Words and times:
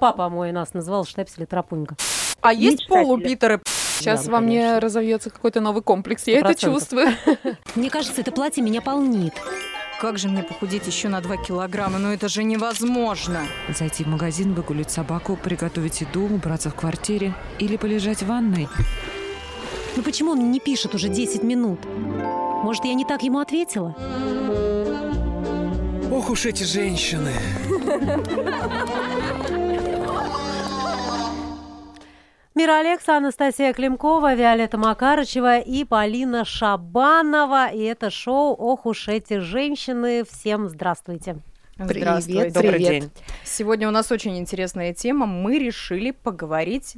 Папа 0.00 0.28
мой 0.30 0.50
нас 0.52 0.72
называл 0.74 1.04
штепсель 1.04 1.42
и 1.42 1.46
тропунька. 1.46 1.94
А 2.40 2.52
есть 2.54 2.80
Мечтатели. 2.80 3.04
полупитеры? 3.04 3.60
Сейчас 3.98 4.24
Да, 4.24 4.32
во 4.32 4.40
мне 4.40 4.78
разовьется 4.78 5.28
какой-то 5.28 5.60
новый 5.60 5.82
комплекс. 5.82 6.26
Я 6.26 6.38
это 6.38 6.52
100%. 6.52 6.58
чувствую. 6.58 7.08
Мне 7.74 7.90
кажется, 7.90 8.22
это 8.22 8.32
платье 8.32 8.62
меня 8.62 8.80
полнит. 8.80 9.34
Как 10.00 10.16
же 10.16 10.28
мне 10.28 10.42
похудеть 10.42 10.86
еще 10.86 11.08
на 11.08 11.20
2 11.20 11.36
килограмма? 11.36 11.98
Ну 11.98 12.10
это 12.10 12.28
же 12.30 12.42
невозможно. 12.42 13.42
Зайти 13.68 14.04
в 14.04 14.06
магазин, 14.06 14.54
выгулить 14.54 14.90
собаку, 14.90 15.36
приготовить 15.36 16.00
еду, 16.00 16.22
убраться 16.24 16.70
в 16.70 16.74
квартире 16.74 17.34
или 17.58 17.76
полежать 17.76 18.22
в 18.22 18.26
ванной. 18.26 18.68
Ну 19.96 20.02
почему 20.02 20.30
он 20.32 20.38
мне 20.38 20.48
не 20.48 20.60
пишет 20.60 20.94
уже 20.94 21.10
10 21.10 21.42
минут? 21.42 21.80
Может, 22.64 22.86
я 22.86 22.94
не 22.94 23.04
так 23.04 23.22
ему 23.22 23.38
ответила? 23.40 23.94
Ох 26.10 26.30
уж 26.30 26.46
эти 26.46 26.64
женщины. 26.64 27.32
Мира 32.56 32.80
Алекса, 32.80 33.16
Анастасия 33.16 33.72
Климкова, 33.72 34.34
Виолетта 34.34 34.76
Макарычева 34.76 35.60
и 35.60 35.84
Полина 35.84 36.44
Шабанова. 36.44 37.68
И 37.68 37.80
это 37.80 38.10
шоу 38.10 38.54
«Ох 38.54 38.86
уж 38.86 39.06
эти 39.06 39.38
женщины». 39.38 40.24
Всем 40.24 40.68
здравствуйте. 40.68 41.36
Здравствуйте. 41.76 42.50
Добрый 42.50 42.50
Добрый 42.50 42.72
Привет. 42.72 42.90
день. 42.90 43.10
Сегодня 43.44 43.86
у 43.86 43.92
нас 43.92 44.10
очень 44.10 44.36
интересная 44.36 44.92
тема. 44.92 45.26
Мы 45.26 45.60
решили 45.60 46.10
поговорить, 46.10 46.96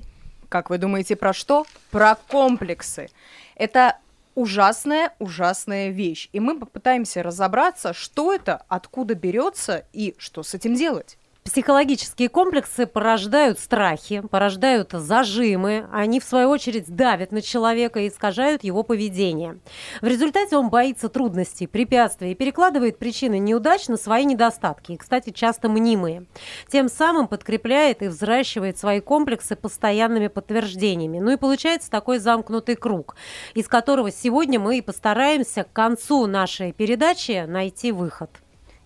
как 0.48 0.70
вы 0.70 0.78
думаете, 0.78 1.16
про 1.16 1.34
что? 1.34 1.66
Про 1.90 2.14
комплексы. 2.14 3.10
Это 3.54 3.98
ужасная, 4.34 5.12
ужасная 5.18 5.90
вещь. 5.90 6.30
И 6.32 6.40
мы 6.40 6.58
попытаемся 6.58 7.22
разобраться, 7.22 7.92
что 7.92 8.32
это, 8.32 8.64
откуда 8.68 9.14
берется 9.14 9.84
и 9.92 10.14
что 10.16 10.42
с 10.42 10.54
этим 10.54 10.74
делать. 10.76 11.18
Психологические 11.44 12.28
комплексы 12.28 12.86
порождают 12.86 13.58
страхи, 13.58 14.22
порождают 14.30 14.92
зажимы. 14.92 15.88
Они, 15.92 16.20
в 16.20 16.24
свою 16.24 16.48
очередь, 16.48 16.94
давят 16.94 17.32
на 17.32 17.42
человека 17.42 17.98
и 17.98 18.08
искажают 18.08 18.62
его 18.62 18.84
поведение. 18.84 19.58
В 20.00 20.06
результате 20.06 20.56
он 20.56 20.70
боится 20.70 21.08
трудностей, 21.08 21.66
препятствий 21.66 22.30
и 22.30 22.34
перекладывает 22.36 22.98
причины 22.98 23.40
неудач 23.40 23.88
на 23.88 23.96
свои 23.96 24.24
недостатки, 24.24 24.92
и, 24.92 24.96
кстати, 24.96 25.30
часто 25.30 25.68
мнимые. 25.68 26.26
Тем 26.68 26.88
самым 26.88 27.26
подкрепляет 27.26 28.02
и 28.02 28.08
взращивает 28.08 28.78
свои 28.78 29.00
комплексы 29.00 29.56
постоянными 29.56 30.28
подтверждениями. 30.28 31.18
Ну 31.18 31.32
и 31.32 31.36
получается 31.36 31.90
такой 31.90 32.18
замкнутый 32.18 32.76
круг, 32.76 33.16
из 33.54 33.66
которого 33.66 34.12
сегодня 34.12 34.60
мы 34.60 34.78
и 34.78 34.80
постараемся 34.80 35.64
к 35.64 35.72
концу 35.72 36.26
нашей 36.26 36.72
передачи 36.72 37.44
найти 37.48 37.90
выход. 37.90 38.30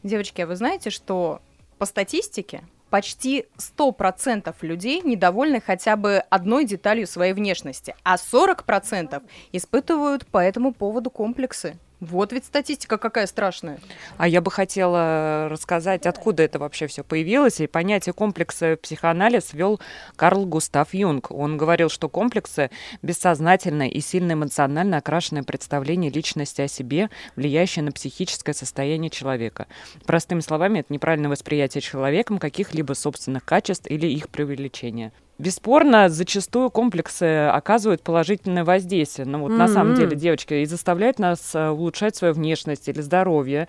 Девочки, 0.03 0.41
а 0.41 0.47
вы 0.47 0.57
знаете, 0.57 0.89
что 0.91 1.43
по 1.79 1.87
статистике 1.87 2.65
почти 2.91 3.47
100% 3.59 4.55
людей 4.63 5.01
недовольны 5.03 5.61
хотя 5.61 5.97
бы 5.97 6.23
одной 6.31 6.65
деталью 6.65 7.07
своей 7.07 7.33
внешности, 7.33 7.95
а 8.05 8.17
40% 8.17 9.23
испытывают 9.53 10.27
по 10.27 10.39
этому 10.39 10.73
поводу 10.73 11.11
комплексы. 11.11 11.79
Вот 12.01 12.33
ведь 12.33 12.45
статистика 12.45 12.99
какая 12.99 13.27
страшная. 13.27 13.79
А 14.19 14.29
я 14.29 14.43
бы 14.43 14.51
хотела 14.51 15.49
рассказать, 15.49 16.05
откуда 16.05 16.43
это 16.43 16.59
вообще 16.59 16.87
все 16.89 17.03
появилось. 17.03 17.61
И 17.61 17.67
понятие 17.67 18.13
комплекса 18.13 18.79
психоанализ 18.83 19.55
ввел 19.55 19.81
Карл 20.15 20.45
Густав 20.45 20.93
Юнг. 20.93 21.31
Он 21.31 21.57
говорил, 21.57 21.89
что 21.89 22.11
комплексы– 22.11 22.71
бессознательное 23.03 23.89
и 23.89 24.01
сильно 24.01 24.33
эмоционально 24.33 24.99
окрашенное 24.99 25.43
представление 25.43 26.11
личности 26.11 26.61
о 26.61 26.69
себе, 26.69 27.09
влияющее 27.35 27.83
на 27.83 27.93
психическое 27.93 28.53
состояние 28.53 29.11
человека. 29.11 29.67
Простыми 30.05 30.41
словами, 30.41 30.81
это 30.81 30.93
неправильное 30.93 31.31
восприятие 31.31 31.81
человеком 31.81 32.39
каких-либо 32.39 32.93
собственных 32.93 33.45
качеств 33.47 33.87
или 33.87 34.07
их 34.07 34.29
преувеличения. 34.29 35.13
Бесспорно, 35.39 36.09
зачастую 36.09 36.71
комплексы 36.71 37.47
оказывают 37.49 38.03
положительное 38.03 38.65
воздействие. 38.65 39.27
Но 39.27 39.41
вот 39.41 39.51
на 39.51 39.69
самом 39.69 39.95
деле, 39.95 40.17
девочки, 40.17 40.55
и 40.55 40.65
заставляют 40.65 41.19
нас 41.19 41.55
э, 41.55 41.69
улучшать 41.69 42.17
свою 42.17 42.33
внешность 42.33 42.89
или 42.89 43.03
здоровье. 43.03 43.69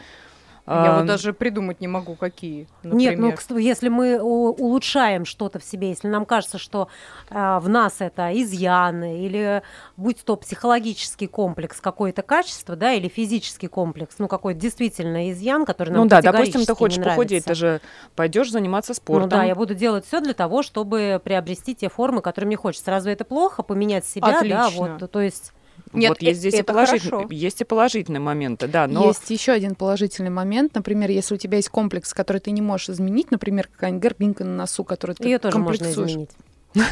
Я 0.68 0.96
А, 0.96 0.98
вот 0.98 1.06
даже 1.06 1.32
придумать 1.32 1.80
не 1.80 1.88
могу, 1.88 2.16
какие. 2.16 2.68
Нет, 2.84 3.18
ну 3.18 3.30
например. 3.30 3.64
если 3.64 3.88
мы 3.88 4.20
улучшаем 4.22 5.24
что-то 5.24 5.60
в 5.60 5.64
себе, 5.64 5.88
если 5.90 6.10
нам 6.10 6.26
кажется, 6.26 6.58
что 6.58 6.90
а, 7.30 7.62
в 7.62 7.70
нас 7.70 7.96
это 8.00 8.30
изъяны, 8.34 9.26
или 9.26 9.64
будь 9.96 10.26
то 10.26 10.36
психологический 10.36 11.28
комплекс, 11.28 11.80
какое-то 11.80 12.22
качество, 12.22 12.76
да, 12.76 12.92
или 12.92 13.08
физический 13.08 13.68
комплекс, 13.68 14.16
ну 14.20 14.28
какой-то 14.28 14.60
действительно 14.60 15.32
изъян, 15.32 15.66
который 15.66 15.92
нам 15.92 16.04
Ну 16.04 16.10
да, 16.10 16.22
допустим, 16.22 16.66
ты 16.66 16.76
хочешь 16.76 17.02
похудеть, 17.02 17.46
ты 17.46 17.56
же 17.56 17.80
пойдешь 18.18 18.52
заниматься 18.52 18.94
спортом. 18.94 19.24
Ну 19.24 19.30
да, 19.30 19.44
я 19.46 19.56
буду 19.56 19.74
делать 19.74 20.06
все 20.06 20.20
для 20.20 20.34
того, 20.34 20.64
чтобы 20.64 21.22
приобрести 21.24 21.76
те 21.76 21.88
формы, 21.88 22.22
которые 22.22 22.48
мне 22.48 22.58
хочется. 22.58 22.92
Разве 22.92 23.14
это 23.14 23.24
плохо 23.24 23.64
поменять 23.64 24.06
себя? 24.06 24.42
Да, 24.42 24.66
Отлично. 24.66 24.98
вот, 25.00 25.12
то 25.12 25.22
есть 25.22 25.54
Нет, 25.98 26.10
вот 26.10 26.22
есть 26.22 26.40
здесь 26.40 26.54
и 26.54 26.58
это 26.58 26.74
положительные, 26.74 27.12
хорошо. 27.12 27.28
есть 27.34 27.62
и 27.62 27.64
положительные 27.64 28.20
моменты, 28.20 28.68
да, 28.68 28.88
но 28.88 29.08
Есть 29.08 29.30
еще 29.30 29.52
один 29.52 29.76
положительный 29.76 30.30
момент. 30.30 30.76
Например, 30.76 31.10
если 31.10 31.36
у 31.36 31.38
тебя 31.38 31.58
есть 31.58 31.70
комплекс, 31.70 32.14
который 32.14 32.40
ты 32.40 32.52
не 32.52 32.62
можешь 32.62 32.90
изменить, 32.90 33.32
например, 33.32 33.68
какая-нибудь 33.68 34.04
горбинка 34.04 34.44
на 34.44 34.56
носу, 34.56 34.84
которую 34.84 35.16
ты 35.16 35.26
ее 35.26 35.40
тоже 35.40 35.58
можно 35.58 35.90
изменить. 35.90 36.30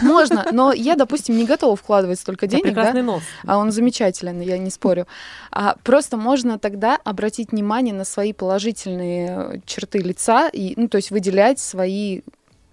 Можно, 0.02 0.48
но 0.52 0.74
я, 0.74 0.96
допустим, 0.96 1.38
не 1.38 1.46
готова 1.46 1.76
вкладывать 1.76 2.20
столько 2.20 2.46
Это 2.46 2.58
денег, 2.58 2.74
да? 2.74 2.82
прекрасный 2.82 3.04
нос. 3.04 3.24
А 3.46 3.58
он 3.58 3.72
замечателен, 3.72 4.42
я 4.42 4.58
не 4.58 4.70
спорю. 4.70 5.08
А 5.52 5.76
просто 5.84 6.18
можно 6.18 6.58
тогда 6.60 6.98
обратить 7.04 7.52
внимание 7.52 7.94
на 7.94 8.06
свои 8.06 8.34
положительные 8.34 9.28
э, 9.30 9.60
черты 9.66 10.00
лица 10.00 10.50
и, 10.50 10.74
ну, 10.78 10.88
то 10.88 10.98
есть 10.98 11.12
выделять 11.12 11.60
свои 11.60 12.22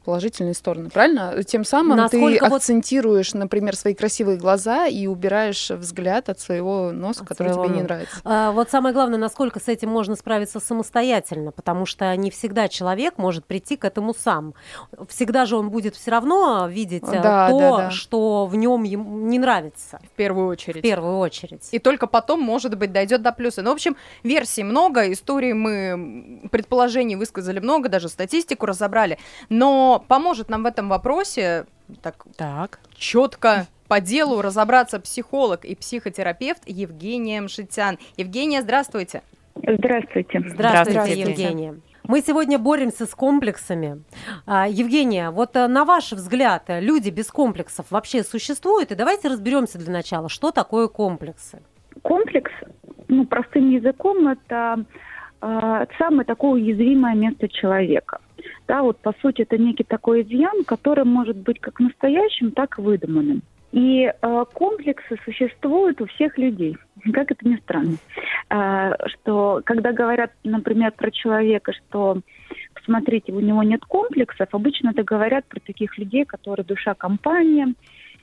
положительные 0.05 0.55
стороны, 0.55 0.91
правильно? 0.91 1.43
Тем 1.45 1.65
самым 1.65 1.97
ты 2.09 2.19
Насколько 2.19 2.49
вот- 2.49 2.57
акцентируешь, 2.57 3.35
например, 3.35 3.77
свои 3.77 3.95
красивые 3.95 4.37
глаза 4.39 4.87
и 4.87 5.07
убираешь 5.07 5.71
взгляд 5.71 6.29
от 6.29 6.41
своего 6.41 6.91
носа, 6.93 7.23
От 7.23 7.29
который 7.29 7.49
своего 7.53 7.67
тебе 7.67 7.77
не 7.77 7.83
нравится. 7.83 8.21
А, 8.25 8.53
Вот 8.53 8.71
самое 8.71 8.93
главное, 8.95 9.19
насколько 9.19 9.61
с 9.61 9.69
этим 9.69 9.89
можно 9.91 10.17
справиться 10.17 10.61
самостоятельно, 10.61 11.53
потому 11.53 11.87
что 11.87 12.15
не 12.17 12.31
всегда 12.31 12.69
человек 12.69 13.19
может 13.19 13.45
прийти 13.45 13.77
к 13.77 13.85
этому 13.85 14.15
сам. 14.15 14.55
Всегда 15.09 15.47
же 15.47 15.57
он 15.57 15.71
будет 15.71 15.95
все 15.97 16.11
равно 16.11 16.67
видеть 16.69 17.05
э, 17.07 17.23
Да, 17.23 17.49
то, 17.49 17.59
да, 17.59 17.77
да. 17.77 17.91
что 17.91 18.47
в 18.47 18.57
нем 18.57 18.83
ему 18.83 19.19
не 19.27 19.39
нравится 19.39 20.01
В 20.13 20.17
первую 20.17 20.49
очередь. 20.49 20.79
в 20.81 20.83
первую 20.83 21.19
очередь. 21.19 21.69
И 21.73 21.79
только 21.79 22.07
потом, 22.07 22.41
может 22.41 22.77
быть, 22.77 22.93
дойдет 22.93 23.23
до 23.23 23.33
плюса. 23.33 23.63
Ну, 23.63 23.71
в 23.71 23.75
общем, 23.75 23.97
версий 24.23 24.63
много, 24.65 25.11
историй 25.13 25.53
мы, 25.53 26.41
предположений 26.51 27.17
высказали 27.17 27.59
много, 27.61 27.89
даже 27.89 28.09
статистику 28.09 28.67
разобрали. 28.67 29.19
Но 29.49 29.92
поможет 29.99 30.49
нам 30.49 30.63
в 30.63 30.67
этом 30.67 30.89
вопросе 30.89 31.67
так 32.03 32.25
так. 32.37 32.81
четко 32.95 33.67
по 33.89 34.01
делу 34.01 34.41
разобраться 34.41 35.01
психолог 35.01 35.65
и 35.65 35.75
психотерапевт 35.75 36.63
Евгения 36.67 37.41
Мшитян. 37.41 37.99
Евгения, 38.17 38.63
здравствуйте. 38.63 39.23
Здравствуйте. 39.55 40.43
Здравствуйте, 40.47 40.91
Здравствуйте. 40.91 41.21
Евгения. 41.21 41.75
Мы 42.05 42.21
сегодня 42.21 42.59
боремся 42.59 43.07
с 43.07 43.15
комплексами. 43.15 44.03
А, 44.45 44.67
Евгения, 44.67 45.31
вот 45.31 45.55
э, 45.57 45.69
на 45.69 45.85
ваш 45.85 46.13
взгляд, 46.13 46.65
люди 46.69 47.11
без 47.11 47.31
комплексов 47.31 47.87
вообще 47.91 48.25
существуют? 48.25 48.91
И 48.91 48.97
давайте 48.97 49.29
разберемся 49.29 49.79
для 49.79 49.93
начала, 49.93 50.29
что 50.29 50.51
такое 50.51 50.89
комплексы. 50.89 51.63
Комплекс, 52.03 52.51
ну, 53.09 53.25
простым 53.27 53.71
языком, 53.71 54.27
это 54.27 54.85
э, 55.43 55.87
самое 55.99 56.25
такое 56.25 56.53
уязвимое 56.53 57.15
место 57.15 57.49
человека. 57.49 58.19
Да, 58.67 58.83
вот 58.83 58.99
по 58.99 59.13
сути 59.21 59.43
это 59.43 59.59
некий 59.59 59.85
такой 59.85 60.23
изъян, 60.23 60.65
который 60.65 61.05
может 61.05 61.37
быть 61.37 61.61
как 61.61 61.81
настоящим, 61.81 62.53
так 62.53 62.79
и 62.79 62.83
выдуманным. 62.83 63.43
И 63.73 64.05
э, 64.05 64.45
комплексы 64.53 65.17
существуют 65.25 66.01
у 66.03 66.07
всех 66.07 66.37
людей, 66.37 66.77
как 67.13 67.31
это 67.31 67.49
ни 67.49 67.57
странно. 67.57 67.97
Э, 68.51 68.93
что 69.07 69.63
когда 69.65 69.93
говорят, 69.93 70.33
например, 70.45 70.93
про 70.93 71.11
человека, 71.11 71.73
что 71.73 72.19
посмотрите, 72.75 73.33
у 73.33 73.41
него 73.41 73.63
нет 73.63 73.85
комплексов, 73.85 74.49
обычно 74.53 74.91
это 74.91 75.03
говорят 75.03 75.47
про 75.47 75.61
таких 75.61 75.97
людей, 75.99 76.25
которые 76.25 76.65
душа 76.65 76.95
компания, 76.95 77.75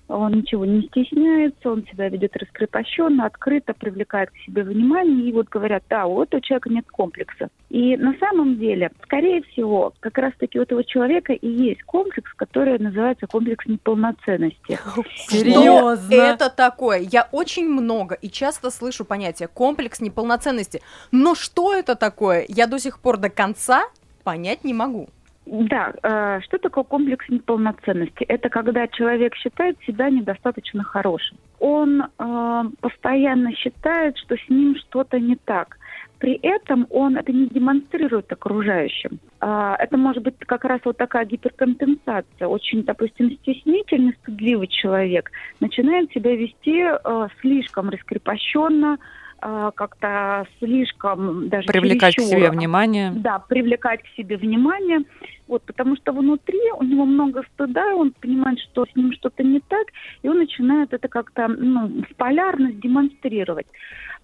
он 0.10 0.34
ничего 0.34 0.66
не 0.66 0.82
стесняется, 0.88 1.72
он 1.72 1.86
себя 1.86 2.10
ведет 2.10 2.36
раскрепощенно, 2.36 3.26
открыто, 3.26 3.74
привлекает 3.74 4.32
к 4.32 4.38
себе 4.46 4.64
внимание. 4.64 5.30
И 5.30 5.32
вот 5.32 5.48
говорят, 5.50 5.84
да, 5.90 6.08
у 6.08 6.24
этого 6.24 6.42
человека 6.42 6.70
нет 6.70 6.86
комплекса. 6.90 7.50
И 7.70 7.96
на 7.96 8.16
самом 8.20 8.58
деле, 8.58 8.92
скорее 9.04 9.44
всего, 9.44 9.94
как 10.00 10.18
раз-таки 10.18 10.58
у 10.60 10.64
этого 10.64 10.84
человека 10.84 11.34
и 11.34 11.48
есть 11.48 11.84
комплекс, 11.84 12.32
который 12.36 12.80
называется 12.80 13.28
комплекс 13.28 13.66
неполноценности. 13.68 14.80
Серьезно? 15.28 16.08
Что 16.08 16.24
это 16.24 16.50
такое? 16.50 17.00
Я 17.00 17.30
очень 17.32 17.70
много 17.70 18.16
и 18.16 18.30
часто 18.30 18.72
слышу 18.72 19.06
понятие 19.06 19.48
комплекс 19.48 20.02
неполноценности. 20.02 20.82
Но 21.12 21.36
что 21.36 21.74
это 21.74 21.96
такое? 21.96 22.46
Я 22.48 22.66
до 22.66 22.80
сих 22.80 23.00
пор 23.00 23.18
до 23.18 23.30
конца 23.30 23.84
понять 24.24 24.64
не 24.64 24.74
могу. 24.74 25.10
Да, 25.52 25.94
э, 26.04 26.42
что 26.42 26.60
такое 26.60 26.84
комплекс 26.84 27.28
неполноценности? 27.28 28.24
Это 28.26 28.50
когда 28.50 28.88
человек 28.88 29.34
считает 29.36 29.78
себя 29.82 30.12
недостаточно 30.12 30.84
хорошим. 30.84 31.38
Он 31.60 32.04
э, 32.04 32.64
постоянно 32.82 33.52
считает, 33.56 34.16
что 34.20 34.36
с 34.36 34.48
ним 34.48 34.76
что-то 34.76 35.20
не 35.20 35.36
так. 35.38 35.78
при 36.20 36.34
этом 36.44 36.86
он 36.92 37.18
это 37.18 37.32
не 37.32 37.48
демонстрирует 37.48 38.32
окружающим. 38.32 39.20
А, 39.40 39.76
это 39.80 39.98
может 39.98 40.22
быть 40.22 40.36
как 40.40 40.66
раз 40.66 40.82
вот 40.86 40.98
такая 40.98 41.26
гиперкомпенсация. 41.26 42.48
Очень, 42.48 42.84
допустим, 42.84 43.32
стеснительный, 43.32 44.16
стыдливый 44.22 44.68
человек 44.68 45.32
начинает 45.62 46.12
себя 46.12 46.36
вести 46.36 46.84
э, 46.84 47.28
слишком 47.42 47.90
раскрепощенно, 47.90 48.98
э, 48.98 48.98
как-то 49.40 50.46
слишком 50.60 51.50
даже 51.50 51.68
Привлекать 51.68 52.16
к 52.16 52.22
себе 52.22 52.32
чересчур. 52.32 52.56
внимание. 52.56 53.12
Да, 53.16 53.40
привлекать 53.40 54.04
к 54.04 54.08
себе 54.18 54.38
внимание. 54.38 55.00
Вот, 55.48 55.64
потому 55.64 55.96
что 55.96 56.12
внутри 56.12 56.60
у 56.78 56.84
него 56.84 57.06
много 57.06 57.44
стыда, 57.54 57.96
он 57.96 58.12
понимает, 58.12 58.60
что 58.60 58.86
с 58.86 58.96
ним 58.96 59.12
что-то 59.14 59.44
не 59.44 59.60
так, 59.62 59.88
и 60.22 60.30
он 60.30 60.38
начинает 60.38 60.94
это 60.94 61.08
как-то 61.08 61.48
ну, 61.48 62.04
в 62.10 62.16
полярность 62.16 62.80
демонстрировать. 62.80 63.66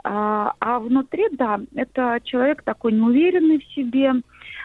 А, 0.08 0.54
а 0.60 0.80
внутри, 0.80 1.26
да, 1.32 1.60
это 1.76 2.20
человек 2.24 2.62
такой 2.62 2.92
неуверенный 2.92 3.60
в 3.60 3.74
себе. 3.74 4.14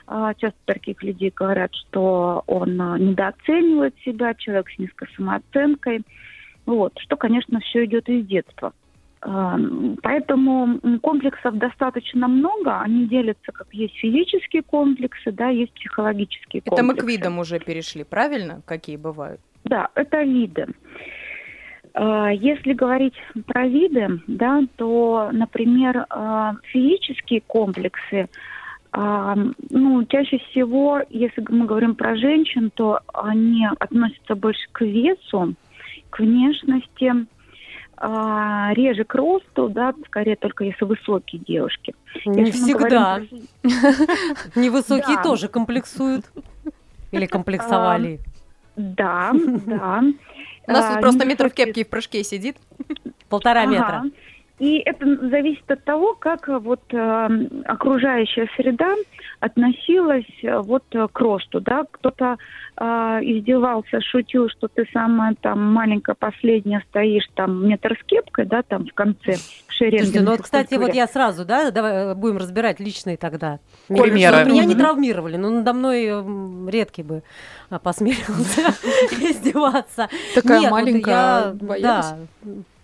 А, 0.07 0.35
часто 0.35 0.59
таких 0.67 1.03
людей 1.03 1.33
говорят, 1.35 1.75
что 1.75 2.45
он 2.47 2.79
а, 2.79 2.99
недооценивает 2.99 3.95
себя, 4.05 4.35
человек 4.35 4.69
с 4.69 4.79
низкой 4.79 5.09
самооценкой. 5.17 6.03
Вот, 6.67 6.93
что, 6.99 7.17
конечно, 7.17 7.59
все 7.61 7.87
идет 7.87 8.07
из 8.11 8.27
детства. 8.27 8.75
А, 9.23 9.59
Поэтому 10.03 10.81
комплексов 11.01 11.57
достаточно 11.59 12.27
много. 12.29 12.81
Они 12.81 13.07
делятся, 13.07 13.53
как 13.53 13.67
есть 13.73 13.95
физические 13.97 14.63
комплексы, 14.63 15.31
да, 15.33 15.49
есть 15.49 15.73
психологические 15.75 16.63
Это 16.65 16.83
мы 16.83 16.95
комплексы. 16.95 17.07
к 17.07 17.11
видам 17.11 17.39
уже 17.39 17.59
перешли, 17.59 18.05
правильно? 18.05 18.63
Какие 18.67 18.97
бывают? 18.97 19.41
Да, 19.65 19.89
это 19.95 20.23
виды. 20.23 20.67
А, 21.95 22.31
Если 22.33 22.73
говорить 22.73 23.15
про 23.47 23.67
виды, 23.67 24.21
да, 24.27 24.63
то, 24.77 25.31
например, 25.33 26.07
а, 26.09 26.55
физические 26.65 27.43
комплексы, 27.43 28.29
а, 28.93 29.37
ну, 29.71 30.05
чаще 30.07 30.39
всего, 30.51 31.01
если 31.11 31.45
мы 31.49 31.67
говорим 31.67 31.95
про 31.95 32.17
женщин, 32.17 32.71
то 32.75 33.01
они 33.13 33.67
относятся 33.79 34.35
больше 34.35 34.67
к 34.73 34.81
весу, 34.81 35.55
к 36.11 36.19
внешности, 36.21 37.27
а, 38.03 38.73
реже 38.73 39.05
к 39.05 39.15
росту, 39.15 39.69
да, 39.69 39.93
скорее 40.07 40.37
только 40.37 40.65
если 40.65 40.87
высокие 40.87 41.43
девушки. 41.47 41.95
Не 42.25 42.47
Если 42.47 42.53
всегда. 42.53 43.21
Невысокие 44.55 45.23
тоже 45.23 45.49
комплексуют. 45.49 46.25
Или 47.13 47.27
комплексовали. 47.27 48.21
Да, 48.75 49.33
да. 49.67 50.03
У 50.67 50.73
нас 50.73 50.85
А, 50.87 50.93
тут 50.93 51.03
просто 51.03 51.27
метр 51.27 51.51
в 51.51 51.53
кепке 51.53 51.83
и 51.83 51.85
в 51.85 51.89
прыжке 51.89 52.25
сидит. 52.25 52.57
Полтора 53.29 53.67
метра. 53.67 54.05
И 54.61 54.77
это 54.85 55.07
зависит 55.31 55.69
от 55.71 55.83
того, 55.85 56.15
как 56.15 56.47
э, 56.51 56.59
вот 56.59 56.83
э, 56.93 57.29
окружающая 57.65 58.47
среда 58.57 58.95
относилась 59.41 60.27
э, 60.43 60.59
вот 60.59 60.85
э, 60.93 61.09
к 61.11 61.19
росту, 61.19 61.63
да, 61.63 61.85
кто-то 61.91 62.37
э, 62.77 62.85
издевался, 63.23 64.03
шутил, 64.03 64.51
что 64.51 64.69
ты 64.69 64.87
самая 64.93 65.35
там 65.41 65.73
маленькая, 65.73 66.15
последняя 66.15 66.85
стоишь 66.91 67.27
там 67.35 67.67
метр 67.67 67.99
с 67.99 68.05
кепкой, 68.05 68.45
да, 68.45 68.61
там 68.61 68.85
в 68.85 68.93
конце 68.93 69.37
в 69.67 69.73
шеренге. 69.73 70.05
Слушайте, 70.05 70.21
ну 70.21 70.31
вот, 70.33 70.43
кстати, 70.43 70.75
вот 70.75 70.93
я 70.93 71.07
сразу, 71.07 71.47
да, 71.47 71.71
давай 71.71 72.15
будем 72.15 72.37
разбирать 72.37 72.81
личные 72.81 73.17
тогда. 73.17 73.61
Примеры. 73.89 74.45
Меня 74.45 74.67
не 74.67 74.75
травмировали, 74.75 75.39
но 75.39 75.49
надо 75.49 75.73
мной 75.73 76.71
редкий 76.71 77.03
бы 77.03 77.23
а, 77.71 77.79
посмеялся 77.79 78.29
издеваться. 79.23 80.11
Такая 80.35 80.69
маленькая? 80.69 81.55
Да, 81.81 82.19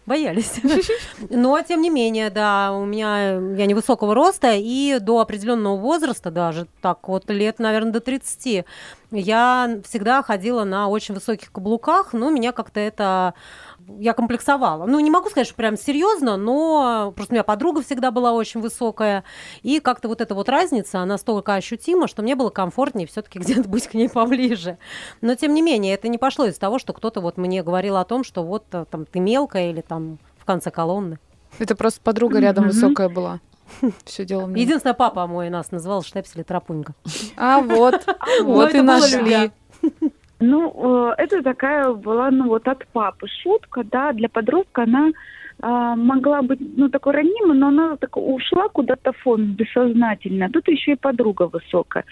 боялись. 0.06 0.60
Но, 1.30 1.60
тем 1.62 1.82
не 1.82 1.90
менее, 1.90 2.30
да, 2.30 2.72
у 2.72 2.84
меня, 2.84 3.34
я 3.34 3.66
невысокого 3.66 4.14
роста, 4.14 4.54
и 4.54 4.98
до 5.00 5.20
определенного 5.20 5.76
возраста, 5.76 6.30
даже 6.30 6.66
так 6.80 7.06
вот 7.08 7.28
лет, 7.30 7.58
наверное, 7.58 7.92
до 7.92 8.00
30, 8.00 8.64
я 9.10 9.80
всегда 9.84 10.22
ходила 10.22 10.64
на 10.64 10.88
очень 10.88 11.14
высоких 11.14 11.52
каблуках, 11.52 12.12
но 12.12 12.30
меня 12.30 12.52
как-то 12.52 12.80
это... 12.80 13.34
Я 13.88 14.14
комплексовала. 14.14 14.84
Ну, 14.86 14.98
не 15.00 15.10
могу 15.10 15.28
сказать, 15.30 15.46
что 15.46 15.56
прям 15.56 15.76
серьезно, 15.76 16.36
но 16.36 17.12
просто 17.14 17.32
у 17.32 17.36
меня 17.36 17.44
подруга 17.44 17.82
всегда 17.82 18.10
была 18.10 18.32
очень 18.32 18.60
высокая, 18.60 19.22
и 19.62 19.80
как-то 19.80 20.08
вот 20.08 20.20
эта 20.20 20.34
вот 20.34 20.48
разница, 20.48 21.00
она 21.00 21.18
столько 21.18 21.54
ощутима, 21.54 22.08
что 22.08 22.22
мне 22.22 22.34
было 22.34 22.50
комфортнее 22.50 23.06
все-таки 23.06 23.38
где-то 23.40 23.68
быть 23.68 23.86
к 23.86 23.94
ней 23.94 24.08
поближе. 24.08 24.78
Но, 25.20 25.34
тем 25.34 25.54
не 25.54 25.62
менее, 25.62 25.94
это 25.94 26.08
не 26.08 26.18
пошло 26.18 26.46
из 26.46 26.58
того, 26.58 26.78
что 26.78 26.92
кто-то 26.92 27.20
вот 27.20 27.36
мне 27.36 27.62
говорил 27.62 27.96
о 27.96 28.04
том, 28.04 28.24
что 28.24 28.42
вот 28.42 28.64
э, 28.72 28.84
там 28.90 29.06
ты 29.06 29.20
мелкая 29.20 29.70
или 29.70 29.80
там 29.80 30.18
в 30.38 30.44
конце 30.44 30.70
колонны. 30.70 31.18
Это 31.58 31.74
просто 31.76 32.00
подруга 32.00 32.38
рядом 32.40 32.64
Мгм. 32.64 32.72
высокая 32.72 33.08
была. 33.08 33.40
Все 34.04 34.24
дело 34.24 34.46
в 34.46 34.52
ней. 34.52 34.62
Единственное, 34.62 34.94
папа 34.94 35.26
мой 35.26 35.48
нас 35.50 35.70
называл 35.70 36.02
Штепсель 36.02 36.44
Тропунька. 36.44 36.94
А 37.36 37.60
вот, 37.60 38.04
Ну, 38.40 38.52
вот 38.52 38.68
это 38.68 38.78
и 38.78 38.80
нашли. 38.82 39.50
Ну, 40.38 41.10
э, 41.10 41.14
это 41.18 41.42
такая 41.42 41.92
была, 41.92 42.30
ну, 42.30 42.48
вот 42.48 42.68
от 42.68 42.86
папы 42.88 43.26
шутка, 43.42 43.84
да, 43.84 44.12
для 44.12 44.28
подростка 44.28 44.82
она 44.82 45.12
а, 45.58 45.96
могла 45.96 46.42
быть, 46.42 46.60
ну, 46.76 46.90
такой 46.90 47.14
ранимой, 47.14 47.56
но 47.56 47.68
она 47.68 47.96
так 47.96 48.16
ушла 48.16 48.68
куда-то 48.68 49.12
фон 49.12 49.52
бессознательно. 49.52 50.50
Тут 50.50 50.68
еще 50.68 50.92
и 50.92 50.96
подруга 50.96 51.48
высокая. 51.50 52.04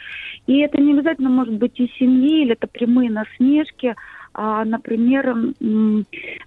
И 0.46 0.60
это 0.60 0.80
не 0.80 0.94
обязательно 0.94 1.28
может 1.28 1.54
быть 1.54 1.78
из 1.78 1.92
семьи, 1.98 2.42
или 2.42 2.52
это 2.52 2.66
прямые 2.66 3.10
насмешки, 3.10 3.94
а, 4.32 4.64
например, 4.64 5.52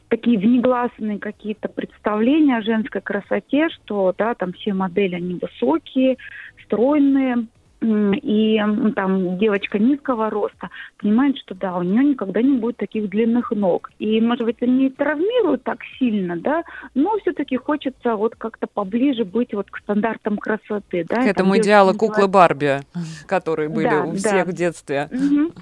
такие 0.09 0.39
внегласные 0.39 1.19
какие-то 1.19 1.69
представления 1.69 2.57
о 2.57 2.61
женской 2.61 3.01
красоте, 3.01 3.69
что, 3.69 4.13
да, 4.17 4.33
там 4.33 4.53
все 4.53 4.73
модели, 4.73 5.15
они 5.15 5.39
высокие, 5.39 6.17
стройные, 6.65 7.45
и 7.81 8.59
там 8.95 9.37
девочка 9.37 9.77
низкого 9.77 10.29
роста 10.29 10.69
понимает, 10.97 11.37
что 11.37 11.53
да, 11.53 11.77
у 11.77 11.83
нее 11.83 12.03
никогда 12.03 12.41
не 12.41 12.57
будет 12.57 12.77
таких 12.77 13.09
длинных 13.09 13.51
ног. 13.51 13.91
И, 13.99 14.19
может 14.19 14.45
быть, 14.45 14.57
это 14.57 14.65
не 14.69 14.89
травмирует 14.89 15.63
так 15.63 15.79
сильно, 15.99 16.35
да, 16.37 16.63
но 16.95 17.17
все-таки 17.21 17.55
хочется 17.57 18.15
вот 18.15 18.35
как-то 18.35 18.65
поближе 18.67 19.25
быть 19.25 19.53
вот 19.53 19.69
к 19.69 19.77
стандартам 19.77 20.37
красоты, 20.37 21.05
да. 21.07 21.15
К 21.15 21.19
там 21.19 21.27
этому 21.27 21.57
идеалу 21.57 21.93
куклы 21.93 22.27
Барби, 22.27 22.79
которые 23.27 23.69
были 23.69 23.89
Да, 23.89 24.03
у 24.05 24.11
да. 24.13 24.17
всех 24.17 24.47
в 24.47 24.53
детстве. 24.53 25.09
Мгм. 25.11 25.53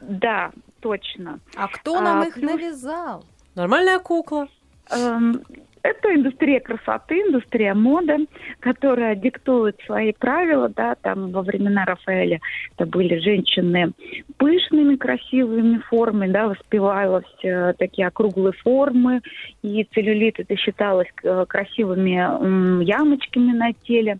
Да, 0.00 0.50
точно. 0.80 1.38
А 1.56 1.68
кто 1.68 2.00
нам 2.00 2.20
А, 2.22 2.24
их 2.26 2.34
плюс- 2.34 2.50
навязал? 2.52 3.24
Нормальная 3.54 3.98
кукла. 4.00 4.48
Эм, 4.90 5.42
Это 5.82 6.14
индустрия 6.14 6.60
красоты, 6.60 7.20
индустрия 7.20 7.74
моды, 7.74 8.26
которая 8.60 9.14
диктует 9.16 9.80
свои 9.86 10.12
правила, 10.12 10.68
да, 10.68 10.94
там 10.94 11.30
во 11.30 11.42
времена 11.42 11.84
Рафаэля 11.86 12.40
это 12.76 12.86
были 12.86 13.18
женщины 13.18 13.92
пышными, 14.36 14.96
красивыми 14.96 15.78
формами, 15.78 16.30
да, 16.30 16.48
воспевалось 16.48 17.24
э, 17.42 17.72
такие 17.78 18.08
округлые 18.08 18.52
формы, 18.52 19.22
и 19.62 19.84
целлюлит 19.94 20.38
это 20.38 20.56
считалось 20.56 21.08
э, 21.22 21.44
красивыми 21.48 22.16
м, 22.16 22.80
ямочками 22.80 23.52
на 23.52 23.72
теле. 23.72 24.18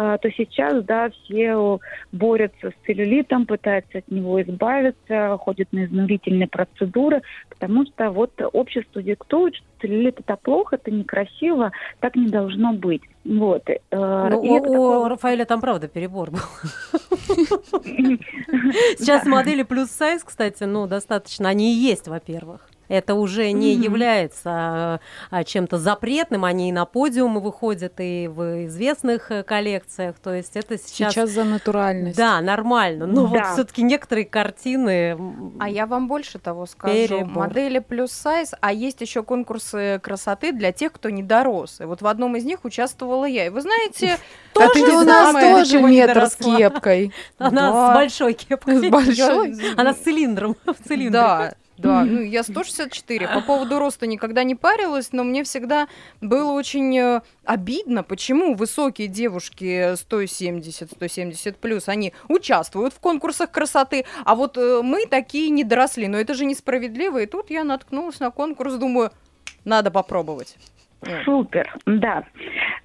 Э, 0.00 0.16
то 0.22 0.30
сейчас, 0.30 0.84
да, 0.84 1.10
все 1.10 1.80
борются 2.12 2.70
с 2.70 2.86
целлюлитом, 2.86 3.46
пытаются 3.46 3.98
от 3.98 4.08
него 4.08 4.40
избавиться, 4.42 5.36
ходят 5.40 5.72
на 5.72 5.86
изнурительные 5.86 6.46
процедуры, 6.46 7.22
потому 7.48 7.84
что 7.84 8.10
вот 8.12 8.30
общество 8.52 9.02
диктует, 9.02 9.56
что 9.56 9.64
целлюлит 9.80 10.20
это 10.20 10.36
плохо, 10.36 10.76
это 10.76 10.92
некрасиво, 10.92 11.72
так 11.98 12.14
не 12.14 12.28
должно 12.28 12.74
быть. 12.74 13.02
Вот. 13.24 13.68
э, 13.68 13.78
Ну, 13.90 14.40
у, 14.40 14.56
это 14.56 14.68
у 14.70 14.72
такое- 14.72 15.08
Рафаэля 15.08 15.44
там, 15.46 15.60
правда, 15.60 15.88
перебор 15.88 16.30
был. 16.30 16.38
Сейчас 18.98 19.26
модели 19.26 19.64
плюс 19.64 19.88
сайз, 19.90 20.22
кстати, 20.22 20.62
ну, 20.62 20.86
достаточно, 20.86 21.48
они 21.48 21.72
и 21.72 21.76
есть, 21.76 22.06
во-первых. 22.06 22.67
Это 22.88 23.14
уже 23.14 23.52
не 23.52 23.74
Мгм. 23.74 23.82
является 23.82 25.00
а, 25.30 25.44
чем-то 25.44 25.78
запретным, 25.78 26.44
они 26.44 26.68
и 26.70 26.72
на 26.72 26.84
подиумы 26.86 27.40
выходят, 27.40 27.94
и 27.98 28.28
в 28.28 28.64
известных 28.66 29.30
э, 29.30 29.42
коллекциях, 29.42 30.16
то 30.18 30.32
есть 30.34 30.56
это 30.56 30.78
сейчас... 30.78 31.12
Сейчас 31.14 31.30
за 31.30 31.44
натуральность. 31.44 32.16
Да, 32.16 32.40
нормально, 32.40 33.06
но 33.06 33.26
вот 33.26 33.38
Да. 33.38 33.52
все-таки 33.52 33.82
некоторые 33.82 34.24
картины... 34.24 35.16
А 35.60 35.68
я 35.68 35.86
вам 35.86 36.08
больше 36.08 36.38
того 36.38 36.66
скажу. 36.66 36.94
Перебор. 36.94 37.48
Модели 37.48 37.78
плюс 37.78 38.12
сайз, 38.12 38.54
а 38.60 38.72
есть 38.72 39.00
еще 39.00 39.22
конкурсы 39.22 40.00
красоты 40.02 40.52
для 40.52 40.72
тех, 40.72 40.92
кто 40.92 41.10
не 41.10 41.22
дорос. 41.22 41.80
И 41.80 41.84
вот 41.84 42.02
в 42.02 42.06
одном 42.06 42.36
из 42.36 42.44
них 42.44 42.64
участвовала 42.64 43.24
я. 43.24 43.46
И 43.46 43.48
вы 43.50 43.60
знаете, 43.60 44.18
А 44.54 44.68
ты 44.70 44.80
Тоже 44.80 44.92
у 44.96 45.02
нас 45.04 45.32
тоже 45.34 45.82
метр 45.82 46.26
с 46.26 46.34
кепкой. 46.34 47.12
Она 47.38 47.92
с 47.92 47.94
большой 47.94 48.32
кепкой. 48.32 48.78
С 48.78 48.90
большой? 48.90 49.52
я- 49.52 49.74
Она 49.76 49.92
с 49.92 49.98
цилиндром, 49.98 50.56
в 50.66 50.88
цилиндре. 50.88 51.10
Да, 51.10 51.54
да, 51.78 52.04
ну 52.04 52.20
я 52.20 52.42
164. 52.42 53.28
По 53.28 53.40
поводу 53.40 53.78
роста 53.78 54.06
никогда 54.06 54.42
не 54.42 54.54
парилась, 54.54 55.12
но 55.12 55.24
мне 55.24 55.44
всегда 55.44 55.88
было 56.20 56.52
очень 56.52 56.96
э, 56.98 57.22
обидно, 57.44 58.02
почему 58.02 58.54
высокие 58.54 59.08
девушки 59.08 59.94
170, 59.94 60.90
170 60.90 61.56
плюс, 61.56 61.88
они 61.88 62.12
участвуют 62.28 62.94
в 62.94 63.00
конкурсах 63.00 63.50
красоты, 63.50 64.04
а 64.24 64.34
вот 64.34 64.56
э, 64.56 64.80
мы 64.82 65.06
такие 65.06 65.50
не 65.50 65.64
доросли. 65.64 66.08
Но 66.08 66.18
это 66.18 66.34
же 66.34 66.44
несправедливо. 66.44 67.22
И 67.22 67.26
тут 67.26 67.50
я 67.50 67.64
наткнулась 67.64 68.20
на 68.20 68.30
конкурс, 68.30 68.74
думаю, 68.74 69.12
надо 69.64 69.90
попробовать. 69.90 70.56
Супер, 71.24 71.72
да. 71.86 72.24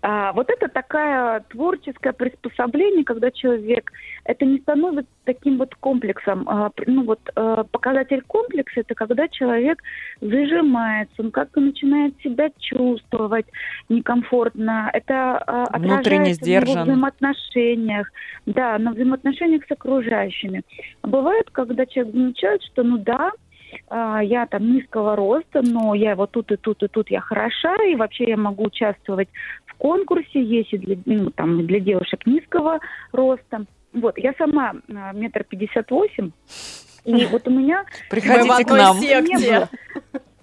А, 0.01 0.33
вот 0.33 0.49
это 0.49 0.67
такая 0.67 1.39
творческое 1.49 2.13
приспособление, 2.13 3.03
когда 3.03 3.31
человек, 3.31 3.91
это 4.25 4.45
не 4.45 4.59
становится 4.59 5.11
таким 5.23 5.57
вот 5.57 5.73
комплексом. 5.75 6.47
А, 6.47 6.69
ну 6.85 7.05
вот 7.05 7.19
а, 7.35 7.63
показатель 7.63 8.21
комплекса 8.21 8.81
это 8.81 8.93
когда 8.93 9.27
человек 9.27 9.81
зажимается, 10.21 11.13
он 11.17 11.31
как-то 11.31 11.59
начинает 11.59 12.13
себя 12.21 12.49
чувствовать 12.59 13.47
некомфортно. 13.89 14.91
Это 14.93 15.37
а, 15.37 15.77
Внутренне 15.79 16.33
сдержан. 16.33 16.75
на 16.75 16.83
взаимоотношениях, 16.83 18.11
да, 18.45 18.77
на 18.77 18.91
взаимоотношениях 18.91 19.63
с 19.67 19.71
окружающими. 19.71 20.61
А 21.01 21.07
бывает, 21.07 21.49
когда 21.51 21.85
человек 21.87 22.13
замечает, 22.13 22.61
что 22.63 22.83
ну 22.83 22.99
да, 22.99 23.31
я 23.89 24.47
там 24.49 24.73
низкого 24.73 25.15
роста, 25.15 25.61
но 25.61 25.93
я 25.93 26.15
вот 26.15 26.31
тут 26.31 26.51
и 26.51 26.57
тут 26.57 26.83
и 26.83 26.87
тут 26.87 27.09
я 27.09 27.21
хороша, 27.21 27.75
и 27.89 27.95
вообще 27.95 28.25
я 28.25 28.37
могу 28.37 28.65
участвовать 28.65 29.29
в 29.65 29.73
конкурсе, 29.75 30.41
есть 30.41 30.73
и 30.73 30.77
для, 30.77 30.97
ну, 31.05 31.29
там, 31.31 31.65
для 31.65 31.79
девушек 31.79 32.25
низкого 32.25 32.79
роста. 33.11 33.65
Вот, 33.93 34.17
я 34.17 34.33
сама 34.37 34.73
а, 34.93 35.13
метр 35.13 35.43
пятьдесят 35.43 35.91
восемь, 35.91 36.31
и 37.05 37.25
вот 37.25 37.47
у 37.47 37.51
меня... 37.51 37.83
Приходите 38.09 38.65
к 38.65 38.71
нам. 38.71 38.97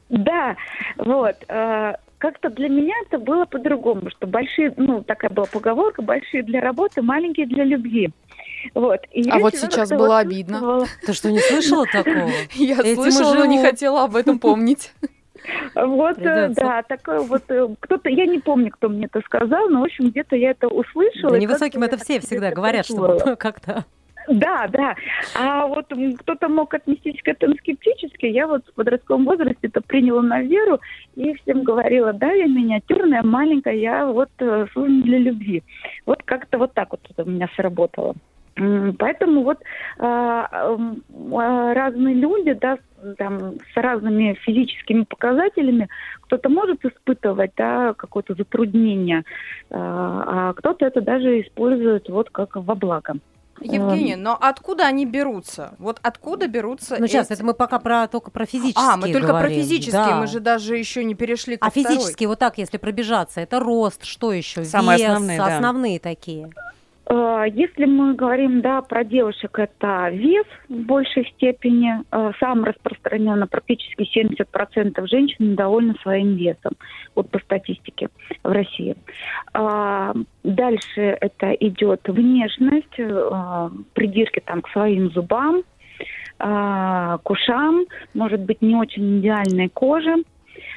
Да, 0.08 0.56
вот. 0.96 1.36
А, 1.48 1.96
как-то 2.18 2.50
для 2.50 2.68
меня 2.68 2.94
это 3.06 3.18
было 3.18 3.46
по-другому, 3.46 4.10
что 4.10 4.26
большие, 4.26 4.74
ну, 4.76 5.02
такая 5.02 5.30
была 5.30 5.46
поговорка, 5.46 6.02
большие 6.02 6.42
для 6.42 6.60
работы, 6.60 7.00
маленькие 7.00 7.46
для 7.46 7.64
любви. 7.64 8.10
Вот. 8.74 9.00
И 9.12 9.28
А 9.30 9.38
вот 9.38 9.54
сейчас 9.54 9.90
было 9.90 10.06
вот 10.06 10.26
обидно. 10.26 10.86
Ты 11.04 11.12
что, 11.12 11.30
не 11.30 11.40
слышала 11.40 11.86
такого? 11.86 12.30
Я 12.54 12.76
слышала, 12.76 13.34
но 13.34 13.44
не 13.44 13.58
живу. 13.58 13.66
хотела 13.68 14.04
об 14.04 14.16
этом 14.16 14.38
помнить. 14.38 14.92
Вот, 15.74 16.18
э, 16.18 16.48
Придётся. 16.48 16.60
да, 16.60 16.82
такое 16.82 17.20
вот, 17.20 17.42
э, 17.48 17.68
кто-то, 17.80 18.10
я 18.10 18.26
не 18.26 18.40
помню, 18.40 18.70
кто 18.70 18.90
мне 18.90 19.06
это 19.06 19.22
сказал, 19.24 19.70
но, 19.70 19.80
в 19.80 19.84
общем, 19.84 20.10
где-то 20.10 20.36
я 20.36 20.50
это 20.50 20.68
услышала. 20.68 21.32
Да 21.32 21.38
невысоким 21.38 21.82
это 21.82 21.96
все 21.96 22.20
всегда 22.20 22.50
говорят, 22.50 22.84
что 22.84 23.36
как-то... 23.38 23.86
Да, 24.28 24.68
да. 24.68 24.94
А 25.34 25.66
вот 25.66 25.86
кто-то 26.18 26.48
мог 26.48 26.72
отнестись 26.74 27.20
к 27.22 27.28
этому 27.28 27.54
скептически. 27.56 28.26
Я 28.26 28.46
вот 28.46 28.64
в 28.66 28.74
подростковом 28.74 29.24
возрасте 29.24 29.58
это 29.62 29.80
приняла 29.80 30.22
на 30.22 30.42
веру 30.42 30.78
и 31.16 31.34
всем 31.34 31.64
говорила, 31.64 32.12
да, 32.12 32.30
я 32.30 32.46
миниатюрная, 32.46 33.22
маленькая, 33.22 33.74
я 33.74 34.06
вот 34.06 34.30
э, 34.38 34.66
создана 34.72 35.02
для 35.02 35.18
любви. 35.18 35.62
Вот 36.06 36.22
как-то 36.24 36.58
вот 36.58 36.74
так 36.74 36.90
вот 36.90 37.00
это 37.08 37.24
у 37.24 37.30
меня 37.30 37.48
сработало. 37.56 38.14
Поэтому 38.54 39.42
вот 39.44 39.58
а, 39.98 40.48
а, 40.50 41.74
разные 41.74 42.14
люди, 42.14 42.52
да, 42.54 42.78
там, 43.16 43.54
с 43.72 43.76
разными 43.76 44.34
физическими 44.42 45.04
показателями, 45.04 45.88
кто-то 46.22 46.48
может 46.48 46.84
испытывать, 46.84 47.52
да, 47.56 47.94
какое-то 47.94 48.34
затруднение, 48.34 49.24
а 49.70 50.50
а 50.50 50.52
кто-то 50.54 50.84
это 50.84 51.00
даже 51.00 51.40
использует 51.40 52.08
вот 52.08 52.30
как 52.30 52.56
во 52.56 52.74
благо. 52.74 53.14
Евгения, 53.62 54.16
но 54.16 54.38
откуда 54.40 54.86
они 54.86 55.04
берутся? 55.04 55.74
Вот 55.78 55.98
откуда 56.02 56.46
берутся 56.48 56.96
Ну, 56.98 57.06
сейчас, 57.06 57.26
эти- 57.26 57.34
это 57.34 57.44
мы 57.44 57.52
пока 57.52 57.78
про, 57.78 58.08
только 58.08 58.30
про 58.30 58.46
физические 58.46 58.88
А, 58.94 58.96
мы 58.96 59.12
только 59.12 59.28
про 59.28 59.34
говорим. 59.34 59.60
физические, 59.60 59.92
Да. 60.02 60.16
мы 60.16 60.26
же 60.28 60.40
даже 60.40 60.76
еще 60.78 61.04
не 61.04 61.14
перешли 61.14 61.58
к 61.58 61.64
А 61.66 61.68
физически, 61.70 62.24
вот 62.24 62.38
так, 62.38 62.56
если 62.56 62.78
пробежаться, 62.78 63.40
это 63.42 63.60
рост, 63.60 64.04
что 64.04 64.32
еще? 64.32 64.64
Самые 64.64 64.98
Вес, 64.98 65.08
основные, 65.10 65.38
да. 65.38 65.56
основные 65.56 65.98
такие. 66.00 66.50
Э, 67.10 67.44
Если 67.52 67.86
мы 67.86 68.14
говорим, 68.14 68.60
да, 68.60 68.80
про 68.82 69.04
девушек, 69.04 69.58
это 69.58 70.08
вес 70.10 70.46
в 70.68 70.74
большей 70.74 71.26
степени. 71.34 72.02
Э, 72.12 72.30
Самым 72.38 72.64
распространенно 72.64 73.46
практически 73.46 74.08
70% 74.16 75.06
женщин 75.08 75.52
недовольны 75.52 75.94
своим 76.02 76.36
весом, 76.36 76.72
вот 77.14 77.28
по 77.30 77.38
статистике 77.40 78.08
в 78.42 78.52
России. 78.52 78.96
А, 79.52 80.14
Дальше 80.44 81.18
это 81.20 81.52
идет 81.52 82.00
внешность, 82.06 82.98
э, 82.98 83.70
придирки 83.92 84.40
там 84.44 84.62
к 84.62 84.68
своим 84.70 85.10
зубам, 85.10 85.62
к 86.38 87.20
ушам, 87.30 87.84
может 88.14 88.40
быть, 88.40 88.62
не 88.62 88.74
очень 88.74 89.20
идеальной 89.20 89.68
коже. 89.68 90.24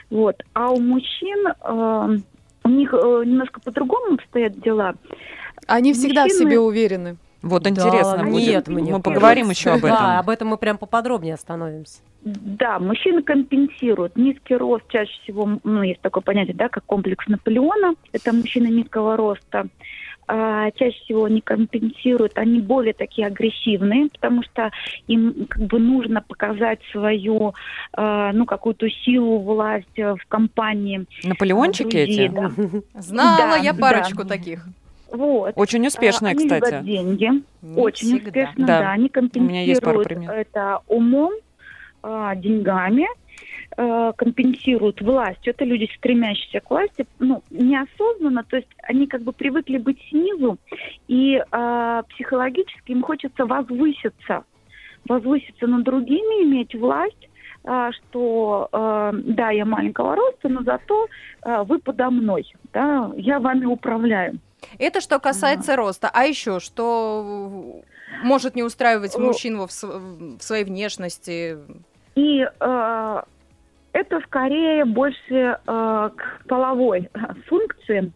Вот. 0.10 0.44
А 0.54 0.70
у 0.72 0.80
мужчин 0.82 2.20
у 2.66 2.70
них 2.70 2.92
немножко 2.92 3.62
по-другому 3.62 4.16
обстоят 4.16 4.60
дела. 4.60 4.96
Они 5.68 5.94
всегда 5.94 6.22
в 6.24 6.26
Мужчины- 6.28 6.40
себе 6.50 6.60
уверены. 6.60 7.18
Вот 7.42 7.64
Да, 7.64 7.70
интересно 7.72 8.24
будет. 8.24 8.48
нет, 8.48 8.68
мне 8.70 8.94
Мы 8.94 9.02
поговорим 9.02 9.48
кажется. 9.48 9.70
еще 9.70 9.78
об 9.78 9.84
этом. 9.86 9.98
Да, 9.98 10.20
об 10.20 10.30
этом 10.30 10.48
мы 10.48 10.58
прям 10.58 10.78
поподробнее 10.78 11.34
остановимся. 11.34 12.00
Да, 12.24 12.80
мужчины 12.80 13.22
компенсируют. 13.22 14.16
Низкий 14.16 14.56
рост 14.56 14.86
чаще 14.88 15.12
всего, 15.24 15.60
ну, 15.66 15.82
есть 15.84 16.00
такое 16.00 16.22
понятие, 16.24 16.56
да, 16.56 16.70
как 16.70 16.86
комплекс 16.86 17.28
Наполеона. 17.28 17.96
Это 18.14 18.32
мужчины 18.32 18.68
низкого 18.68 19.18
роста. 19.18 19.68
А, 20.26 20.72
чаще 20.72 20.98
всего 21.04 21.26
они 21.26 21.42
компенсируют, 21.42 22.38
они 22.38 22.62
более 22.62 22.94
такие 22.94 23.28
агрессивные, 23.28 24.08
потому 24.10 24.42
что 24.44 24.72
им 25.08 25.48
как 25.50 25.64
бы 25.64 25.80
нужно 25.80 26.22
показать 26.22 26.80
свою, 26.94 27.54
а, 27.92 28.32
ну, 28.32 28.46
какую-то 28.46 28.90
силу, 28.90 29.40
власть 29.40 30.00
э, 30.00 30.14
в 30.16 30.26
компании. 30.30 31.06
Наполеончики 31.26 32.06
друзей, 32.06 32.28
эти? 32.28 32.34
да. 32.34 32.52
Знала 33.02 33.38
Да, 33.38 33.56
я 33.58 33.74
да. 33.74 33.80
парочку 33.82 34.24
таких. 34.26 34.66
Вот. 35.14 35.54
Очень 35.56 35.86
успешные, 35.86 36.32
А, 36.34 36.36
они 36.36 36.44
кстати. 36.44 36.72
любят 36.72 36.86
деньги. 36.86 37.30
Не 37.62 37.80
Очень 37.80 38.08
всегда. 38.08 38.28
успешно, 38.28 38.66
Да. 38.68 38.80
да. 38.80 38.92
Они 38.92 39.04
меня 39.04 39.62
есть 39.64 39.80
компенсируют 39.82 40.08
примеров. 40.08 40.36
это 40.36 40.80
умом, 40.88 41.34
а, 42.02 42.36
деньгами, 42.36 43.08
э, 43.78 44.12
компенсируют 44.18 45.02
властью. 45.02 45.54
Это 45.54 45.66
люди, 45.66 45.88
стремящиеся 45.98 46.62
к 46.62 46.70
власти, 46.72 47.06
ну, 47.20 47.44
неосознанно, 47.52 48.44
то 48.44 48.58
есть 48.58 48.68
они 48.82 49.06
как 49.08 49.22
бы 49.22 49.32
привыкли 49.34 49.78
быть 49.78 50.00
снизу, 50.10 50.58
и 51.08 51.42
а, 51.52 52.02
психологически 52.10 52.92
им 52.92 53.04
хочется 53.04 53.46
возвыситься, 53.46 54.44
возвыситься 55.08 55.68
над 55.68 55.84
другими, 55.84 56.44
иметь 56.44 56.74
власть, 56.76 57.30
а, 57.66 57.92
что 57.94 58.68
э, 58.74 59.12
да, 59.14 59.52
я 59.52 59.66
маленького 59.66 60.16
роста, 60.16 60.50
но 60.50 60.64
зато 60.64 61.08
э, 61.46 61.64
вы 61.64 61.80
подо 61.80 62.10
мной, 62.10 62.52
да, 62.74 63.12
я 63.16 63.40
вами 63.40 63.66
управляю. 63.66 64.40
Это 64.80 65.02
что 65.02 65.20
касается 65.20 65.76
роста. 65.76 66.10
А 66.14 66.26
еще 66.26 66.60
что 66.60 67.82
может 68.24 68.56
не 68.56 68.64
устраивать 68.64 69.16
О. 69.16 69.20
мужчин 69.20 69.58
во- 69.58 69.68
в, 69.68 70.42
своей 70.42 70.64
внешности? 70.64 71.58
И 72.16 72.42
э, 72.42 73.22
это 73.94 74.20
скорее 74.26 74.86
больше 74.86 75.18
э, 75.30 75.58
к 75.66 76.42
половой 76.48 77.10
функции 77.48 78.12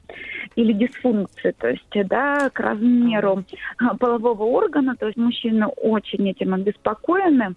или 0.56 0.74
дисфункции, 0.74 1.52
то 1.52 1.70
есть, 1.70 1.96
э, 1.96 2.04
да, 2.04 2.50
к 2.50 2.60
размеру 2.60 3.44
э, 3.80 3.98
полового 4.00 4.44
органа, 4.44 4.96
то 4.96 5.08
есть 5.08 5.18
мужчины 5.18 5.66
очень 5.68 6.30
этим 6.30 6.54
обеспокоены. 6.54 7.56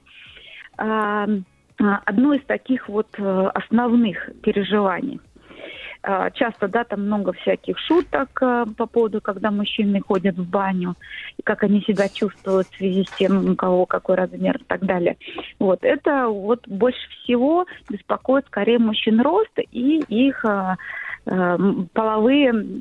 А, 0.76 1.26
Одно 2.04 2.34
из 2.34 2.44
таких 2.44 2.88
вот 2.88 3.08
э, 3.16 3.50
основных 3.54 4.28
переживаний. 4.42 5.18
А, 6.02 6.30
Часто, 6.30 6.68
да, 6.68 6.84
там 6.84 7.02
много 7.06 7.32
всяких 7.32 7.78
шуток 7.78 8.30
э, 8.40 8.64
по 8.76 8.86
поводу, 8.86 9.20
когда 9.20 9.50
мужчины 9.50 10.00
ходят 10.00 10.36
в 10.36 10.48
баню, 10.48 10.94
и 11.36 11.42
как 11.42 11.62
они 11.62 11.82
себя 11.82 12.08
чувствуют 12.08 12.68
в 12.68 12.76
связи 12.76 13.04
с 13.04 13.10
тем, 13.16 13.50
у 13.50 13.56
кого 13.56 13.84
какой 13.84 14.16
размер 14.16 14.56
и 14.56 14.64
так 14.64 14.80
далее. 14.80 15.18
Вот 15.58 15.80
это 15.82 16.28
вот 16.28 16.66
больше 16.66 16.98
всего 17.22 17.66
беспокоит 17.90 18.46
скорее 18.46 18.78
мужчин 18.78 19.20
рост 19.20 19.52
и 19.58 19.98
их 20.08 20.42
а, 20.44 20.78
а, 21.26 21.58
половые 21.92 22.80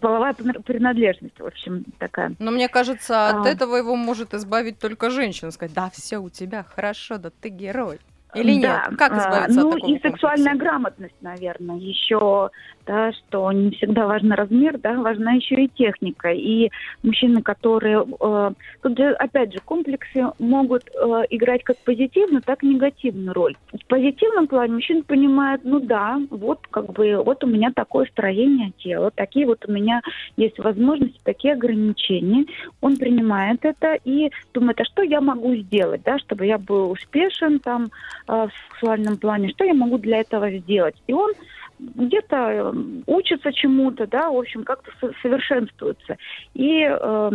половая 0.00 0.34
прин- 0.34 0.62
принадлежность, 0.62 1.40
в 1.40 1.46
общем, 1.46 1.84
такая. 1.98 2.34
Но 2.38 2.50
мне 2.50 2.68
кажется, 2.68 3.28
от 3.28 3.46
А. 3.46 3.48
этого 3.48 3.76
его 3.76 3.96
может 3.96 4.34
избавить 4.34 4.78
только 4.78 5.10
женщина. 5.10 5.50
Сказать, 5.50 5.74
да, 5.74 5.90
все 5.90 6.18
у 6.18 6.30
тебя 6.30 6.62
хорошо, 6.62 7.18
да 7.18 7.30
ты 7.30 7.48
герой. 7.48 7.98
Или 8.34 8.60
Да, 8.60 8.86
нет? 8.88 8.98
Как 8.98 9.12
а, 9.12 9.18
избавиться 9.18 9.60
ну, 9.60 9.68
от 9.68 9.74
такого 9.74 9.90
и 9.90 10.00
сексуальная 10.00 10.52
комплекса? 10.52 10.64
грамотность, 10.64 11.14
наверное, 11.20 11.76
еще, 11.76 12.50
да, 12.86 13.12
что 13.12 13.52
не 13.52 13.70
всегда 13.70 14.06
важен 14.06 14.32
размер, 14.32 14.78
да, 14.78 14.94
важна 14.94 15.32
еще 15.32 15.64
и 15.64 15.68
техника. 15.68 16.30
И 16.30 16.70
мужчины, 17.02 17.42
которые, 17.42 18.04
э, 18.20 18.50
тут 18.82 18.98
же, 18.98 19.12
опять 19.12 19.52
же, 19.52 19.60
комплексы 19.64 20.26
могут 20.38 20.84
э, 20.88 21.22
играть 21.30 21.64
как 21.64 21.78
позитивную, 21.78 22.42
так 22.42 22.62
и 22.62 22.68
негативную 22.68 23.34
роль. 23.34 23.56
В 23.72 23.86
позитивном 23.86 24.46
плане 24.46 24.74
мужчина 24.74 25.02
понимает, 25.02 25.60
ну 25.64 25.80
да, 25.80 26.20
вот 26.30 26.66
как 26.70 26.92
бы, 26.92 27.22
вот 27.22 27.44
у 27.44 27.46
меня 27.46 27.70
такое 27.74 28.06
строение 28.06 28.72
тела, 28.78 29.10
такие 29.14 29.46
вот 29.46 29.64
у 29.66 29.72
меня 29.72 30.00
есть 30.36 30.58
возможности, 30.58 31.20
такие 31.22 31.54
ограничения. 31.54 32.46
Он 32.80 32.96
принимает 32.96 33.64
это 33.64 33.98
и 34.04 34.30
думает, 34.52 34.80
а 34.80 34.84
что 34.84 35.02
я 35.02 35.20
могу 35.20 35.54
сделать, 35.56 36.02
да, 36.04 36.18
чтобы 36.18 36.46
я 36.46 36.58
был 36.58 36.90
успешен 36.90 37.60
там, 37.60 37.90
в 38.26 38.50
сексуальном 38.70 39.16
плане, 39.16 39.50
что 39.50 39.64
я 39.64 39.74
могу 39.74 39.98
для 39.98 40.18
этого 40.18 40.50
сделать. 40.50 40.96
И 41.06 41.12
он 41.12 41.32
где-то 41.78 42.36
э, 42.36 42.72
учится 43.06 43.52
чему-то, 43.52 44.06
да, 44.06 44.30
в 44.30 44.36
общем, 44.36 44.64
как-то 44.64 44.90
со- 45.00 45.14
совершенствуется. 45.22 46.16
И 46.54 46.82
э, 46.88 47.30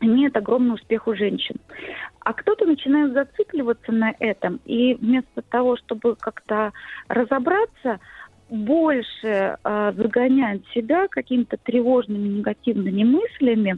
имеет 0.00 0.36
огромный 0.36 0.74
успех 0.74 1.06
у 1.06 1.14
женщин. 1.14 1.56
А 2.20 2.32
кто-то 2.32 2.66
начинает 2.66 3.12
зацикливаться 3.12 3.92
на 3.92 4.12
этом, 4.18 4.60
и 4.66 4.94
вместо 4.94 5.42
того, 5.42 5.76
чтобы 5.76 6.14
как-то 6.16 6.72
разобраться, 7.08 8.00
больше 8.48 9.56
э, 9.62 9.92
загоняет 9.96 10.62
себя 10.74 11.08
какими-то 11.08 11.56
тревожными, 11.56 12.28
негативными 12.28 13.04
мыслями, 13.04 13.76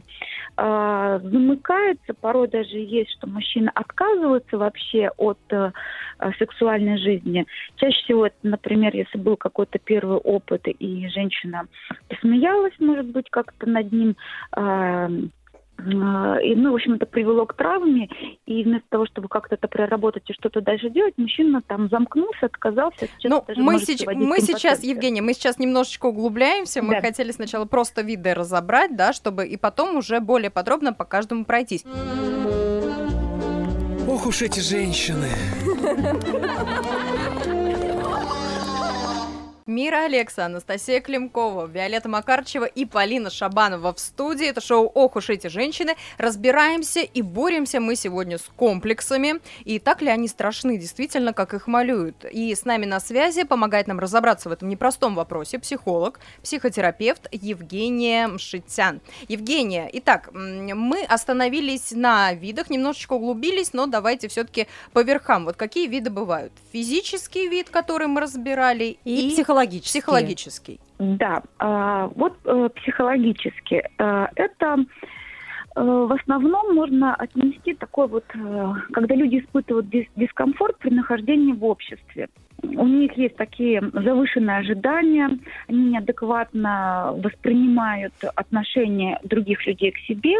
э, 0.57 1.19
замыкается, 1.23 2.13
порой 2.19 2.47
даже 2.47 2.77
есть, 2.77 3.11
что 3.11 3.27
мужчина 3.27 3.71
отказывается 3.75 4.57
вообще 4.57 5.09
от 5.17 5.39
э, 5.51 5.71
сексуальной 6.39 6.97
жизни. 6.97 7.45
Чаще 7.75 8.03
всего 8.03 8.27
это, 8.27 8.37
например, 8.43 8.95
если 8.95 9.17
был 9.17 9.37
какой-то 9.37 9.79
первый 9.79 10.17
опыт, 10.17 10.67
и 10.67 11.07
женщина 11.09 11.67
посмеялась, 12.07 12.73
может 12.79 13.07
быть, 13.07 13.29
как-то 13.29 13.67
над 13.67 13.91
ним, 13.91 14.15
э, 14.55 15.09
и, 15.85 16.55
ну, 16.55 16.71
в 16.71 16.75
общем, 16.75 16.93
это 16.93 17.05
привело 17.05 17.45
к 17.45 17.55
травме, 17.55 18.09
и 18.45 18.63
вместо 18.63 18.87
того, 18.89 19.05
чтобы 19.05 19.27
как-то 19.27 19.55
это 19.55 19.67
проработать 19.67 20.29
и 20.29 20.33
что-то 20.33 20.61
дальше 20.61 20.89
делать, 20.89 21.13
мужчина 21.17 21.61
там 21.61 21.89
замкнулся, 21.89 22.45
отказался. 22.45 23.07
Ну, 23.23 23.43
мы, 23.55 23.75
сеч- 23.75 24.05
мы 24.05 24.39
сейчас, 24.39 24.83
Евгения, 24.83 25.21
мы 25.21 25.33
сейчас 25.33 25.59
немножечко 25.59 26.07
углубляемся, 26.07 26.81
мы 26.81 26.95
да. 26.95 27.01
хотели 27.01 27.31
сначала 27.31 27.65
просто 27.65 28.01
виды 28.01 28.33
разобрать, 28.33 28.95
да, 28.95 29.13
чтобы 29.13 29.47
и 29.47 29.57
потом 29.57 29.95
уже 29.97 30.19
более 30.19 30.49
подробно 30.51 30.93
по 30.93 31.05
каждому 31.05 31.45
пройтись. 31.45 31.83
Ох 34.07 34.25
уж 34.25 34.41
эти 34.41 34.59
женщины. 34.59 35.29
Мира 39.81 40.03
Алекса, 40.05 40.45
Анастасия 40.45 41.01
Климкова, 41.01 41.65
Виолетта 41.65 42.07
Макарчева 42.07 42.65
и 42.65 42.85
Полина 42.85 43.31
Шабанова 43.31 43.95
в 43.95 43.99
студии. 43.99 44.45
Это 44.45 44.61
шоу 44.61 44.85
«Ох 44.93 45.15
уж 45.15 45.31
эти 45.31 45.47
женщины». 45.47 45.95
Разбираемся 46.19 46.99
и 46.99 47.23
боремся 47.23 47.79
мы 47.79 47.95
сегодня 47.95 48.37
с 48.37 48.43
комплексами. 48.55 49.41
И 49.63 49.79
так 49.79 50.03
ли 50.03 50.09
они 50.09 50.27
страшны, 50.27 50.77
действительно, 50.77 51.33
как 51.33 51.55
их 51.55 51.65
малюют? 51.65 52.25
И 52.25 52.53
с 52.53 52.63
нами 52.63 52.85
на 52.85 52.99
связи 52.99 53.43
помогает 53.43 53.87
нам 53.87 53.97
разобраться 53.97 54.49
в 54.49 54.51
этом 54.51 54.69
непростом 54.69 55.15
вопросе 55.15 55.57
психолог, 55.57 56.19
психотерапевт 56.43 57.27
Евгения 57.31 58.27
Мшитян. 58.27 59.01
Евгения, 59.29 59.89
итак, 59.93 60.29
мы 60.31 61.01
остановились 61.01 61.89
на 61.89 62.35
видах, 62.35 62.69
немножечко 62.69 63.13
углубились, 63.13 63.73
но 63.73 63.87
давайте 63.87 64.27
все-таки 64.27 64.67
по 64.93 65.01
верхам. 65.01 65.45
Вот 65.45 65.55
какие 65.55 65.87
виды 65.87 66.11
бывают? 66.11 66.53
Физический 66.71 67.47
вид, 67.47 67.71
который 67.71 68.05
мы 68.05 68.21
разбирали, 68.21 68.99
и, 69.05 69.29
и 69.29 69.31
психологический 69.31 69.70
Психологический. 69.79 70.79
Психологический. 70.79 70.79
Да, 70.99 71.43
а, 71.59 72.11
вот 72.15 72.37
э, 72.45 72.69
психологически. 72.75 73.83
Э, 73.97 74.27
это 74.35 74.77
э, 75.75 75.81
в 75.81 76.13
основном 76.13 76.75
можно 76.75 77.15
отнести 77.15 77.73
такой 77.73 78.07
вот, 78.07 78.25
когда 78.93 79.15
люди 79.15 79.39
испытывают 79.39 79.87
дискомфорт 80.15 80.77
при 80.79 80.89
нахождении 80.89 81.53
в 81.53 81.63
обществе. 81.63 82.29
У 82.61 82.85
них 82.85 83.13
есть 83.17 83.35
такие 83.37 83.81
завышенные 83.93 84.57
ожидания, 84.57 85.29
они 85.67 85.91
неадекватно 85.91 87.13
воспринимают 87.17 88.13
отношения 88.35 89.19
других 89.23 89.65
людей 89.65 89.91
к 89.91 89.97
себе. 89.99 90.35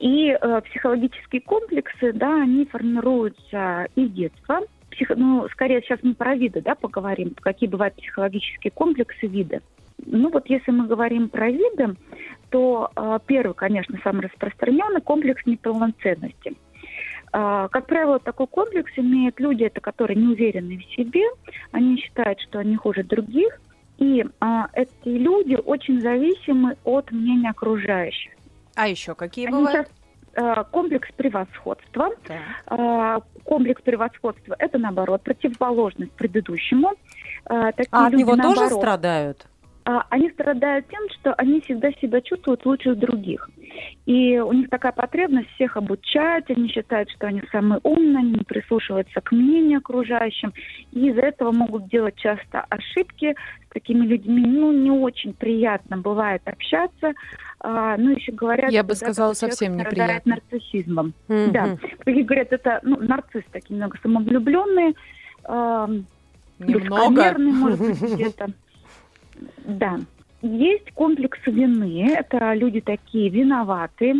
И 0.00 0.36
психологические 0.66 1.40
комплексы, 1.40 2.12
да, 2.12 2.42
они 2.42 2.66
формируются 2.66 3.86
из 3.94 4.10
детства– 4.10 4.60
психо... 4.94 5.14
ну, 5.16 5.48
скорее 5.50 5.80
сейчас 5.82 6.00
мы 6.02 6.14
про 6.14 6.34
виды, 6.34 6.60
да, 6.60 6.74
поговорим, 6.74 7.34
какие 7.40 7.68
бывают 7.68 7.94
психологические 7.96 8.70
комплексы 8.70 9.26
виды. 9.26 9.60
Ну 10.06 10.30
вот 10.30 10.48
если 10.48 10.70
мы 10.70 10.86
говорим 10.86 11.28
про 11.28 11.50
виды, 11.50 11.96
то 12.50 12.90
э, 12.94 13.18
первый, 13.26 13.54
конечно, 13.54 13.98
самый 14.02 14.22
распространенный 14.22 15.00
комплекс 15.00 15.44
неполноценности. 15.46 16.54
Э, 17.32 17.68
как 17.70 17.86
правило, 17.86 18.18
такой 18.18 18.46
комплекс 18.46 18.92
имеют 18.96 19.40
люди, 19.40 19.64
это 19.64 19.80
которые 19.80 20.16
не 20.16 20.28
уверены 20.28 20.78
в 20.78 20.94
себе, 20.94 21.22
они 21.72 21.96
считают, 21.98 22.40
что 22.40 22.58
они 22.58 22.76
хуже 22.76 23.02
других, 23.02 23.60
и 23.98 24.24
э, 24.24 24.46
эти 24.72 25.08
люди 25.08 25.54
очень 25.54 26.00
зависимы 26.00 26.76
от 26.84 27.10
мнения 27.12 27.50
окружающих. 27.50 28.32
А 28.74 28.88
еще 28.88 29.14
какие 29.14 29.46
они 29.46 29.56
бывают? 29.56 29.88
Э, 29.88 30.03
комплекс 30.70 31.08
превосходства. 31.16 32.10
Да. 32.28 33.16
Э, 33.16 33.20
комплекс 33.44 33.80
превосходства– 33.82 34.56
это, 34.58 34.78
наоборот, 34.78 35.22
противоположность 35.22 36.12
предыдущему. 36.12 36.92
Э, 37.48 37.72
такие 37.76 37.88
а 37.92 38.06
от 38.06 38.12
него 38.14 38.36
наоборот, 38.36 38.70
тоже 38.70 38.74
страдают? 38.74 39.46
Они 39.84 40.30
страдают 40.30 40.88
тем, 40.88 41.02
что 41.10 41.34
они 41.34 41.60
всегда 41.60 41.92
себя 41.92 42.22
чувствуют 42.22 42.64
лучше 42.64 42.94
других. 42.94 43.50
И 44.06 44.38
у 44.38 44.52
них 44.52 44.70
такая 44.70 44.92
потребность 44.92 45.50
всех 45.50 45.76
обучать, 45.76 46.48
они 46.48 46.68
считают, 46.68 47.10
что 47.10 47.26
они 47.26 47.42
самые 47.52 47.80
умные, 47.82 48.18
они 48.18 48.44
прислушиваются 48.46 49.20
к 49.20 49.32
мнению 49.32 49.78
окружающим, 49.78 50.54
и 50.92 51.08
из-за 51.08 51.20
этого 51.20 51.52
могут 51.52 51.88
делать 51.88 52.16
часто 52.16 52.64
ошибки. 52.70 53.34
С 53.68 53.74
такими 53.74 54.06
людьми 54.06 54.42
ну, 54.46 54.72
не 54.72 54.90
очень 54.90 55.34
приятно 55.34 55.98
бывает 55.98 56.40
общаться, 56.46 57.12
а, 57.66 57.96
ну, 57.96 58.10
еще 58.10 58.30
говорят... 58.30 58.70
Я 58.70 58.82
бы 58.82 58.94
сказала, 58.94 59.32
совсем 59.32 59.78
неприятно. 59.78 60.36
нарциссизмом. 60.36 61.14
Mm-hmm. 61.28 61.50
Да. 61.50 61.78
Такие 62.04 62.22
говорят, 62.22 62.52
это 62.52 62.80
ну, 62.82 62.98
нарциссы 63.00 63.46
такие 63.50 63.76
немного 63.76 63.96
самовлюбленные, 64.02 64.92
э, 65.44 65.88
немного. 66.58 67.38
может 67.38 67.80
быть, 67.80 68.00
где-то. 68.14 68.48
Да. 69.64 69.98
Есть 70.42 70.92
комплекс 70.92 71.38
вины. 71.46 72.12
Это 72.14 72.52
люди 72.52 72.82
такие 72.82 73.30
виноватые. 73.30 74.16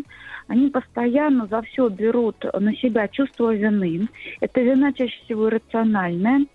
Они 0.46 0.70
постоянно 0.70 1.46
за 1.46 1.60
все 1.62 1.90
берут 1.90 2.46
на 2.58 2.74
себя 2.76 3.08
чувство 3.08 3.54
вины. 3.54 4.08
Это 4.40 4.62
вина 4.62 4.94
чаще 4.94 5.22
всего 5.26 5.48
иррациональная. 5.48 6.46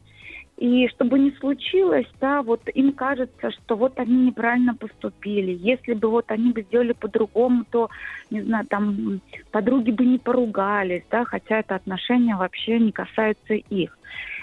И 0.60 0.90
чтобы 0.90 1.20
не 1.20 1.32
случилось, 1.40 2.08
да, 2.20 2.42
вот 2.42 2.62
им 2.74 2.92
кажется, 2.92 3.50
что 3.50 3.78
вот 3.78 3.98
они 3.98 4.26
неправильно 4.26 4.76
поступили. 4.76 5.58
Если 5.58 5.94
бы 5.94 6.10
вот 6.10 6.30
они 6.32 6.52
бы 6.52 6.64
сделали 6.64 6.92
по-другому, 6.92 7.64
то, 7.72 7.90
не 8.30 8.42
знаю, 8.42 8.66
там 8.68 9.22
подруги 9.52 9.92
бы 9.92 10.06
не 10.06 10.18
поругались, 10.18 11.04
да, 11.10 11.24
хотя 11.24 11.60
это 11.60 11.76
отношение 11.76 12.36
вообще 12.36 12.78
не 12.78 12.92
касается 12.92 13.54
их. 13.54 13.98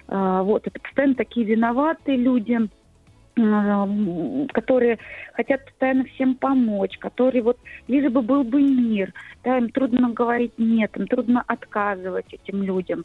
А, 0.09 0.43
вот, 0.43 0.67
это 0.67 0.81
постоянно 0.81 1.17
такие 1.17 1.45
виноватые 1.45 2.17
люди, 2.17 2.61
которые 4.55 4.99
хотят 5.35 5.67
постоянно 5.67 6.05
всем 6.05 6.35
помочь, 6.37 6.97
которые 6.97 7.43
вот 7.43 7.59
лишь 7.87 8.11
бы 8.11 8.23
был 8.23 8.43
бы 8.43 8.63
мир, 8.63 9.13
да, 9.45 9.59
им 9.59 9.69
трудно 9.69 10.09
говорить 10.09 10.55
нет, 10.57 10.97
им 10.97 11.07
трудно 11.07 11.45
отказывать 11.47 12.33
этим 12.33 12.63
людям. 12.63 13.05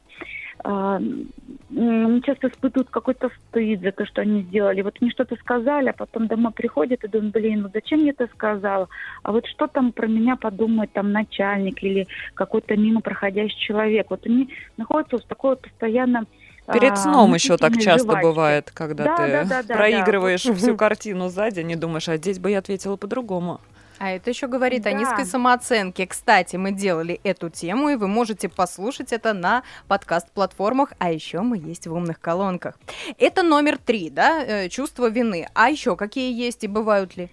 Они 0.64 2.22
часто 2.24 2.48
испытывают 2.48 2.90
какой-то 2.90 3.30
стыд 3.30 3.82
за 3.82 3.92
то, 3.92 4.06
что 4.06 4.22
они 4.22 4.44
сделали. 4.44 4.82
Вот 4.82 4.98
они 5.02 5.10
что-то 5.12 5.36
сказали, 5.38 5.90
а 5.90 5.94
потом 5.94 6.28
домой 6.28 6.52
приходят 6.52 7.04
и 7.04 7.08
думают, 7.08 7.34
блин, 7.34 7.64
вот 7.64 7.72
зачем 7.74 8.04
я 8.04 8.12
это 8.12 8.28
сказала? 8.28 8.90
А 9.24 9.32
вот 9.32 9.46
что 9.48 9.68
там 9.68 9.92
про 9.92 10.08
меня 10.08 10.36
подумает 10.36 10.92
там 10.92 11.12
начальник 11.12 11.82
или 11.84 12.08
какой-то 12.34 12.76
мимо 12.76 13.02
проходящий 13.02 13.60
человек? 13.60 14.08
Вот 14.10 14.26
они 14.26 14.50
находятся 14.78 15.18
в 15.18 15.24
такой 15.24 15.52
вот 15.52 15.62
постоянно 15.62 16.26
Перед 16.72 16.94
а, 16.94 16.96
сном 16.96 17.34
а, 17.34 17.36
еще 17.36 17.58
так 17.58 17.78
часто 17.78 18.12
жвачки. 18.12 18.24
бывает, 18.24 18.72
когда 18.74 19.04
да, 19.04 19.16
ты 19.18 19.50
да, 19.50 19.64
да, 19.64 19.76
проигрываешь 19.76 20.44
да. 20.44 20.54
всю 20.54 20.78
картину 20.78 21.30
сзади, 21.30 21.62
не 21.62 21.76
думаешь, 21.76 22.08
а 22.08 22.18
здесь 22.18 22.40
бы 22.40 22.52
я 22.52 22.60
ответила 22.60 22.98
по-другому. 22.98 23.60
А 24.02 24.10
это 24.10 24.32
еще 24.32 24.48
говорит 24.48 24.82
да. 24.82 24.90
о 24.90 24.94
низкой 24.94 25.26
самооценке. 25.26 26.08
Кстати, 26.08 26.56
мы 26.56 26.72
делали 26.72 27.20
эту 27.24 27.52
тему, 27.52 27.90
и 27.90 27.96
вы 27.96 28.08
можете 28.08 28.50
послушать 28.50 29.14
это 29.14 29.34
на 29.34 29.62
подкаст-платформах, 29.88 30.94
а 30.98 31.12
еще 31.12 31.42
мы 31.42 31.60
есть 31.60 31.86
в 31.86 31.94
умных 31.94 32.20
колонках. 32.20 32.80
Это 33.20 33.44
номер 33.44 33.78
три, 33.78 34.10
да, 34.10 34.44
э, 34.44 34.70
чувство 34.70 35.08
вины. 35.08 35.46
А 35.54 35.70
еще 35.70 35.96
какие 35.96 36.34
есть 36.34 36.64
и 36.64 36.68
бывают 36.68 37.16
ли? 37.16 37.30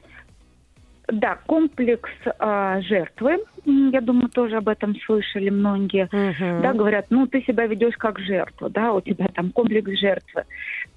Да, 1.07 1.39
комплекс 1.47 2.11
э, 2.27 2.81
жертвы. 2.83 3.39
Я 3.65 4.03
думаю, 4.03 4.29
тоже 4.29 4.57
об 4.57 4.69
этом 4.69 4.95
слышали 5.07 5.49
многие. 5.49 6.07
Uh-huh. 6.13 6.61
Да, 6.61 6.75
говорят, 6.75 7.07
ну 7.09 7.27
ты 7.27 7.41
себя 7.45 7.67
ведешь 7.67 7.97
как 7.97 8.19
жертва, 8.19 8.69
да, 8.69 8.93
у 8.93 9.01
тебя 9.01 9.29
там 9.29 9.53
комплекс 9.53 9.91
жертвы. 9.99 10.45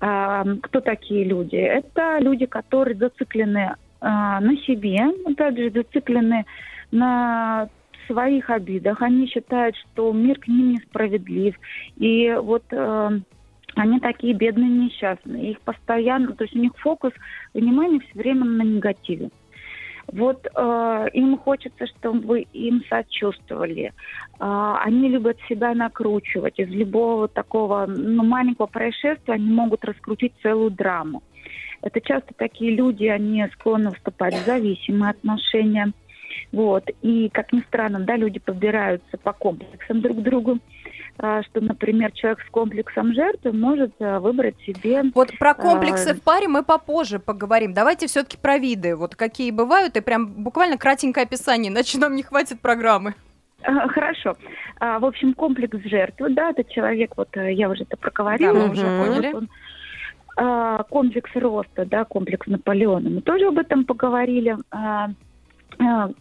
А, 0.02 0.44
кто 0.64 0.82
такие 0.82 1.24
люди? 1.24 1.56
Это 1.56 2.18
люди, 2.20 2.46
которые 2.46 2.98
зациклены 2.98 3.76
на 4.02 4.58
себе, 4.66 4.98
опять 5.26 5.58
же, 5.58 5.70
зациклены 5.70 6.46
на 6.92 7.70
своих 8.08 8.50
обидах. 8.50 9.02
Они 9.02 9.28
считают, 9.28 9.76
что 9.76 10.12
мир 10.12 10.40
к 10.40 10.48
ним 10.48 10.74
несправедлив. 10.74 11.56
И 11.98 12.36
вот 12.42 12.64
э, 12.72 13.20
они 13.76 14.00
такие 14.00 14.34
бедные, 14.34 14.70
несчастные. 14.70 15.52
Их 15.52 15.62
постоянно, 15.62 16.34
то 16.34 16.44
есть 16.44 16.56
у 16.56 16.60
них 16.60 16.72
фокус 16.78 17.14
внимания 17.54 18.00
все 18.00 18.20
время 18.20 18.46
на 18.46 18.64
негативе. 18.64 19.30
Вот 20.12 20.46
э, 20.46 21.08
им 21.14 21.38
хочется, 21.38 21.88
чтобы 21.88 22.42
им 22.42 22.84
сочувствовали. 22.90 23.94
Э, 24.40 24.76
они 24.84 25.10
любят 25.10 25.38
себя 25.48 25.74
накручивать. 25.74 26.60
Из 26.60 26.70
любого 26.70 27.28
такого 27.28 27.86
ну, 27.88 28.24
маленького 28.24 28.68
происшествия 28.68 29.36
они 29.36 29.52
могут 29.52 29.86
раскрутить 29.86 30.34
целую 30.42 30.72
драму. 30.72 31.24
Это 31.82 32.00
часто 32.02 32.34
такие 32.36 32.76
люди, 32.76 33.06
они 33.06 33.46
склонны 33.54 33.91
вступать 33.91 34.36
в 34.36 34.46
зависимые 34.46 35.12
отношения. 35.12 35.91
Вот. 36.52 36.84
И, 37.02 37.30
как 37.30 37.52
ни 37.54 37.62
странно, 37.62 38.00
да, 38.00 38.15
люди 38.15 38.39
подбираются 38.39 39.17
по 39.17 39.34
комплексам 39.34 40.02
друг 40.02 40.17
к 40.17 40.22
другу. 40.22 40.60
а, 41.17 41.44
что, 41.44 41.62
например, 41.62 42.12
человек 42.13 42.39
с 42.41 42.50
комплексом 42.50 43.13
жертвы 43.13 43.52
может 43.52 43.94
а, 44.00 44.20
выбрать 44.20 44.56
себе... 44.65 45.04
Вот 45.13 45.38
про 45.38 45.54
комплексы 45.54 46.12
А, 46.12 46.13
в 46.13 46.22
паре 46.22 46.48
мы 46.48 46.63
попозже 46.63 47.20
поговорим. 47.20 47.74
Давайте 47.74 48.08
все-таки 48.08 48.38
про 48.38 48.58
виды. 48.58 48.96
Вот 48.96 49.15
какие 49.15 49.52
бывают, 49.52 49.98
и 49.98 50.02
прям 50.02 50.28
буквально 50.28 50.78
кратенькое 50.78 51.26
описание, 51.26 51.72
иначе 51.72 51.98
нам 52.00 52.15
не 52.15 52.24
хватит 52.24 52.60
программы. 52.62 53.13
Хорошо. 53.63 54.36
В 54.80 55.06
общем, 55.06 55.36
комплекс 55.36 55.78
жертвы, 55.86 56.32
да, 56.32 56.50
это 56.50 56.63
человек, 56.63 57.12
вот 57.15 57.30
э, 57.38 57.54
я 57.54 57.70
уже 57.70 57.84
это 57.84 57.96
проговорила. 57.96 58.56
Да, 58.56 58.72
уже 58.72 58.82
поняли. 58.82 59.34
Он, 59.34 59.50
а, 60.38 60.84
комплекс 60.84 61.30
роста, 61.36 61.86
да, 61.86 62.06
комплекс 62.06 62.48
Наполеона. 62.48 63.10
Мы 63.10 63.22
тоже 63.22 63.48
об 63.48 63.58
этом 63.58 63.86
поговорили. 63.86 64.58
А, 64.72 65.10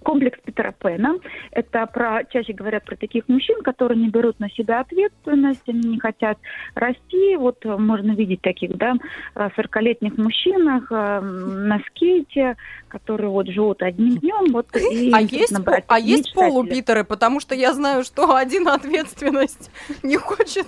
Комплекс 0.03 0.39
Питера 0.45 0.73
Пэна. 0.79 1.17
Это 1.51 1.87
про, 1.87 2.25
чаще 2.31 2.53
говорят 2.53 2.85
про 2.85 2.97
таких 2.97 3.29
мужчин, 3.29 3.63
которые 3.63 3.99
не 3.99 4.09
берут 4.09 4.39
на 4.41 4.49
себя 4.51 4.81
ответственность, 4.81 5.69
они 5.69 5.89
не 5.89 5.99
хотят 5.99 6.39
расти. 6.75 7.37
Вот 7.37 7.65
э, 7.65 7.77
можно 7.77 8.13
видеть 8.13 8.41
таких, 8.41 8.77
да, 8.77 8.95
э, 9.35 9.49
40-летних 9.57 10.17
мужчинах 10.17 10.91
э, 10.91 11.21
на 11.21 11.81
скейте, 11.89 12.57
которые 12.89 13.29
вот 13.29 13.49
живут 13.49 13.83
одним 13.83 14.17
днем. 14.19 14.53
Вот, 14.53 14.75
и 14.77 15.11
А 15.13 15.21
есть, 15.21 15.55
а 15.89 15.99
есть 15.99 16.33
полупитеры, 16.35 17.05
потому 17.05 17.41
что 17.41 17.55
я 17.55 17.75
знаю, 17.75 18.05
что 18.05 18.35
один 18.37 18.69
ответственность 18.69 19.71
не 20.03 20.17
хочет, 20.17 20.67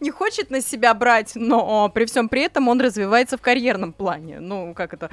не 0.00 0.10
хочет 0.10 0.50
на 0.50 0.60
себя 0.60 0.94
брать, 0.94 1.32
но 1.34 1.88
при 1.88 2.04
всем 2.04 2.28
при 2.28 2.42
этом 2.42 2.68
он 2.68 2.80
развивается 2.80 3.36
в 3.36 3.42
карьерном 3.42 3.92
плане. 3.92 4.40
Ну, 4.40 4.74
как 4.74 4.94
это? 4.94 5.10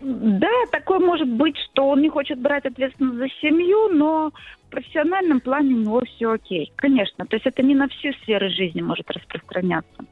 Да, 0.00 0.50
такое 0.70 0.98
может 0.98 1.28
быть, 1.28 1.56
что 1.56 1.88
он 1.88 2.02
не 2.02 2.08
хочет 2.08 2.38
брать 2.38 2.66
ответственность 2.66 3.18
за 3.18 3.28
семью, 3.40 3.88
но 3.88 4.30
в 4.66 4.70
профессиональном 4.70 5.40
плане 5.40 5.74
у 5.74 5.78
него 5.78 6.02
все 6.04 6.32
окей. 6.32 6.72
Конечно, 6.76 7.24
то 7.26 7.36
есть 7.36 7.46
это 7.46 7.62
не 7.62 7.74
на 7.74 7.88
все 7.88 8.12
сферы 8.22 8.50
жизни 8.50 8.82
может 8.82 9.10
распространяться. 9.10 10.04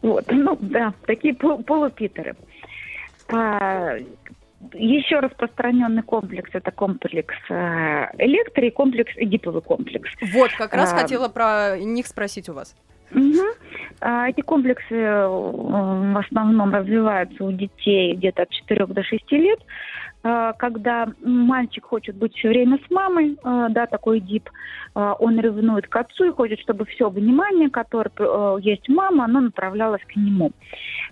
Вот, 0.00 0.24
ну 0.30 0.56
да, 0.60 0.94
такие 1.06 1.34
пол- 1.34 1.62
полупитеры. 1.62 2.36
А, 3.30 3.96
еще 4.74 5.20
распространенный 5.20 6.02
комплекс 6.02 6.50
это 6.52 6.70
комплекс 6.70 7.34
э, 7.48 7.54
электро 8.18 8.66
и 8.66 8.70
комплекс 8.70 9.12
эдиповый 9.16 9.62
комплекс. 9.62 10.10
Вот, 10.32 10.50
как 10.52 10.74
раз 10.74 10.92
А, 10.92 10.96
хотела 10.96 11.28
про 11.28 11.78
них 11.78 12.06
спросить 12.06 12.48
у 12.48 12.54
вас. 12.54 12.74
А, 14.00 14.28
Эти 14.28 14.40
комплексы 14.40 14.94
в 14.94 16.18
основном 16.18 16.74
развиваются 16.74 17.44
у 17.44 17.52
детей 17.52 18.14
где-то 18.14 18.42
от 18.42 18.50
4 18.50 18.86
до 18.86 19.02
6 19.02 19.32
лет, 19.32 19.60
когда 20.58 21.08
мальчик 21.22 21.84
хочет 21.84 22.16
быть 22.16 22.34
все 22.34 22.48
время 22.48 22.78
с 22.86 22.90
мамой, 22.90 23.36
а, 23.42 23.68
да, 23.68 23.86
такой 23.86 24.20
дип, 24.20 24.50
а, 24.94 25.14
он 25.14 25.38
ревнует 25.38 25.86
к 25.86 25.96
отцу 25.96 26.24
и 26.24 26.32
хочет, 26.32 26.60
чтобы 26.60 26.84
все 26.86 27.08
внимание, 27.08 27.70
которое 27.70 28.10
э, 28.18 28.56
есть 28.60 28.88
у 28.88 28.94
мамы, 28.94 29.24
оно 29.24 29.40
направлялось 29.40 30.02
к 30.06 30.16
нему. 30.16 30.50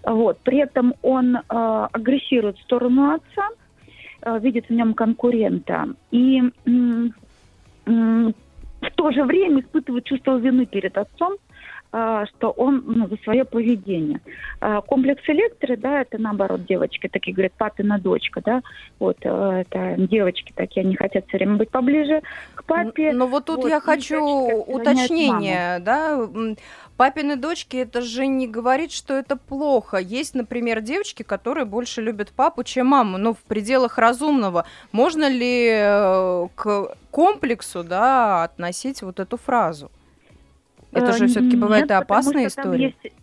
Вот. 0.03 0.39
При 0.41 0.59
этом 0.59 0.95
он 1.03 1.37
э, 1.37 1.41
агрессирует 1.49 2.59
в 2.59 2.63
сторону 2.63 3.15
отца, 3.15 3.49
э, 4.23 4.39
видит 4.41 4.69
в 4.69 4.73
нем 4.73 4.95
конкурента 4.95 5.89
и 6.11 6.43
в 7.87 8.91
то 8.97 9.11
же 9.13 9.25
время 9.25 9.61
испытывает 9.61 10.05
чувство 10.05 10.39
вины 10.39 10.67
перед 10.67 10.99
отцом, 10.99 11.37
что 12.37 12.51
он 12.51 12.83
ну, 12.87 13.09
за 13.09 13.17
свое 13.23 13.45
поведение. 13.45 14.21
А, 14.61 14.81
Комплекс 14.81 15.23
электры, 15.29 15.77
да, 15.77 16.03
это 16.03 16.19
наоборот 16.19 16.65
девочки 16.67 17.09
такие 17.09 17.35
говорят, 17.35 17.53
папина 17.53 17.99
дочка, 17.99 18.43
да, 18.45 18.63
вот 18.99 19.19
э, 19.23 19.65
это 19.67 19.95
девочки 19.99 20.53
такие, 20.55 20.85
они 20.85 20.97
хотят 20.97 21.27
все 21.29 21.39
время 21.39 21.57
быть 21.57 21.71
поближе 21.71 22.23
к 22.55 22.65
папе. 22.65 23.13
Но 23.13 23.27
вот 23.27 23.47
тут 23.47 23.59
вот, 23.59 23.69
я 23.69 23.81
хочу 23.81 24.23
уточнение, 24.23 25.79
да? 25.81 26.29
Папины 26.97 27.37
дочки, 27.37 27.77
это 27.77 28.01
же 28.01 28.27
не 28.27 28.49
говорит, 28.49 28.91
что 28.91 29.15
это 29.15 29.37
плохо. 29.37 29.99
Есть, 29.99 30.35
например, 30.35 30.81
девочки, 30.81 31.23
которые 31.23 31.67
больше 31.67 32.01
любят 32.01 32.31
папу, 32.31 32.65
чем 32.65 32.87
маму, 32.87 33.19
но 33.19 33.35
в 33.35 33.39
пределах 33.41 33.99
разумного. 33.99 34.65
Можно 34.93 35.29
ли 35.29 35.69
э, 35.71 36.49
к 36.55 36.97
комплексу, 37.11 37.85
да, 37.85 38.45
относить 38.45 39.03
вот 39.03 39.21
эту 39.21 39.37
фразу? 39.37 39.91
Это 40.97 41.13
же 41.13 41.25
Э, 41.25 41.29
все-таки 41.29 41.57
бывает 41.57 41.85
нет, 41.89 41.93
опасная 41.93 42.47
история. 42.47 42.87
есть- 43.03 43.15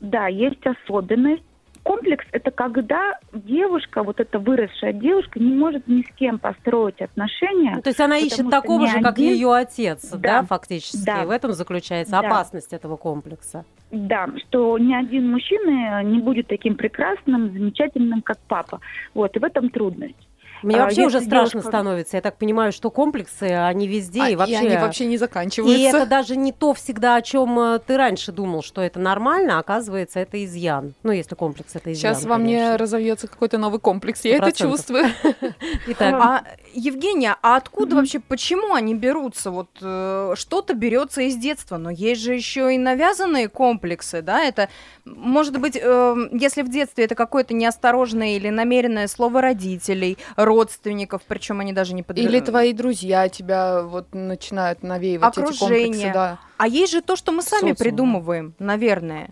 да, 0.00 0.26
есть 0.28 0.60
особенность. 0.66 1.42
Комплекс– 1.84 2.24
это 2.30 2.52
когда 2.52 3.18
девушка, 3.32 4.04
вот 4.04 4.20
эта 4.20 4.38
выросшая 4.38 4.92
девушка, 4.92 5.40
не 5.40 5.52
может 5.52 5.88
ни 5.88 6.02
с 6.02 6.14
кем 6.14 6.38
построить 6.38 7.00
отношения. 7.00 7.72
Ну, 7.74 7.82
то 7.82 7.88
есть 7.90 7.98
она 8.00 8.18
ищет 8.18 8.48
такого 8.50 8.86
же, 8.86 9.00
как 9.00 9.14
один- 9.18 9.32
ее 9.32 9.52
отец, 9.52 10.08
да, 10.12 10.18
Да, 10.18 10.42
фактически. 10.44 11.04
да. 11.04 11.22
И 11.22 11.26
в 11.26 11.30
этом 11.30 11.52
заключается 11.52 12.12
Да. 12.12 12.20
опасность 12.20 12.72
этого 12.72 12.96
комплекса. 12.96 13.64
Да, 13.90 14.28
что 14.46 14.78
ни 14.78 14.94
один 14.94 15.28
мужчина 15.32 16.04
не 16.04 16.20
будет 16.20 16.46
таким 16.46 16.76
прекрасным, 16.76 17.52
замечательным, 17.52 18.22
как 18.22 18.38
папа. 18.46 18.78
Вот, 19.12 19.34
и 19.36 19.40
в 19.40 19.44
этом 19.44 19.68
трудность. 19.68 20.14
Мне 20.62 20.76
А, 20.76 20.84
вообще 20.84 21.06
уже 21.06 21.20
страшно 21.20 21.60
девушка- 21.60 21.68
становится. 21.70 22.16
Я 22.16 22.20
так 22.22 22.36
понимаю, 22.38 22.72
что 22.72 22.90
комплексы, 22.90 23.44
они 23.44 23.86
везде 23.88 24.22
А, 24.22 24.28
и 24.28 24.36
вообще... 24.36 24.56
они 24.58 24.76
вообще 24.76 25.06
не 25.06 25.14
И 25.14 25.18
заканчиваются. 25.18 25.96
это 25.98 26.06
даже 26.06 26.36
не 26.36 26.52
то 26.52 26.72
всегда, 26.74 27.16
о 27.16 27.22
чем 27.22 27.58
э, 27.58 27.78
ты 27.84 27.96
раньше 27.96 28.32
думал, 28.32 28.62
что 28.62 28.80
это 28.80 29.00
нормально, 29.00 29.56
а 29.56 29.60
оказывается, 29.60 30.20
это 30.20 30.44
изъян. 30.44 30.94
Ну, 31.02 31.12
если 31.12 31.34
комплекс 31.34 31.74
это 31.74 31.92
изъян. 31.92 32.14
Сейчас 32.14 32.24
во 32.24 32.38
мне 32.38 32.76
разовьется 32.76 33.26
какой-то 33.28 33.58
новый 33.58 33.80
комплекс. 33.80 34.24
Я 34.24 34.36
Сто 34.36 34.36
это 34.36 34.44
процентов. 34.46 34.76
чувствую. 34.78 35.04
Итак, 35.88 36.14
А, 36.20 36.44
Евгения, 36.74 37.36
а 37.42 37.56
откуда 37.56 37.88
Мгм. 37.94 37.96
вообще, 37.98 38.20
почему 38.20 38.74
они 38.74 38.94
берутся? 38.94 39.50
Вот 39.50 39.68
э, 39.80 40.34
что-то 40.36 40.74
берется 40.74 41.22
из 41.22 41.36
детства, 41.36 41.76
но 41.76 41.90
есть 41.90 42.20
же 42.22 42.34
еще 42.34 42.74
и 42.74 42.78
навязанные 42.78 43.48
комплексы, 43.48 44.22
да? 44.22 44.42
Это, 44.44 44.68
может 45.04 45.58
быть, 45.58 45.76
э, 45.80 46.14
если 46.32 46.62
в 46.62 46.70
детстве 46.70 47.04
это 47.04 47.14
какое-то 47.14 47.52
неосторожное 47.54 48.36
или 48.36 48.48
намеренное 48.48 49.06
слово 49.08 49.40
родителей, 49.42 50.16
родственников, 50.52 51.22
причем 51.26 51.60
они 51.60 51.72
даже 51.72 51.94
не 51.94 52.02
под... 52.02 52.18
Или 52.18 52.40
твои 52.40 52.72
друзья 52.72 53.28
тебя 53.28 53.82
вот 53.82 54.14
начинают 54.14 54.82
навеивать 54.82 55.36
эти 55.36 55.44
комплексы, 55.44 55.64
Окружение. 55.64 56.12
да. 56.12 56.38
А 56.58 56.68
есть 56.68 56.92
же 56.92 57.00
то, 57.00 57.16
что 57.16 57.32
мы 57.32 57.42
сами 57.42 57.70
Социум. 57.70 57.76
придумываем, 57.76 58.54
наверное. 58.58 59.30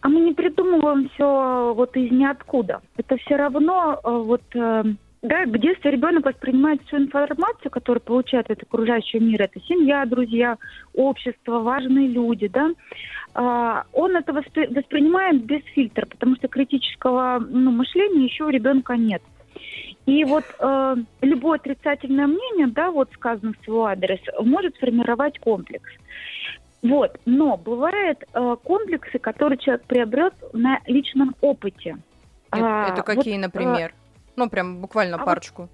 А 0.00 0.08
мы 0.08 0.20
не 0.20 0.34
придумываем 0.34 1.08
все 1.10 1.74
вот 1.74 1.96
из 1.96 2.10
ниоткуда. 2.10 2.80
Это 2.96 3.16
все 3.16 3.36
равно 3.36 4.00
э, 4.04 4.10
вот 4.10 4.42
э, 4.54 4.82
да, 5.22 5.44
в 5.44 5.58
детстве 5.58 5.90
ребенок 5.90 6.24
воспринимает 6.24 6.80
всю 6.86 6.98
информацию, 6.98 7.70
которую 7.70 8.02
получает 8.02 8.50
от 8.50 8.62
окружающего 8.62 9.20
мира. 9.20 9.44
Это 9.44 9.60
семья, 9.66 10.04
друзья, 10.06 10.56
общество, 10.94 11.60
важные 11.60 12.06
люди, 12.08 12.48
да. 12.48 12.70
А, 13.34 13.84
Он 13.92 14.14
это 14.16 14.32
воспри- 14.32 14.72
воспринимает 14.72 15.44
без 15.44 15.62
фильтра, 15.74 16.06
потому 16.06 16.36
что 16.36 16.48
критического 16.48 17.38
ну, 17.40 17.72
мышления 17.72 18.24
еще 18.24 18.44
у 18.44 18.50
ребенка 18.50 18.96
нет. 18.96 19.22
И 20.06 20.24
вот 20.24 20.44
э, 20.60 20.96
любое 21.20 21.58
отрицательное 21.58 22.28
мнение, 22.28 22.68
да, 22.68 22.92
вот 22.92 23.10
сказано 23.12 23.52
в 23.60 23.64
свой 23.64 23.92
адрес, 23.92 24.20
может 24.40 24.76
сформировать 24.76 25.38
комплекс. 25.40 25.90
Вот, 26.82 27.18
но 27.24 27.56
бывают 27.56 28.22
э, 28.32 28.56
комплексы, 28.62 29.18
которые 29.18 29.58
человек 29.58 29.84
приобрет 29.86 30.34
на 30.52 30.78
личном 30.86 31.34
опыте. 31.40 31.98
Это, 32.52 32.64
А, 32.64 32.84
это 32.86 32.96
вот, 32.96 33.04
какие, 33.06 33.36
э, 33.36 33.40
например? 33.40 33.92
Ну, 34.36 34.48
прям 34.48 34.80
буквально 34.80 35.16
а 35.16 35.18
вот- 35.18 35.26
парочку. 35.26 35.68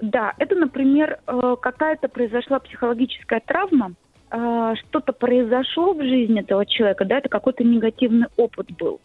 Да, 0.00 0.34
это, 0.38 0.54
например, 0.54 1.18
э, 1.26 1.56
какая-то 1.60 2.08
произошла 2.08 2.60
психологическая 2.60 3.40
травма, 3.40 3.94
э, 4.30 4.74
что-то 4.76 5.12
произошло 5.12 5.94
в 5.94 6.02
жизни 6.02 6.40
этого 6.40 6.66
человека, 6.66 7.04
да, 7.04 7.18
это 7.18 7.28
какой-то 7.28 7.64
негативный 7.64 8.26
опыт 8.36 8.70
был. 8.72 9.00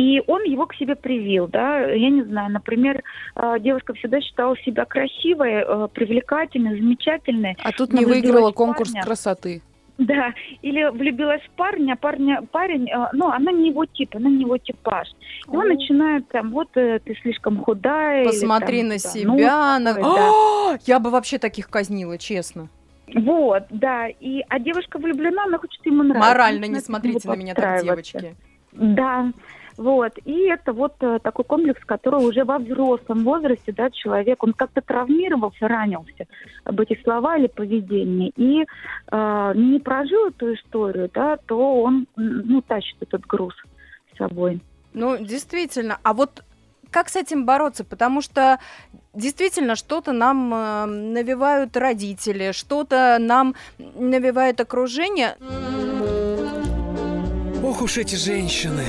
И 0.00 0.22
он 0.26 0.44
его 0.44 0.64
к 0.66 0.74
себе 0.76 0.96
привил, 0.96 1.46
да, 1.46 1.80
я 1.90 2.08
не 2.08 2.22
знаю, 2.22 2.50
например, 2.50 3.02
э, 3.36 3.56
девушка 3.60 3.92
всегда 3.92 4.18
считала 4.22 4.56
себя 4.64 4.86
красивой, 4.86 5.52
э, 5.62 5.88
привлекательной, 5.92 6.80
замечательной, 6.80 7.54
А 7.62 7.70
тут 7.72 7.92
не 7.92 8.06
выиграла 8.06 8.50
конкурс 8.50 8.90
парня. 8.92 9.04
красоты. 9.04 9.60
Да, 9.98 10.32
или 10.62 10.88
влюбилась 10.90 11.42
в 11.42 11.50
парня, 11.50 11.96
парня, 11.96 12.40
парень, 12.50 12.88
э, 12.88 13.08
ну, 13.12 13.28
она 13.28 13.52
не 13.52 13.68
его 13.68 13.84
тип, 13.84 14.16
она 14.16 14.30
не 14.30 14.40
его 14.44 14.56
типаж. 14.56 15.08
И 15.52 15.54
он 15.54 15.68
начинает 15.68 16.26
там, 16.28 16.50
вот 16.52 16.68
ты 16.72 17.02
слишком 17.20 17.58
худая. 17.62 18.22
или 18.22 18.30
Посмотри 18.30 18.78
там, 18.80 18.88
на 18.88 18.98
себя. 18.98 19.78
на- 19.78 19.94
такое, 19.94 20.14
да. 20.14 20.30
О, 20.30 20.78
Я 20.86 20.98
бы 20.98 21.10
вообще 21.10 21.38
таких 21.38 21.68
казнила, 21.68 22.16
честно. 22.16 22.68
Вот, 23.14 23.64
да. 23.68 24.08
И, 24.08 24.42
а 24.48 24.58
девушка 24.58 24.98
влюблена, 24.98 25.44
она 25.44 25.58
хочет 25.58 25.84
ему 25.84 26.02
нравиться. 26.04 26.28
Морально 26.30 26.64
не 26.64 26.80
смотрите 26.80 27.28
на 27.28 27.36
меня 27.36 27.54
так, 27.54 27.82
девочки. 27.82 28.34
Да, 28.72 29.32
вот. 29.80 30.12
И 30.26 30.42
это 30.48 30.74
вот 30.74 30.92
э, 31.00 31.20
такой 31.22 31.46
комплекс, 31.46 31.80
который 31.86 32.22
уже 32.22 32.44
во 32.44 32.58
взрослом 32.58 33.24
возрасте, 33.24 33.72
да, 33.72 33.90
человек, 33.90 34.42
он 34.42 34.52
как-то 34.52 34.82
травмировался, 34.82 35.68
ранился 35.68 36.26
об 36.64 36.80
эти 36.80 37.00
слова 37.02 37.38
или 37.38 37.46
поведение. 37.46 38.30
И 38.36 38.60
э, 38.60 39.52
не 39.54 39.78
прожил 39.78 40.28
эту 40.28 40.52
историю, 40.52 41.10
да, 41.14 41.38
то 41.46 41.80
он, 41.80 42.06
ну, 42.14 42.60
тащит 42.60 42.96
этот 43.00 43.22
груз 43.24 43.54
с 44.12 44.18
собой. 44.18 44.60
Ну, 44.92 45.16
действительно. 45.16 45.98
А 46.02 46.12
вот 46.12 46.44
как 46.90 47.08
с 47.08 47.16
этим 47.16 47.46
бороться? 47.46 47.82
Потому 47.82 48.20
что 48.20 48.58
действительно 49.14 49.76
что-то 49.76 50.12
нам 50.12 50.52
э, 50.52 50.84
навевают 50.84 51.74
родители, 51.78 52.52
что-то 52.52 53.16
нам 53.18 53.54
навевает 53.78 54.60
окружение. 54.60 55.36
Ох 57.70 57.82
уж 57.82 57.98
эти 57.98 58.16
женщины. 58.16 58.84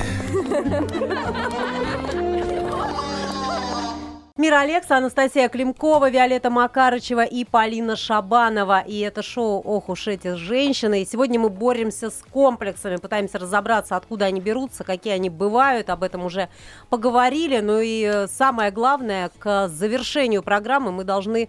Мира 4.36 4.58
Алекса, 4.62 4.96
Анастасия 4.96 5.48
Климкова, 5.48 6.10
Виолетта 6.10 6.50
Макарычева 6.50 7.22
и 7.22 7.44
Полина 7.44 7.94
Шабанова. 7.94 8.80
И 8.80 8.98
это 8.98 9.22
шоу 9.22 9.60
«Ох 9.60 9.88
уж 9.88 10.08
эти 10.08 10.34
женщины». 10.34 11.02
И 11.02 11.06
сегодня 11.06 11.38
мы 11.38 11.48
боремся 11.48 12.10
с 12.10 12.24
комплексами, 12.28 12.96
пытаемся 12.96 13.38
разобраться, 13.38 13.94
откуда 13.94 14.24
они 14.24 14.40
берутся, 14.40 14.82
какие 14.82 15.12
они 15.12 15.30
бывают. 15.30 15.88
Об 15.88 16.02
этом 16.02 16.24
уже 16.24 16.48
поговорили. 16.90 17.60
Ну 17.60 17.78
и 17.78 18.02
э, 18.02 18.26
самое 18.26 18.72
главное, 18.72 19.30
к 19.38 19.68
завершению 19.68 20.42
программы 20.42 20.90
мы 20.90 21.04
должны 21.04 21.48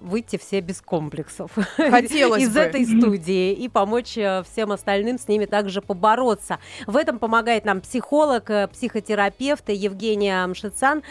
выйти 0.00 0.36
все 0.36 0.60
без 0.60 0.80
комплексов 0.80 1.52
Хотелось 1.76 2.42
из 2.42 2.54
бы. 2.54 2.60
этой 2.60 2.84
студии 2.84 3.52
и 3.52 3.68
помочь 3.68 4.16
э, 4.16 4.42
всем 4.50 4.72
остальным 4.72 5.18
с 5.18 5.28
ними 5.28 5.46
также 5.46 5.80
побороться. 5.80 6.58
В 6.86 6.96
этом 6.96 7.18
помогает 7.18 7.64
нам 7.64 7.80
психолог, 7.80 8.50
э, 8.50 8.68
психотерапевт 8.68 9.68
Евгения 9.68 10.46
Мшицан. 10.46 11.02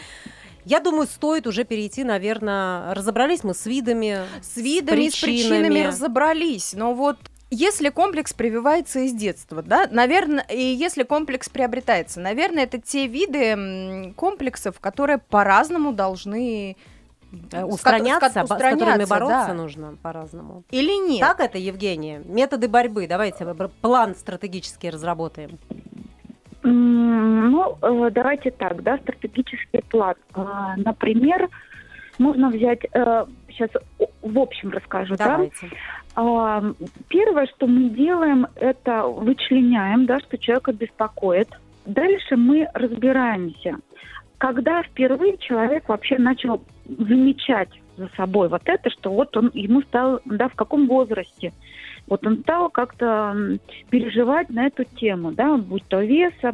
Я 0.64 0.80
думаю, 0.80 1.06
стоит 1.06 1.46
уже 1.46 1.64
перейти, 1.64 2.04
наверное, 2.04 2.94
разобрались 2.94 3.44
мы 3.44 3.54
с 3.54 3.66
видами, 3.66 4.20
С 4.40 4.56
видами, 4.56 5.08
с 5.08 5.20
причинами 5.20 5.86
разобрались. 5.86 6.72
Но 6.72 6.94
вот 6.94 7.18
если 7.50 7.90
комплекс 7.90 8.32
прививается 8.32 9.00
из 9.00 9.12
детства, 9.12 9.62
да, 9.62 9.86
наверное, 9.90 10.44
и 10.50 10.60
если 10.60 11.02
комплекс 11.02 11.48
приобретается, 11.48 12.18
наверное, 12.20 12.64
это 12.64 12.80
те 12.80 13.06
виды 13.06 14.12
комплексов, 14.16 14.80
которые 14.80 15.18
по-разному 15.18 15.92
должны 15.92 16.76
э, 17.52 17.64
устраняться, 17.64 18.44
с 18.44 18.48
которыми 18.48 19.04
бороться 19.04 19.48
да. 19.48 19.54
нужно 19.54 19.96
по-разному. 20.02 20.64
Или 20.70 21.08
нет? 21.08 21.20
Так 21.20 21.40
это, 21.40 21.58
Евгения? 21.58 22.22
Методы 22.24 22.68
борьбы. 22.68 23.06
Давайте 23.06 23.46
план 23.80 24.14
стратегический 24.14 24.90
разработаем. 24.90 25.58
Ну, 26.62 27.76
э, 27.82 28.10
давайте 28.10 28.50
так, 28.50 28.82
да, 28.82 28.98
стратегический 28.98 29.82
план. 29.90 30.14
А, 30.34 30.74
Например, 30.76 31.48
можно 32.18 32.48
взять, 32.48 32.80
сейчас 32.82 33.70
в 34.22 34.38
общем 34.38 34.70
расскажу, 34.70 35.16
да. 35.16 35.28
Давайте. 35.28 35.70
А, 36.16 36.62
Первое, 37.08 37.46
что 37.46 37.66
мы 37.66 37.90
делаем, 37.90 38.46
это 38.56 39.04
вычленяем, 39.06 40.06
да, 40.06 40.20
что 40.20 40.38
человека 40.38 40.72
беспокоит. 40.72 41.48
Дальше 41.86 42.36
мы 42.36 42.68
разбираемся, 42.72 43.76
когда 44.38 44.82
впервые 44.82 45.36
человек 45.38 45.88
вообще 45.88 46.18
начал 46.18 46.62
замечать 46.86 47.70
за 47.96 48.08
собой 48.16 48.48
вот 48.48 48.62
это, 48.64 48.90
что 48.90 49.12
вот 49.12 49.36
он 49.36 49.50
ему 49.54 49.82
стал, 49.82 50.20
да, 50.24 50.48
в 50.48 50.54
каком 50.54 50.86
возрасте, 50.86 51.52
вот 52.06 52.26
он 52.26 52.38
стал 52.40 52.70
как-то 52.70 53.58
переживать 53.90 54.50
на 54.50 54.66
эту 54.66 54.84
тему, 54.84 55.32
да, 55.32 55.56
будь 55.56 55.86
то 55.88 56.02
веса, 56.02 56.52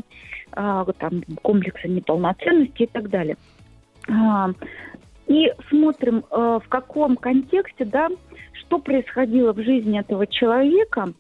а, 0.53 0.85
там, 0.99 1.23
комплекса 1.43 1.89
неполноценности 1.89 2.83
и 2.83 2.87
так 2.87 3.09
далее. 3.09 3.37
А, 4.09 4.51
И 5.27 5.53
смотрим, 5.69 6.25
э, 6.29 6.59
в 6.65 6.69
каком 6.69 7.17
контексте, 7.17 7.85
да, 7.85 8.09
что 8.53 8.79
происходило 8.79 9.53
в 9.53 9.63
жизни 9.63 10.01
этого 10.01 10.27
человека 10.27 11.13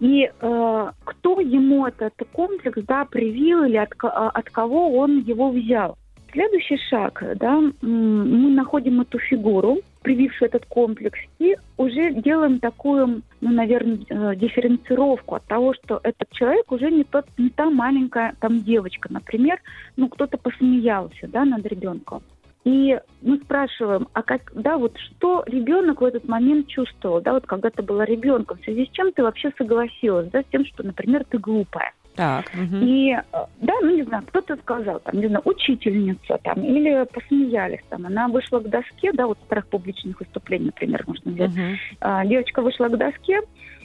и 0.00 0.24
э, 0.24 0.90
кто 1.04 1.40
ему 1.40 1.86
этот 1.86 2.14
комплекс, 2.32 2.78
да, 2.86 3.06
привил 3.06 3.64
или 3.64 3.76
от, 3.76 3.92
а, 4.02 4.30
от 4.30 4.50
кого 4.50 4.98
он 4.98 5.20
его 5.20 5.50
взял. 5.50 5.96
Следующий 6.30 6.76
шаг, 6.90 7.22
да, 7.36 7.58
мы 7.80 8.50
находим 8.50 9.00
эту 9.00 9.18
фигуру, 9.18 9.78
привившую 10.02 10.50
этот 10.50 10.66
комплекс, 10.66 11.18
и 11.38 11.56
уже 11.78 12.12
делаем 12.12 12.60
такую, 12.60 13.22
ну, 13.40 13.50
наверное, 13.50 13.98
э, 14.08 14.36
дифференцировку 14.36 15.36
от 15.36 15.44
того, 15.44 15.72
что 15.74 16.00
этот 16.02 16.30
человек 16.32 16.70
уже 16.70 16.90
не, 16.90 17.04
тот, 17.04 17.24
не 17.38 17.48
та 17.48 17.70
маленькая 17.70 18.34
там 18.40 18.62
девочка, 18.62 19.08
например, 19.10 19.58
ну, 19.96 20.08
кто-то 20.08 20.36
посмеялся, 20.36 21.28
да, 21.28 21.46
над 21.46 21.64
ребенком. 21.66 22.22
И 22.64 23.00
мы 23.22 23.38
спрашиваем, 23.38 24.08
а 24.12 24.22
как, 24.22 24.52
да, 24.54 24.76
вот 24.76 24.98
что 24.98 25.42
ребенок 25.46 26.02
в 26.02 26.04
этот 26.04 26.28
момент 26.28 26.66
чувствовал, 26.68 27.22
да, 27.22 27.32
вот 27.32 27.46
когда 27.46 27.70
ты 27.70 27.82
была 27.82 28.04
ребенком, 28.04 28.58
в 28.58 28.64
связи 28.64 28.84
с 28.84 28.90
чем 28.90 29.12
ты 29.12 29.22
вообще 29.22 29.50
согласилась, 29.56 30.28
да, 30.30 30.42
с 30.42 30.46
тем, 30.52 30.66
что, 30.66 30.82
например, 30.82 31.24
ты 31.24 31.38
глупая. 31.38 31.94
Так. 32.18 32.52
мгм. 32.52 32.82
И, 32.82 33.12
э, 33.12 33.22
да, 33.60 33.72
ну, 33.80 33.94
не 33.94 34.02
знаю, 34.02 34.24
кто-то 34.26 34.56
сказал, 34.56 34.98
там, 34.98 35.20
не 35.20 35.28
знаю, 35.28 35.42
учительница, 35.44 36.38
там, 36.42 36.64
или 36.64 37.06
посмеялись, 37.12 37.80
там, 37.88 38.06
она 38.06 38.26
вышла 38.26 38.58
к 38.58 38.68
доске, 38.68 39.12
да, 39.12 39.28
вот 39.28 39.38
страх 39.46 39.68
публичных 39.68 40.18
выступлений, 40.18 40.66
например, 40.66 41.04
можно 41.06 41.30
взять. 41.30 41.54
Мгм. 41.54 41.76
А, 42.00 42.26
девочка 42.26 42.60
вышла 42.60 42.88
к 42.88 42.98
доске, 42.98 43.40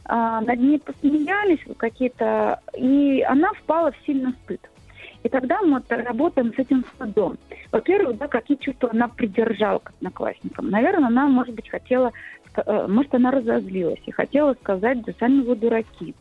а, 0.05 0.41
над 0.41 0.59
ней 0.59 0.79
посмеялись 0.79 1.59
какие-то, 1.77 2.59
и 2.75 3.21
она 3.21 3.53
впала 3.53 3.91
в 3.91 4.05
сильный 4.05 4.33
стыд. 4.43 4.67
И 5.21 5.29
тогда 5.29 5.61
мы 5.61 5.81
работаем 5.89 6.53
с 6.55 6.57
этим 6.57 6.83
стыдом. 6.95 7.37
Во-первых, 7.71 8.17
да, 8.17 8.27
какие 8.27 8.57
чувства 8.57 8.89
она 8.91 9.07
придержала 9.07 9.77
к 9.77 9.91
одноклассникам. 9.91 10.71
Наверное, 10.71 11.07
она, 11.07 11.27
может 11.27 11.53
быть, 11.53 11.69
хотела, 11.69 12.11
э, 12.55 12.87
может, 12.89 13.13
она 13.13 13.29
разозлилась 13.29 14.01
и 14.07 14.11
хотела 14.11 14.55
сказать, 14.55 15.03
да 15.03 15.13
сами 15.19 15.41
вы 15.41 15.55
дураки. 15.55 16.15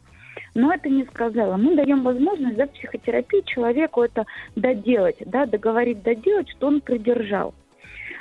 Но 0.55 0.73
это 0.73 0.89
не 0.89 1.05
сказала. 1.07 1.57
Мы 1.57 1.75
даем 1.77 2.03
возможность 2.03 2.59
в 2.59 2.67
психотерапии 2.75 3.43
человеку 3.47 4.03
это 4.03 4.27
доделать, 4.55 5.17
да, 5.25 5.47
договорить 5.47 6.03
доделать, 6.03 6.49
что 6.51 6.67
он 6.67 6.81
придержал. 6.81 7.55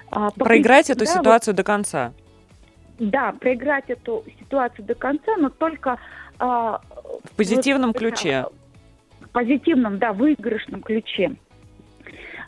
А, 0.09 0.29
Проиграть 0.31 0.89
эту 0.89 1.05
да, 1.05 1.11
вот 1.11 1.19
ситуацию 1.19 1.53
до 1.53 1.63
конца. 1.63 2.13
да, 2.99 3.33
проиграть 3.33 3.85
эту 3.89 4.23
ситуацию 4.39 4.85
до 4.85 4.95
конца, 4.95 5.35
но 5.37 5.49
только 5.49 5.97
а, 6.39 6.81
В 7.25 7.35
позитивном 7.35 7.89
вот, 7.89 7.97
ключе. 7.97 8.45
В 9.21 9.29
позитивном, 9.29 9.97
да, 9.99 10.13
выигрышном 10.13 10.81
ключе. 10.81 11.35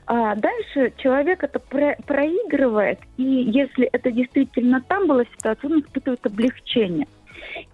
А 0.05 0.35
дальше 0.35 0.91
человек 0.97 1.43
это 1.43 1.59
про- 1.59 1.95
проигрывает, 2.05 2.99
и 3.17 3.23
если 3.23 3.85
это 3.87 4.11
действительно 4.11 4.81
там 4.81 5.07
была 5.07 5.23
ситуация, 5.37 5.69
он 5.69 5.79
испытывает 5.79 6.25
облегчение. 6.25 7.07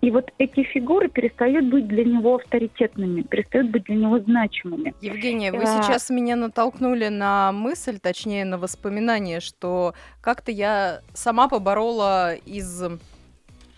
И 0.01 0.11
вот 0.11 0.31
эти 0.37 0.63
фигуры 0.63 1.09
перестают 1.09 1.65
быть 1.65 1.87
для 1.87 2.05
него 2.05 2.35
авторитетными, 2.35 3.21
перестают 3.21 3.69
быть 3.69 3.83
для 3.83 3.95
него 3.95 4.19
значимыми. 4.19 4.93
Евгения, 5.01 5.51
вы 5.51 5.63
А. 5.63 5.65
сейчас 5.65 6.09
меня 6.09 6.37
натолкнули 6.37 7.09
на 7.09 7.51
мысль, 7.51 7.99
точнее 7.99 8.45
на 8.45 8.57
воспоминание, 8.57 9.41
что 9.41 9.93
как-то 10.21 10.51
я 10.51 11.01
сама 11.13 11.49
поборола 11.49 12.35
из 12.35 12.81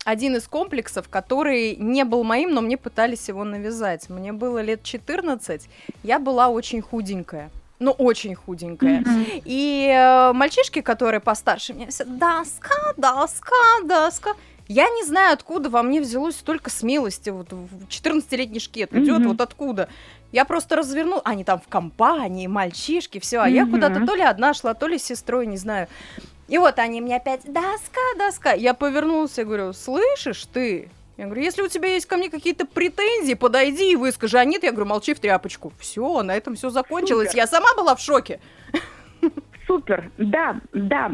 один 0.04 0.36
из 0.36 0.48
комплексов, 0.48 1.10
который 1.10 1.76
не 1.76 2.04
был 2.04 2.24
моим, 2.24 2.54
но 2.54 2.62
мне 2.62 2.78
пытались 2.78 3.28
его 3.28 3.44
навязать. 3.44 4.10
Мне 4.10 4.32
было 4.34 4.62
лет 4.62 4.84
14, 4.84 5.68
я 6.04 6.20
была 6.20 6.50
очень 6.50 6.82
худенькая. 6.82 7.50
Ну, 7.80 7.92
очень 7.92 8.36
худенькая. 8.36 9.04
И 9.44 9.92
э, 9.92 10.34
мальчишки, 10.34 10.82
которые 10.82 11.20
постарше 11.20 11.74
меня, 11.74 11.88
все 11.88 12.06
доска, 12.06 12.94
доска, 12.96 13.56
доска. 13.84 14.34
Я 14.68 14.90
не 14.90 15.04
знаю, 15.04 15.34
откуда 15.34 15.70
во 15.70 15.84
мне 15.84 16.00
взялось 16.02 16.36
столько 16.36 16.70
смелости. 16.70 17.30
Вот 17.30 17.52
в 17.52 17.88
14-летний 17.88 18.60
шкет 18.60 18.94
идет, 18.94 19.20
Мгм. 19.20 19.30
вот 19.30 19.42
откуда. 19.42 19.90
Я 20.32 20.46
просто 20.46 20.78
развернул, 20.78 21.22
они 21.26 21.44
там 21.44 21.60
в 21.60 21.68
компании, 21.68 22.48
мальчишки, 22.48 23.20
все, 23.20 23.40
а 23.40 23.48
я 23.50 23.64
Мгм. 23.64 23.72
куда-то 23.74 24.06
то 24.06 24.16
ли 24.16 24.22
одна 24.24 24.54
шла, 24.54 24.74
то 24.74 24.88
ли 24.88 24.98
с 24.98 25.04
сестрой, 25.04 25.46
не 25.46 25.58
знаю. 25.58 25.88
И 26.48 26.58
вот 26.58 26.80
они 26.80 27.02
мне 27.02 27.18
опять, 27.18 27.42
доска, 27.46 28.00
доска. 28.18 28.54
Я 28.54 28.74
повернулся 28.74 29.42
и 29.42 29.46
говорю, 29.46 29.74
слышишь 29.74 30.46
ты? 30.54 30.90
Я 31.18 31.26
говорю, 31.26 31.42
если 31.44 31.62
у 31.62 31.68
тебя 31.68 31.90
есть 31.90 32.06
ко 32.06 32.18
мне 32.18 32.30
какие-то 32.30 32.66
претензии, 32.66 33.34
подойди 33.36 33.92
и 33.92 33.96
выскажи. 33.96 34.38
А 34.40 34.46
нет, 34.46 34.64
я 34.64 34.72
говорю, 34.72 34.88
молчи 34.90 35.14
в 35.14 35.20
тряпочку. 35.20 35.72
Все, 35.80 36.24
на 36.24 36.36
этом 36.36 36.56
все 36.56 36.70
закончилось. 36.70 37.28
Супер. 37.30 37.38
Я 37.42 37.48
сама 37.48 37.74
была 37.76 37.96
в 37.96 38.00
шоке. 38.02 38.40
Супер, 39.68 40.10
да, 40.18 40.60
да. 40.74 41.12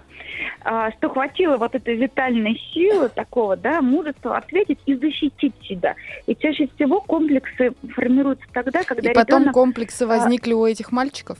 А, 0.62 0.91
что 0.91 1.10
хватило 1.10 1.57
вот 1.57 1.75
этой 1.75 1.95
витальной 1.95 2.60
силы 2.73 3.10
такого, 3.10 3.55
да, 3.55 3.81
мужества 3.81 4.38
ответить 4.38 4.79
и 4.86 4.95
защитить 4.95 5.53
себя. 5.63 5.95
И 6.25 6.36
чаще 6.36 6.69
всего 6.75 7.01
комплексы 7.01 7.73
формируются 7.93 8.45
тогда, 8.53 8.83
когда 8.83 9.12
И 9.12 9.13
потом 9.13 9.39
ребенок 9.41 9.53
комплексы 9.53 10.07
возникли 10.07 10.53
у 10.53 10.65
этих 10.65 10.91
мальчиков. 10.91 11.38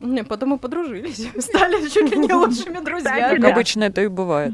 Не, 0.00 0.22
потом 0.22 0.50
мы 0.50 0.58
подружились, 0.58 1.28
стали 1.38 1.88
чуть 1.88 2.10
ли 2.10 2.18
не 2.18 2.32
лучшими 2.32 2.84
друзьями. 2.84 3.40
Как 3.40 3.52
обычно 3.52 3.84
это 3.84 4.02
и 4.02 4.08
бывает. 4.08 4.52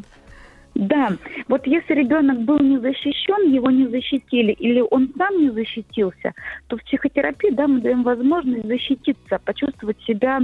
Да, 0.74 1.10
вот 1.48 1.66
если 1.66 1.92
ребенок 1.94 2.40
был 2.40 2.58
не 2.58 2.78
защищен, 2.78 3.52
его 3.52 3.70
не 3.70 3.88
защитили, 3.88 4.52
или 4.52 4.80
он 4.80 5.12
сам 5.18 5.38
не 5.38 5.50
защитился, 5.50 6.32
то 6.68 6.76
в 6.76 6.82
психотерапии, 6.84 7.50
да, 7.50 7.66
мы 7.68 7.80
даем 7.80 8.02
возможность 8.02 8.66
защититься, 8.66 9.38
почувствовать 9.44 10.00
себя, 10.06 10.40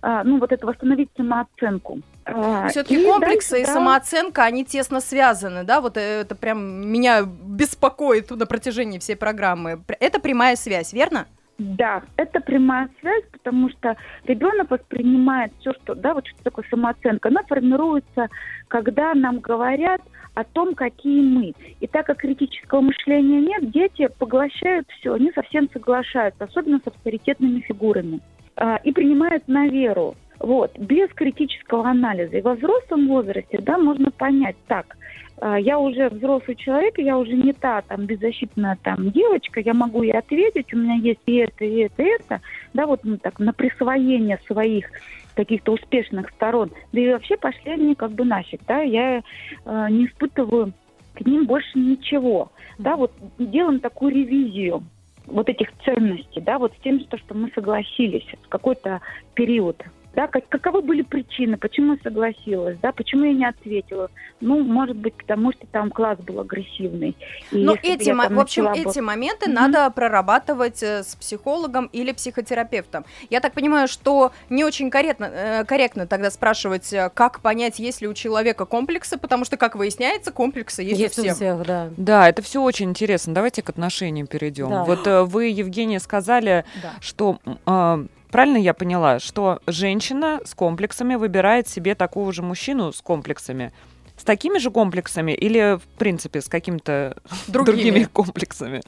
а, 0.00 0.24
ну, 0.24 0.38
вот 0.38 0.52
это 0.52 0.66
восстановить 0.66 1.10
самооценку. 1.16 2.00
А, 2.24 2.68
Все-таки 2.68 3.04
комплексы 3.04 3.50
дальше, 3.50 3.62
и 3.62 3.66
да, 3.66 3.72
самооценка, 3.74 4.44
они 4.44 4.64
тесно 4.64 5.00
связаны, 5.00 5.64
да, 5.64 5.80
вот 5.80 5.96
это 5.96 6.34
прям 6.34 6.90
меня 6.90 7.22
беспокоит 7.24 8.30
на 8.30 8.46
протяжении 8.46 8.98
всей 8.98 9.16
программы. 9.16 9.78
Пр- 9.86 9.98
Это 10.00 10.20
прямая 10.20 10.56
связь, 10.56 10.92
верно? 10.92 11.26
Да, 11.58 12.02
это 12.18 12.40
прямая 12.40 12.90
связь, 13.00 13.24
потому 13.32 13.70
что 13.70 13.96
ребенок 14.24 14.70
воспринимает 14.70 15.52
все, 15.58 15.72
что, 15.72 15.94
да, 15.94 16.12
вот 16.12 16.26
что 16.26 16.44
такое 16.44 16.66
самооценка, 16.68 17.28
она 17.28 17.42
формируется, 17.44 18.28
когда 18.68 19.14
нам 19.14 19.38
говорят 19.40 20.02
о 20.34 20.44
том, 20.44 20.74
какие 20.74 21.22
мы. 21.22 21.54
И 21.80 21.86
так 21.86 22.06
как 22.06 22.18
критического 22.18 22.82
мышления 22.82 23.40
нет, 23.40 23.70
дети 23.70 24.08
поглощают 24.18 24.86
все, 24.90 25.14
они 25.14 25.32
совсем 25.32 25.70
соглашаются, 25.72 26.44
особенно 26.44 26.78
с 26.78 26.86
авторитетными 26.86 27.60
фигурами, 27.60 28.20
а, 28.56 28.76
и 28.84 28.92
принимают 28.92 29.48
на 29.48 29.66
веру. 29.68 30.14
Вот, 30.38 30.78
без 30.78 31.08
критического 31.14 31.88
анализа. 31.88 32.36
И 32.36 32.42
во 32.42 32.54
взрослом 32.54 33.08
возрасте, 33.08 33.58
да, 33.62 33.78
можно 33.78 34.10
понять, 34.10 34.56
так, 34.66 34.94
я 35.42 35.78
уже 35.78 36.08
взрослый 36.08 36.56
человек, 36.56 36.98
я 36.98 37.18
уже 37.18 37.32
не 37.32 37.52
та 37.52 37.82
там 37.82 38.06
беззащитная 38.06 38.78
там 38.82 39.10
девочка, 39.10 39.60
я 39.60 39.74
могу 39.74 40.02
ей 40.02 40.12
ответить, 40.12 40.72
у 40.72 40.78
меня 40.78 40.94
есть 40.94 41.20
и 41.26 41.36
это, 41.36 41.64
и 41.64 41.76
это, 41.80 42.02
и 42.02 42.06
это, 42.06 42.40
да, 42.72 42.86
вот 42.86 43.00
ну, 43.04 43.18
так, 43.18 43.38
на 43.38 43.52
присвоение 43.52 44.38
своих 44.46 44.86
каких-то 45.34 45.72
успешных 45.72 46.30
сторон. 46.30 46.70
Да 46.92 47.00
и 47.00 47.12
вообще 47.12 47.36
пошли 47.36 47.72
они 47.72 47.94
как 47.94 48.12
бы 48.12 48.24
нафиг, 48.24 48.60
да, 48.66 48.80
я 48.80 49.18
э, 49.18 49.86
не 49.90 50.06
испытываю 50.06 50.72
к 51.14 51.20
ним 51.24 51.46
больше 51.46 51.78
ничего. 51.78 52.50
Да, 52.78 52.96
вот 52.96 53.12
делаем 53.38 53.80
такую 53.80 54.14
ревизию 54.14 54.82
вот 55.26 55.48
этих 55.48 55.68
ценностей, 55.84 56.40
да, 56.40 56.58
вот 56.58 56.72
с 56.72 56.82
тем, 56.82 57.00
что, 57.00 57.18
что 57.18 57.34
мы 57.34 57.50
согласились 57.54 58.26
в 58.42 58.48
какой-то 58.48 59.00
период 59.34 59.82
да, 60.16 60.26
как, 60.28 60.48
каковы 60.48 60.80
были 60.80 61.02
причины, 61.02 61.58
почему 61.58 61.92
я 61.92 61.98
согласилась, 62.02 62.78
да, 62.78 62.90
почему 62.90 63.24
я 63.24 63.34
не 63.34 63.44
ответила. 63.46 64.10
Ну, 64.40 64.64
может 64.64 64.96
быть, 64.96 65.12
потому 65.14 65.52
что 65.52 65.66
там 65.66 65.90
класс 65.90 66.18
был 66.20 66.40
агрессивный. 66.40 67.14
И 67.52 67.58
Но 67.58 67.76
эти, 67.82 68.08
м- 68.08 68.34
в 68.34 68.40
общем, 68.40 68.64
бы... 68.64 68.72
эти 68.72 68.98
моменты 69.00 69.50
mm-hmm. 69.50 69.54
надо 69.54 69.90
прорабатывать 69.90 70.82
э, 70.82 71.02
с 71.02 71.14
психологом 71.16 71.90
или 71.92 72.12
психотерапевтом. 72.12 73.04
Я 73.28 73.40
так 73.40 73.52
понимаю, 73.52 73.88
что 73.88 74.32
не 74.48 74.64
очень 74.64 74.88
корректно, 74.90 75.26
э, 75.26 75.64
корректно 75.66 76.06
тогда 76.06 76.30
спрашивать, 76.30 76.90
э, 76.94 77.10
как 77.12 77.40
понять, 77.40 77.78
есть 77.78 78.00
ли 78.00 78.08
у 78.08 78.14
человека 78.14 78.64
комплексы, 78.64 79.18
потому 79.18 79.44
что, 79.44 79.58
как 79.58 79.76
выясняется, 79.76 80.32
комплексы 80.32 80.82
есть, 80.82 80.98
есть 80.98 81.18
у 81.18 81.22
всех. 81.22 81.32
У 81.34 81.36
всех 81.36 81.66
да. 81.66 81.90
да, 81.98 82.28
это 82.30 82.40
все 82.40 82.62
очень 82.62 82.88
интересно. 82.88 83.34
Давайте 83.34 83.60
к 83.60 83.68
отношениям 83.68 84.26
перейдем. 84.26 84.70
Да. 84.70 84.84
Вот 84.84 85.06
вы, 85.06 85.48
Евгения, 85.48 86.00
сказали, 86.00 86.64
да. 86.82 86.92
что 87.00 87.38
э, 87.44 88.06
Правильно 88.30 88.56
я 88.56 88.74
поняла, 88.74 89.18
что 89.18 89.60
женщина 89.66 90.40
с 90.44 90.54
комплексами 90.54 91.14
выбирает 91.14 91.68
себе 91.68 91.94
такого 91.94 92.32
же 92.32 92.42
мужчину 92.42 92.92
с 92.92 93.00
комплексами? 93.00 93.72
С 94.16 94.24
такими 94.24 94.58
же 94.58 94.70
комплексами 94.70 95.32
или, 95.32 95.78
в 95.78 95.98
принципе, 95.98 96.40
с 96.40 96.48
какими-то 96.48 97.16
другими, 97.48 97.76
другими 97.76 98.04
комплексами? 98.04 98.80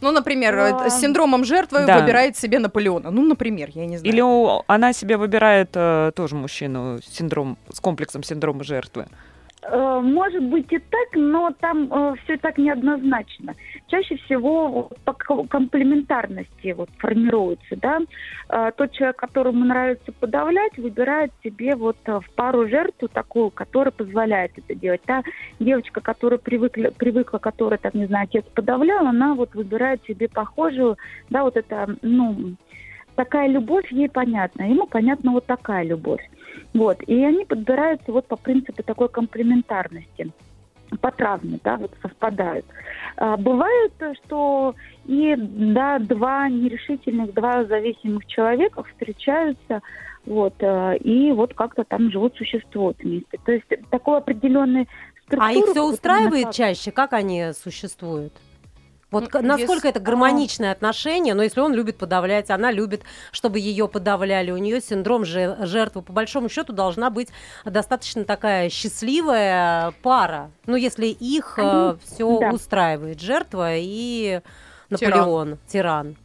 Ну, 0.00 0.12
например, 0.12 0.56
а... 0.58 0.90
с 0.90 1.00
синдромом 1.00 1.44
жертвы 1.44 1.86
да. 1.86 1.98
выбирает 1.98 2.36
себе 2.36 2.58
Наполеона. 2.60 3.10
Ну, 3.10 3.22
например, 3.22 3.70
я 3.74 3.86
не 3.86 3.98
знаю. 3.98 4.12
Или 4.12 4.20
у, 4.20 4.62
она 4.68 4.92
себе 4.92 5.16
выбирает 5.16 5.70
э, 5.74 6.12
тоже 6.14 6.36
мужчину 6.36 7.00
синдром, 7.02 7.58
с 7.72 7.80
комплексом 7.80 8.22
синдрома 8.22 8.62
жертвы. 8.62 9.06
Э, 9.62 10.00
может 10.02 10.44
быть 10.44 10.70
и 10.72 10.78
так, 10.78 11.08
но 11.14 11.50
там 11.60 11.90
э, 11.90 12.14
все 12.22 12.36
так 12.36 12.58
неоднозначно. 12.58 13.54
Чаще 13.88 14.16
всего 14.16 14.90
по 15.04 15.12
комплементарности 15.12 16.72
вот 16.72 16.90
формируется, 16.98 17.76
да. 17.76 18.00
Э, 18.48 18.70
тот 18.76 18.92
человек, 18.92 19.16
которому 19.16 19.64
нравится 19.64 20.12
подавлять, 20.12 20.76
выбирает 20.76 21.32
себе 21.42 21.74
вот 21.74 21.96
э, 22.04 22.20
в 22.20 22.30
пару 22.34 22.68
жертву 22.68 23.08
такую, 23.08 23.50
которая 23.50 23.92
позволяет 23.92 24.52
это 24.56 24.74
делать. 24.74 25.02
Та 25.06 25.22
девочка, 25.58 26.00
которая 26.00 26.38
привыкла, 26.38 26.90
привыкла, 26.96 27.38
которая, 27.38 27.78
так 27.78 27.94
не 27.94 28.06
знаю, 28.06 28.24
отец 28.24 28.44
подавлял, 28.54 29.06
она 29.06 29.34
вот 29.34 29.54
выбирает 29.54 30.04
себе 30.04 30.28
похожую, 30.28 30.96
да, 31.30 31.42
вот 31.42 31.56
это, 31.56 31.96
ну, 32.02 32.56
такая 33.16 33.48
любовь 33.48 33.90
ей 33.90 34.08
понятна. 34.08 34.62
Ему 34.62 34.86
понятна 34.86 35.32
вот 35.32 35.46
такая 35.46 35.82
любовь. 35.84 36.22
Вот. 36.74 37.02
И 37.06 37.24
они 37.24 37.44
подбираются 37.44 38.12
вот 38.12 38.26
по 38.26 38.36
принципу 38.36 38.82
такой 38.82 39.08
комплементарности 39.08 40.32
по 41.00 41.10
травме, 41.10 41.58
да, 41.64 41.76
вот 41.76 41.92
совпадают. 42.00 42.64
А, 43.16 43.36
бывает, 43.36 43.92
что 44.24 44.74
и, 45.04 45.34
да, 45.36 45.98
два 45.98 46.48
нерешительных, 46.48 47.34
два 47.34 47.64
зависимых 47.64 48.26
человека 48.26 48.84
встречаются, 48.84 49.82
вот, 50.24 50.54
э, 50.58 50.96
и 50.98 51.32
вот 51.32 51.54
как-то 51.54 51.84
там 51.84 52.10
живут, 52.10 52.36
существуют 52.36 52.98
вместе. 52.98 53.38
То 53.44 53.52
есть 53.52 53.66
такой 53.90 54.18
определенный 54.18 54.88
А 55.36 55.52
их 55.52 55.66
все 55.66 55.84
устраивает 55.84 56.52
чаще? 56.52 56.90
Как 56.90 57.12
они 57.12 57.52
существуют? 57.52 58.32
Вот 59.20 59.32
ну, 59.32 59.42
насколько 59.42 59.88
если... 59.88 59.90
это 59.90 60.00
гармоничное 60.00 60.72
отношение, 60.72 61.34
но 61.34 61.42
если 61.42 61.60
он 61.60 61.74
любит 61.74 61.98
подавлять, 61.98 62.50
она 62.50 62.70
любит, 62.70 63.02
чтобы 63.32 63.58
ее 63.58 63.88
подавляли, 63.88 64.50
у 64.50 64.56
нее 64.56 64.80
синдром 64.80 65.24
жертвы, 65.24 66.02
по 66.02 66.12
большому 66.12 66.48
счету, 66.48 66.72
должна 66.72 67.10
быть 67.10 67.28
достаточно 67.64 68.24
такая 68.24 68.68
счастливая 68.70 69.92
пара. 70.02 70.50
Ну, 70.66 70.76
если 70.76 71.06
их 71.06 71.58
э, 71.58 71.96
все 72.04 72.38
да. 72.38 72.50
устраивает, 72.50 73.20
жертва 73.20 73.76
и 73.76 74.40
Наполеон, 74.90 75.58
тиран. 75.66 76.14
тиран. 76.14 76.16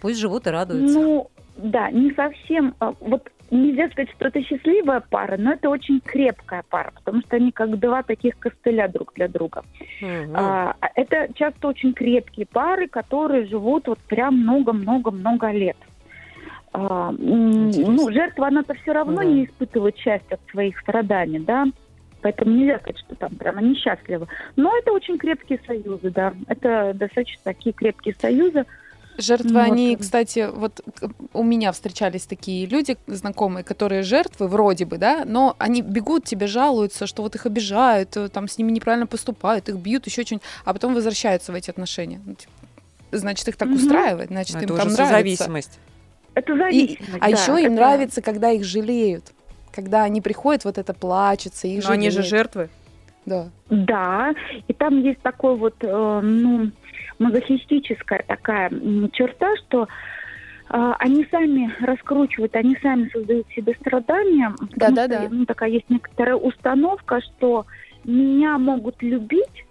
Пусть 0.00 0.18
живут 0.18 0.46
и 0.46 0.50
радуются. 0.50 0.98
Ну, 0.98 1.30
да, 1.56 1.90
не 1.90 2.12
совсем. 2.14 2.74
А, 2.80 2.92
вот 3.00 3.28
нельзя 3.52 3.88
сказать, 3.88 4.10
что 4.10 4.28
это 4.28 4.42
счастливая 4.42 5.00
пара, 5.00 5.36
но 5.36 5.52
это 5.52 5.68
очень 5.68 6.00
крепкая 6.00 6.64
пара, 6.68 6.92
потому 6.94 7.20
что 7.20 7.36
они 7.36 7.52
как 7.52 7.78
два 7.78 8.02
таких 8.02 8.38
костыля 8.38 8.88
друг 8.88 9.12
для 9.14 9.28
друга. 9.28 9.62
Угу. 10.00 10.32
А, 10.34 10.74
это 10.94 11.28
часто 11.34 11.68
очень 11.68 11.92
крепкие 11.92 12.46
пары, 12.46 12.88
которые 12.88 13.46
живут 13.46 13.86
вот 13.88 13.98
прям 14.00 14.38
много-много-много 14.38 15.50
лет. 15.50 15.76
А, 16.72 17.12
ну, 17.12 18.10
жертва, 18.10 18.48
она-то 18.48 18.74
все 18.74 18.92
равно 18.92 19.16
да. 19.16 19.24
не 19.24 19.44
испытывает 19.44 19.96
счастья 19.98 20.36
от 20.36 20.50
своих 20.50 20.78
страданий, 20.78 21.38
да, 21.38 21.66
Поэтому 22.22 22.54
нельзя 22.54 22.78
сказать, 22.78 23.00
что 23.00 23.16
там 23.16 23.34
прямо 23.34 23.60
несчастливо. 23.60 24.28
Но 24.54 24.76
это 24.78 24.92
очень 24.92 25.18
крепкие 25.18 25.60
союзы, 25.66 26.10
да. 26.10 26.32
Это 26.46 26.92
достаточно 26.94 27.40
такие 27.42 27.72
крепкие 27.72 28.14
союзы. 28.14 28.64
Жертвы, 29.18 29.52
вот. 29.52 29.60
они, 29.60 29.96
кстати, 29.96 30.48
вот 30.52 30.80
у 31.32 31.42
меня 31.42 31.72
встречались 31.72 32.26
такие 32.26 32.66
люди, 32.66 32.96
знакомые, 33.06 33.62
которые 33.62 34.02
жертвы, 34.02 34.48
вроде 34.48 34.86
бы, 34.86 34.96
да, 34.96 35.24
но 35.26 35.54
они 35.58 35.82
бегут, 35.82 36.24
тебе 36.24 36.46
жалуются, 36.46 37.06
что 37.06 37.22
вот 37.22 37.34
их 37.34 37.44
обижают, 37.44 38.16
э, 38.16 38.28
там 38.28 38.48
с 38.48 38.56
ними 38.58 38.70
неправильно 38.70 39.06
поступают, 39.06 39.68
их 39.68 39.76
бьют, 39.76 40.06
еще 40.06 40.22
что-нибудь, 40.22 40.46
а 40.64 40.72
потом 40.72 40.94
возвращаются 40.94 41.52
в 41.52 41.54
эти 41.54 41.68
отношения. 41.68 42.20
Ну, 42.24 42.34
типа, 42.34 42.52
значит, 43.12 43.48
их 43.48 43.56
так 43.56 43.68
угу. 43.68 43.76
устраивает, 43.76 44.28
значит, 44.28 44.54
но 44.54 44.60
им 44.60 44.64
это 44.66 44.76
там 44.76 44.88
нравится. 44.88 45.16
зависимость. 45.16 45.78
Это 46.34 46.56
зависимость, 46.56 47.00
И, 47.14 47.18
А 47.20 47.30
еще 47.30 47.52
им 47.60 47.72
это... 47.72 47.74
нравится, 47.74 48.22
когда 48.22 48.50
их 48.50 48.64
жалеют. 48.64 49.24
Когда 49.72 50.04
они 50.04 50.20
приходят, 50.20 50.64
вот 50.64 50.78
это 50.78 50.94
плачется, 50.94 51.66
их 51.66 51.82
Но 51.82 51.88
жалеют. 51.88 52.14
они 52.14 52.22
же 52.22 52.22
жертвы. 52.22 52.70
Да. 53.24 53.48
Да, 53.70 54.34
и 54.66 54.72
там 54.72 55.00
есть 55.02 55.20
такой 55.22 55.56
вот, 55.56 55.74
э, 55.80 56.20
ну, 56.22 56.70
мазохистическая 57.22 58.24
такая 58.26 58.70
черта, 59.12 59.54
что 59.56 59.84
э, 60.68 60.92
они 60.98 61.26
сами 61.30 61.72
раскручивают, 61.80 62.54
они 62.56 62.76
сами 62.82 63.08
создают 63.12 63.46
себе 63.54 63.74
страдания. 63.80 64.52
Да, 64.76 64.90
да, 64.90 65.08
да. 65.08 65.28
Ну, 65.30 65.46
такая 65.46 65.70
есть 65.70 65.88
некоторая 65.88 66.36
установка, 66.36 67.20
что 67.20 67.66
меня 68.04 68.58
могут 68.58 69.02
любить 69.02 69.64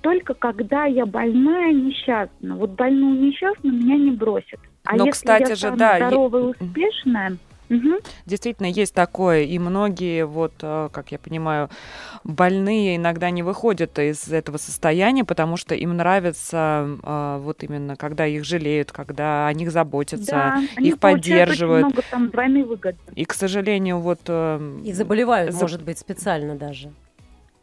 только 0.00 0.34
когда 0.34 0.84
я 0.86 1.06
больная, 1.06 1.72
несчастна. 1.72 2.56
Вот 2.56 2.70
больную, 2.70 3.20
несчастную 3.20 3.76
меня 3.76 3.96
не 3.96 4.10
бросят. 4.12 4.58
А 4.84 4.96
Но, 4.96 5.06
если 5.06 5.10
кстати 5.10 5.50
я 5.50 5.54
же, 5.54 5.70
да, 5.76 5.96
здоровая, 5.96 6.42
успешная, 6.42 7.36
Угу. 7.70 8.00
Действительно, 8.26 8.66
есть 8.66 8.92
такое, 8.92 9.42
и 9.42 9.58
многие, 9.58 10.26
вот, 10.26 10.52
э, 10.60 10.88
как 10.92 11.12
я 11.12 11.18
понимаю, 11.18 11.70
больные 12.24 12.96
иногда 12.96 13.30
не 13.30 13.44
выходят 13.44 13.96
из 13.98 14.28
этого 14.28 14.56
состояния, 14.56 15.24
потому 15.24 15.56
что 15.56 15.76
им 15.76 15.96
нравится 15.96 16.98
э, 17.02 17.38
вот 17.40 17.62
именно, 17.62 17.94
когда 17.94 18.26
их 18.26 18.44
жалеют, 18.44 18.90
когда 18.90 19.46
о 19.46 19.52
них 19.52 19.70
заботятся, 19.70 20.30
да, 20.30 20.62
их 20.78 20.98
поддерживают. 20.98 21.86
Очень 21.86 21.92
много 21.94 22.02
там 22.10 22.30
двойной 22.30 22.64
выгоды. 22.64 22.98
И, 23.14 23.24
к 23.24 23.32
сожалению, 23.32 24.00
вот... 24.00 24.20
Э, 24.26 24.80
и 24.84 24.92
заболевают, 24.92 25.54
за... 25.54 25.60
может 25.60 25.82
быть, 25.82 25.98
специально 25.98 26.56
даже. 26.56 26.92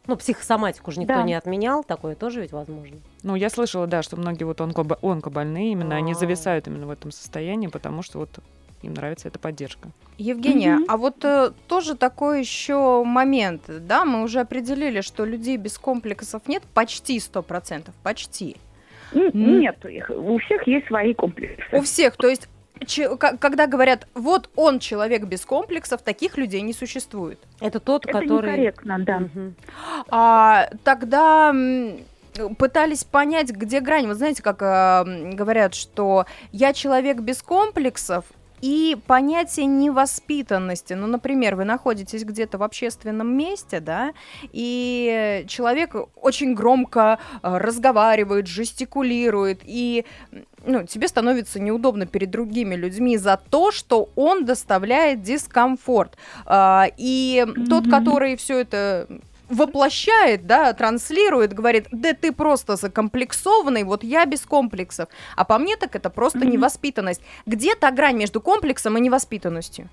Ну, 0.06 0.16
психосоматику 0.16 0.90
же 0.90 1.00
никто 1.00 1.16
да. 1.16 1.22
не 1.22 1.34
отменял, 1.34 1.84
такое 1.84 2.14
тоже 2.14 2.40
ведь 2.40 2.52
возможно. 2.52 2.96
Ну, 3.22 3.34
я 3.34 3.50
слышала, 3.50 3.86
да, 3.86 4.02
что 4.02 4.16
многие 4.16 4.44
вот 4.44 4.58
онкобо- 4.62 4.98
онкобольные 5.02 5.72
именно, 5.72 5.96
А-а-а. 5.96 5.98
они 5.98 6.14
зависают 6.14 6.66
именно 6.66 6.86
в 6.86 6.90
этом 6.90 7.10
состоянии, 7.10 7.66
потому 7.66 8.00
что 8.00 8.20
вот 8.20 8.30
им 8.82 8.94
нравится 8.94 9.28
эта 9.28 9.38
поддержка. 9.38 9.88
Евгения, 10.18 10.78
mm-hmm. 10.78 10.86
а 10.88 10.96
вот 10.96 11.24
э, 11.24 11.52
тоже 11.68 11.94
такой 11.94 12.40
еще 12.40 13.04
момент, 13.04 13.62
да, 13.68 14.04
мы 14.04 14.22
уже 14.22 14.40
определили, 14.40 15.00
что 15.00 15.24
людей 15.24 15.56
без 15.56 15.78
комплексов 15.78 16.42
нет 16.48 16.62
почти 16.74 17.20
сто 17.20 17.42
процентов, 17.42 17.94
почти. 18.02 18.56
Нет, 19.12 19.84
их, 19.86 20.10
у 20.10 20.38
всех 20.38 20.66
есть 20.66 20.86
свои 20.86 21.14
комплексы. 21.14 21.62
У 21.72 21.80
всех, 21.82 22.16
то 22.16 22.28
есть 22.28 22.48
Че, 22.86 23.16
когда 23.16 23.66
говорят, 23.66 24.06
вот 24.14 24.50
он 24.54 24.78
человек 24.78 25.24
без 25.24 25.44
комплексов, 25.44 26.02
таких 26.02 26.36
людей 26.38 26.60
не 26.60 26.72
существует. 26.72 27.40
Это 27.60 27.80
тот, 27.80 28.06
Это 28.06 28.20
который... 28.20 28.52
некорректно, 28.52 28.98
да. 29.00 29.16
Угу. 29.16 29.54
А, 30.10 30.68
тогда 30.84 31.52
пытались 32.56 33.04
понять, 33.04 33.50
где 33.50 33.80
грань. 33.80 34.06
Вы 34.06 34.14
знаете, 34.14 34.42
как 34.42 34.62
э, 34.62 35.32
говорят, 35.32 35.74
что 35.74 36.26
я 36.52 36.72
человек 36.72 37.18
без 37.20 37.42
комплексов, 37.42 38.24
и 38.60 38.96
понятие 39.06 39.66
невоспитанности. 39.66 40.94
Ну, 40.94 41.06
например, 41.06 41.56
вы 41.56 41.64
находитесь 41.64 42.24
где-то 42.24 42.58
в 42.58 42.62
общественном 42.62 43.36
месте, 43.36 43.80
да, 43.80 44.12
и 44.52 45.44
человек 45.48 45.94
очень 46.16 46.54
громко 46.54 47.18
э, 47.42 47.56
разговаривает, 47.56 48.46
жестикулирует, 48.46 49.60
и 49.64 50.04
ну, 50.66 50.84
тебе 50.86 51.08
становится 51.08 51.60
неудобно 51.60 52.06
перед 52.06 52.30
другими 52.30 52.74
людьми 52.74 53.16
за 53.16 53.40
то, 53.50 53.70
что 53.70 54.10
он 54.16 54.44
доставляет 54.44 55.22
дискомфорт. 55.22 56.16
А, 56.44 56.86
и 56.96 57.44
mm-hmm. 57.46 57.66
тот, 57.66 57.88
который 57.88 58.36
все 58.36 58.60
это 58.60 59.06
воплощает, 59.48 60.46
да, 60.46 60.72
транслирует, 60.72 61.52
говорит, 61.52 61.86
да 61.90 62.12
ты 62.12 62.32
просто 62.32 62.76
закомплексованный, 62.76 63.84
вот 63.84 64.04
я 64.04 64.24
без 64.26 64.42
комплексов. 64.42 65.08
А 65.36 65.44
по 65.44 65.58
мне 65.58 65.76
так 65.76 65.96
это 65.96 66.10
просто 66.10 66.40
mm-hmm. 66.40 66.50
невоспитанность. 66.50 67.22
Где 67.46 67.74
та 67.74 67.90
грань 67.90 68.16
между 68.16 68.40
комплексом 68.40 68.96
и 68.96 69.00
невоспитанностью? 69.00 69.88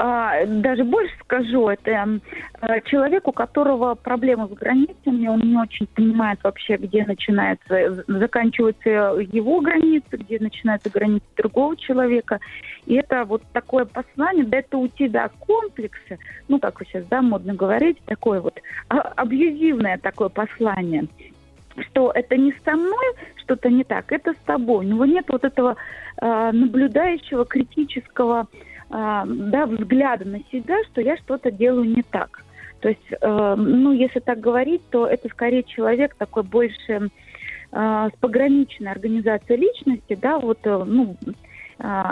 А, 0.00 0.46
даже 0.46 0.84
больше 0.84 1.12
скажу, 1.24 1.68
это 1.68 2.20
а, 2.60 2.80
человек, 2.82 3.26
у 3.26 3.32
которого 3.32 3.96
проблемы 3.96 4.46
с 4.46 4.52
границами, 4.52 5.26
он 5.26 5.40
не 5.40 5.56
очень 5.56 5.88
понимает 5.88 6.38
вообще, 6.44 6.76
где 6.76 7.04
начинается, 7.04 8.04
заканчиваются 8.06 8.88
его 8.88 9.60
границы, 9.60 10.06
где 10.12 10.38
начинаются 10.38 10.88
границы 10.88 11.24
другого 11.36 11.76
человека. 11.76 12.38
И 12.86 12.94
это 12.94 13.24
вот 13.24 13.42
такое 13.52 13.86
послание, 13.86 14.44
да 14.44 14.58
это 14.58 14.78
у 14.78 14.86
тебя 14.86 15.30
комплексы, 15.40 16.20
ну, 16.46 16.60
как 16.60 16.78
вы 16.78 16.86
сейчас, 16.86 17.04
да, 17.06 17.20
модно 17.20 17.54
говорить, 17.54 17.98
такое 18.06 18.40
вот 18.40 18.54
а, 18.88 19.00
абьюзивное 19.00 19.98
такое 19.98 20.28
послание 20.28 21.08
что 21.90 22.10
это 22.12 22.36
не 22.36 22.52
со 22.64 22.72
мной 22.72 23.14
что-то 23.36 23.68
не 23.70 23.84
так, 23.84 24.10
это 24.10 24.32
с 24.32 24.44
тобой. 24.44 24.84
У 24.84 24.88
него 24.88 25.04
нет 25.04 25.26
вот 25.28 25.44
этого 25.44 25.76
э, 26.20 26.50
наблюдающего 26.52 27.44
критического 27.44 28.48
да, 28.90 29.66
взгляда 29.66 30.26
на 30.26 30.40
себя, 30.50 30.76
что 30.84 31.00
я 31.00 31.16
что-то 31.18 31.50
делаю 31.50 31.84
не 31.84 32.02
так. 32.02 32.42
То 32.80 32.88
есть, 32.88 33.12
э, 33.20 33.54
ну, 33.56 33.92
если 33.92 34.20
так 34.20 34.40
говорить, 34.40 34.82
то 34.90 35.06
это 35.06 35.28
скорее 35.28 35.64
человек 35.64 36.14
такой 36.14 36.44
больше 36.44 36.92
э, 36.92 37.08
с 37.72 38.18
пограничной 38.20 38.92
организацией 38.92 39.60
личности, 39.60 40.16
да, 40.20 40.38
вот, 40.38 40.58
э, 40.64 40.84
ну, 40.84 41.16
э, 41.80 42.02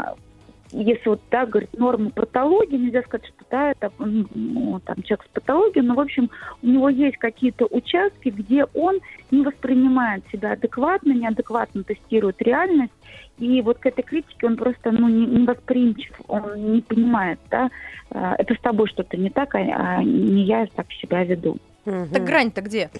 если 0.72 1.08
вот 1.08 1.20
так 1.30 1.50
говорить, 1.50 1.72
нормы 1.78 2.10
патологии, 2.10 2.76
нельзя 2.76 3.02
сказать, 3.02 3.26
что 3.26 3.44
да, 3.50 3.70
это 3.70 3.92
ну, 3.98 4.80
там, 4.84 5.02
человек 5.02 5.26
с 5.26 5.34
патологией, 5.34 5.84
но, 5.84 5.94
в 5.94 6.00
общем, 6.00 6.30
у 6.62 6.66
него 6.66 6.88
есть 6.88 7.16
какие-то 7.18 7.66
участки, 7.66 8.28
где 8.28 8.64
он 8.74 8.98
не 9.30 9.42
воспринимает 9.42 10.24
себя 10.32 10.52
адекватно, 10.52 11.12
неадекватно 11.12 11.84
тестирует 11.84 12.40
реальность, 12.42 12.92
и 13.38 13.60
вот 13.62 13.78
к 13.78 13.86
этой 13.86 14.02
критике 14.02 14.46
он 14.46 14.56
просто 14.56 14.90
ну, 14.92 15.08
не, 15.08 15.26
не 15.26 15.46
восприимчив, 15.46 16.12
он 16.26 16.72
не 16.72 16.80
понимает, 16.80 17.38
да, 17.50 17.70
а, 18.10 18.34
это 18.38 18.54
с 18.54 18.60
тобой 18.60 18.88
что-то 18.88 19.16
не 19.16 19.30
так, 19.30 19.54
а, 19.54 19.58
а 19.58 20.02
не 20.02 20.44
я 20.44 20.66
так 20.74 20.90
себя 20.92 21.22
веду. 21.24 21.58
Угу. 21.84 22.06
Так 22.12 22.24
грань-то 22.24 22.62
где? 22.62 22.90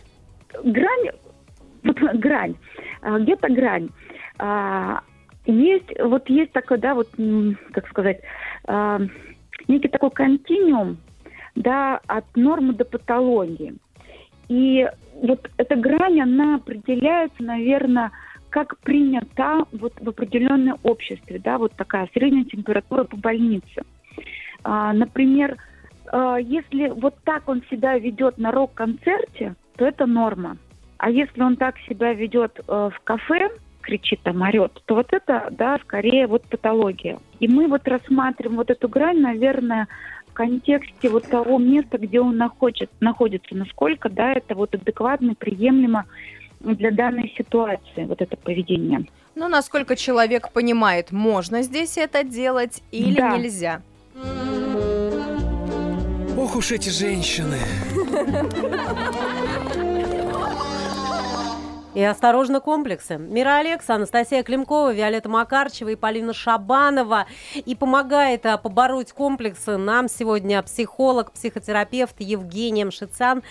Грань, 0.62 1.10
вот 1.82 1.96
грань, 2.14 2.54
а, 3.02 3.18
где-то 3.18 3.48
грань. 3.48 3.88
Есть, 5.46 5.92
вот 6.00 6.28
есть 6.28 6.52
такой, 6.52 6.78
да, 6.78 6.94
вот, 6.94 7.08
как 7.72 7.88
сказать, 7.88 8.20
некий 9.68 9.88
такой 9.88 10.10
континуум, 10.10 10.98
да, 11.54 12.00
от 12.06 12.24
нормы 12.36 12.74
до 12.74 12.84
патологии. 12.84 13.74
И 14.48 14.88
вот 15.14 15.48
эта 15.56 15.76
грань, 15.76 16.20
она 16.20 16.56
определяется, 16.56 17.42
наверное, 17.42 18.12
как 18.50 18.78
принято 18.78 19.64
вот 19.72 19.92
в 20.00 20.08
определенном 20.08 20.78
обществе, 20.82 21.40
да, 21.42 21.58
вот 21.58 21.72
такая 21.72 22.08
средняя 22.12 22.44
температура 22.44 23.04
по 23.04 23.16
больнице. 23.16 23.82
А, 24.62 24.92
например, 24.92 25.56
а, 26.06 26.36
если 26.36 26.88
вот 26.88 27.16
так 27.24 27.48
он 27.48 27.62
себя 27.70 27.98
ведет 27.98 28.38
на 28.38 28.52
рок-концерте, 28.52 29.54
то 29.76 29.84
это 29.84 30.06
норма. 30.06 30.56
А 30.98 31.10
если 31.10 31.42
он 31.42 31.56
так 31.56 31.76
себя 31.80 32.14
ведет 32.14 32.58
э, 32.58 32.62
в 32.66 32.98
кафе, 33.04 33.50
кричит 33.86 34.20
там, 34.22 34.42
орет, 34.42 34.82
то 34.84 34.96
вот 34.96 35.12
это, 35.12 35.48
да, 35.52 35.78
скорее 35.84 36.26
вот 36.26 36.42
патология. 36.42 37.18
И 37.38 37.46
мы 37.46 37.68
вот 37.68 37.86
рассматриваем 37.86 38.56
вот 38.56 38.70
эту 38.70 38.88
грань, 38.88 39.20
наверное, 39.20 39.86
в 40.26 40.32
контексте 40.32 41.08
вот 41.08 41.28
того 41.28 41.58
места, 41.58 41.96
где 41.96 42.20
он 42.20 42.36
находит, 42.36 42.90
находится, 43.00 43.54
насколько, 43.54 44.08
да, 44.08 44.32
это 44.32 44.54
вот 44.54 44.74
адекватно, 44.74 45.34
приемлемо 45.34 46.04
для 46.60 46.90
данной 46.90 47.32
ситуации, 47.38 48.04
вот 48.04 48.20
это 48.20 48.36
поведение. 48.36 49.06
Ну, 49.36 49.48
насколько 49.48 49.94
человек 49.94 50.50
понимает, 50.52 51.12
можно 51.12 51.62
здесь 51.62 51.96
это 51.96 52.24
делать 52.24 52.82
или 52.90 53.20
да. 53.20 53.36
нельзя? 53.36 53.82
Ох 56.36 56.56
уж 56.56 56.72
эти 56.72 56.88
женщины. 56.88 57.58
И 61.96 62.02
осторожно 62.02 62.60
комплексы. 62.60 63.16
Мира 63.16 63.56
Алекса, 63.56 63.94
Анастасия 63.94 64.42
Климкова, 64.42 64.92
Виолетта 64.92 65.30
Макарчева 65.30 65.88
и 65.88 65.96
Полина 65.96 66.34
Шабанова. 66.34 67.24
И 67.54 67.74
помогает 67.74 68.44
а, 68.44 68.58
побороть 68.58 69.12
комплексы 69.12 69.78
нам 69.78 70.10
сегодня 70.10 70.62
психолог, 70.62 71.32
психотерапевт 71.32 72.16
Евгения 72.18 72.84
Мшицян. 72.84 73.42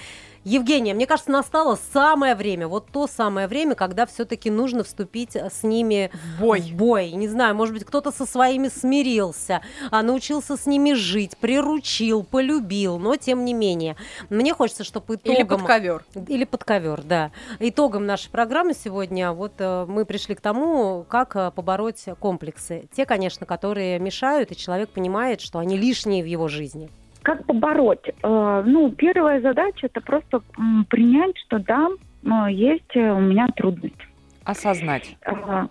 Евгения, 0.46 0.94
мне 0.94 1.08
кажется, 1.08 1.32
настало 1.32 1.76
самое 1.92 2.36
время, 2.36 2.68
вот 2.68 2.86
то 2.92 3.08
самое 3.08 3.48
время, 3.48 3.74
когда 3.74 4.06
все-таки 4.06 4.52
нужно 4.52 4.84
вступить 4.84 5.36
с 5.36 5.64
ними 5.64 6.12
в 6.14 6.40
бой. 6.40 6.62
в 6.62 6.76
бой. 6.76 7.10
Не 7.12 7.28
знаю, 7.28 7.56
может 7.56 7.74
быть, 7.74 7.84
кто-то 7.84 8.12
со 8.12 8.28
своими 8.28 8.68
смирился, 8.68 9.62
а 9.90 10.04
научился 10.04 10.56
с 10.56 10.68
ними 10.68 10.94
жить, 10.94 11.36
приручил, 11.38 12.24
полюбил, 12.24 13.00
но 13.00 13.16
тем 13.16 13.44
не 13.44 13.56
менее. 13.56 13.96
Мне 14.30 14.54
хочется, 14.54 14.84
чтобы 14.84 15.16
итогом... 15.16 15.36
Или 15.36 15.44
под 15.44 15.64
ковер. 15.64 16.06
Или 16.28 16.44
под 16.44 16.64
ковер, 16.64 17.02
да. 17.02 17.32
Итогом 17.60 18.06
нашей 18.06 18.30
программы 18.30 18.76
сегодня 18.76 19.32
вот 19.32 19.54
э, 19.58 19.86
мы 19.88 20.06
пришли 20.06 20.36
к 20.36 20.42
тому, 20.42 21.08
как 21.10 21.36
э, 21.36 21.52
побороть 21.56 22.06
комплексы. 22.20 22.88
Те, 22.96 23.08
конечно, 23.08 23.48
которые 23.48 23.98
мешают, 23.98 24.52
и 24.52 24.56
человек 24.56 24.90
понимает, 24.90 25.42
что 25.42 25.58
они 25.58 25.76
лишние 25.76 26.22
в 26.22 26.28
его 26.28 26.48
жизни. 26.48 26.92
Как 27.26 27.44
побороть? 27.48 28.08
Э, 28.22 28.64
ну, 28.68 28.92
первая 28.92 29.42
задача 29.42 29.88
это 29.88 30.00
просто 30.00 30.44
принять, 30.90 31.36
что 31.40 31.58
да, 31.58 31.90
э, 32.24 32.52
есть 32.52 32.96
у 32.96 33.20
меня 33.20 33.48
трудность. 33.56 33.96
Осознать. 34.44 35.18
Э, 35.26 35.66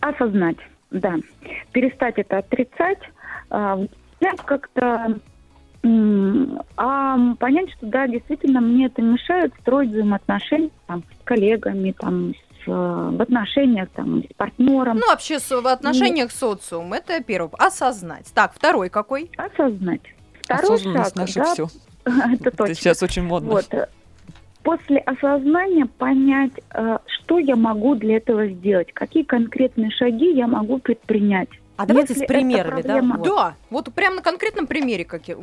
осознать, 0.00 0.56
да. 0.90 1.14
Перестать 1.70 2.18
это 2.18 2.38
отрицать, 2.38 2.98
как-то 3.48 5.20
а 6.76 7.34
понять, 7.36 7.70
что 7.76 7.86
да, 7.86 8.08
действительно 8.08 8.60
мне 8.60 8.86
это 8.86 9.00
мешает 9.00 9.54
строить 9.60 9.90
взаимоотношения 9.90 10.70
там, 10.88 11.04
с 11.04 11.24
коллегами, 11.24 11.92
там, 11.92 12.34
с, 12.34 12.66
в 12.66 13.22
отношениях 13.22 13.88
там, 13.94 14.24
с 14.24 14.34
партнером. 14.36 14.98
Ну, 14.98 15.06
вообще 15.06 15.38
в 15.38 15.66
отношениях 15.68 16.32
с 16.32 16.38
социумом, 16.38 16.94
это 16.94 17.22
первое. 17.22 17.52
Осознать. 17.58 18.30
Так, 18.34 18.54
второй 18.54 18.90
какой? 18.90 19.30
Осознать. 19.36 20.02
Второй 20.56 20.76
Осознанность 20.76 21.04
шаг, 21.04 21.16
наше 21.16 21.34
да, 21.34 21.52
все. 21.52 21.68
Это 22.04 22.50
точно. 22.50 22.64
Это 22.64 22.74
сейчас 22.74 23.02
очень 23.02 23.22
модно. 23.22 23.50
Вот. 23.50 23.68
После 24.62 24.98
осознания 24.98 25.86
понять, 25.86 26.52
э, 26.74 26.98
что 27.06 27.38
я 27.38 27.56
могу 27.56 27.94
для 27.94 28.18
этого 28.18 28.46
сделать, 28.46 28.92
какие 28.92 29.22
конкретные 29.22 29.90
шаги 29.90 30.34
я 30.34 30.46
могу 30.46 30.78
предпринять. 30.78 31.48
А 31.80 31.86
давайте 31.86 32.12
Если 32.12 32.26
с 32.26 32.28
примерами, 32.28 32.82
проблема... 32.82 33.14
да? 33.14 33.18
Вот. 33.18 33.26
Да, 33.26 33.54
вот 33.70 33.94
прямо 33.94 34.16
на 34.16 34.22
конкретном 34.22 34.66
примере 34.66 35.06
какие. 35.06 35.34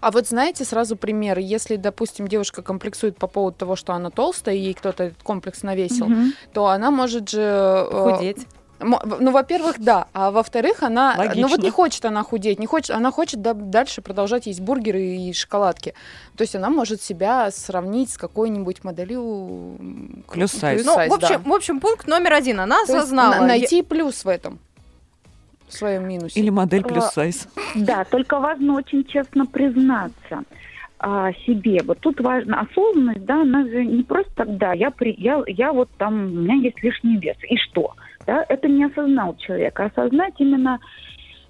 А 0.00 0.10
вот 0.10 0.26
знаете 0.26 0.64
сразу 0.64 0.96
пример, 0.96 1.38
если, 1.38 1.76
допустим, 1.76 2.26
девушка 2.26 2.60
комплексует 2.62 3.16
по 3.18 3.28
поводу 3.28 3.56
того, 3.56 3.76
что 3.76 3.92
она 3.92 4.10
толстая, 4.10 4.56
и 4.56 4.58
ей 4.58 4.74
кто-то 4.74 5.04
этот 5.04 5.22
комплекс 5.22 5.62
навесил, 5.62 6.06
угу. 6.06 6.22
то 6.52 6.66
она 6.66 6.90
может 6.90 7.28
же... 7.28 7.40
Э, 7.40 8.16
Худеть. 8.16 8.48
Ну, 8.80 9.30
во-первых, 9.30 9.78
да. 9.78 10.08
А 10.12 10.30
во-вторых, 10.30 10.82
она... 10.82 11.14
Логично. 11.16 11.42
Ну, 11.42 11.48
вот 11.48 11.62
не 11.62 11.70
хочет 11.70 12.04
она 12.04 12.22
худеть, 12.22 12.58
не 12.58 12.66
хочет... 12.66 12.90
Она 12.90 13.10
хочет 13.10 13.42
да, 13.42 13.54
дальше 13.54 14.02
продолжать 14.02 14.46
есть 14.46 14.60
бургеры 14.60 15.02
и 15.02 15.32
шоколадки. 15.32 15.94
То 16.36 16.42
есть 16.42 16.56
она 16.56 16.70
может 16.70 17.02
себя 17.02 17.50
сравнить 17.50 18.10
с 18.10 18.18
какой-нибудь 18.18 18.82
моделью... 18.84 19.78
Плюс 20.32 20.52
сайз. 20.52 20.84
Ну, 20.84 20.94
в 20.94 21.12
общем, 21.12 21.42
да. 21.42 21.50
в 21.50 21.52
общем, 21.52 21.80
пункт 21.80 22.06
номер 22.06 22.32
один. 22.32 22.60
Она 22.60 22.84
То 22.86 22.98
осознала... 22.98 23.44
найти 23.44 23.78
Я... 23.78 23.84
плюс 23.84 24.24
в 24.24 24.28
этом 24.28 24.58
в 25.70 25.72
своем 25.72 26.08
минусе. 26.08 26.38
Или 26.38 26.50
модель 26.50 26.82
плюс 26.82 27.04
а, 27.04 27.10
сайз. 27.10 27.48
Да, 27.74 28.04
только 28.04 28.40
важно 28.40 28.74
очень 28.74 29.04
честно 29.04 29.46
признаться 29.46 30.42
а, 30.98 31.32
себе. 31.46 31.80
Вот 31.84 31.98
тут 32.00 32.20
важно 32.20 32.60
осознанность, 32.60 33.24
да, 33.24 33.42
она 33.42 33.64
же 33.64 33.84
не 33.84 34.02
просто 34.02 34.32
тогда, 34.34 34.72
я, 34.72 34.90
при, 34.90 35.14
я, 35.18 35.42
я 35.46 35.72
вот 35.72 35.88
там, 35.96 36.14
у 36.14 36.40
меня 36.40 36.54
есть 36.54 36.82
лишний 36.82 37.16
вес, 37.16 37.36
и 37.48 37.56
что? 37.56 37.94
Да? 38.26 38.44
Это 38.48 38.68
не 38.68 38.84
осознал 38.84 39.36
человек. 39.36 39.78
А 39.80 39.86
осознать 39.86 40.34
именно, 40.38 40.78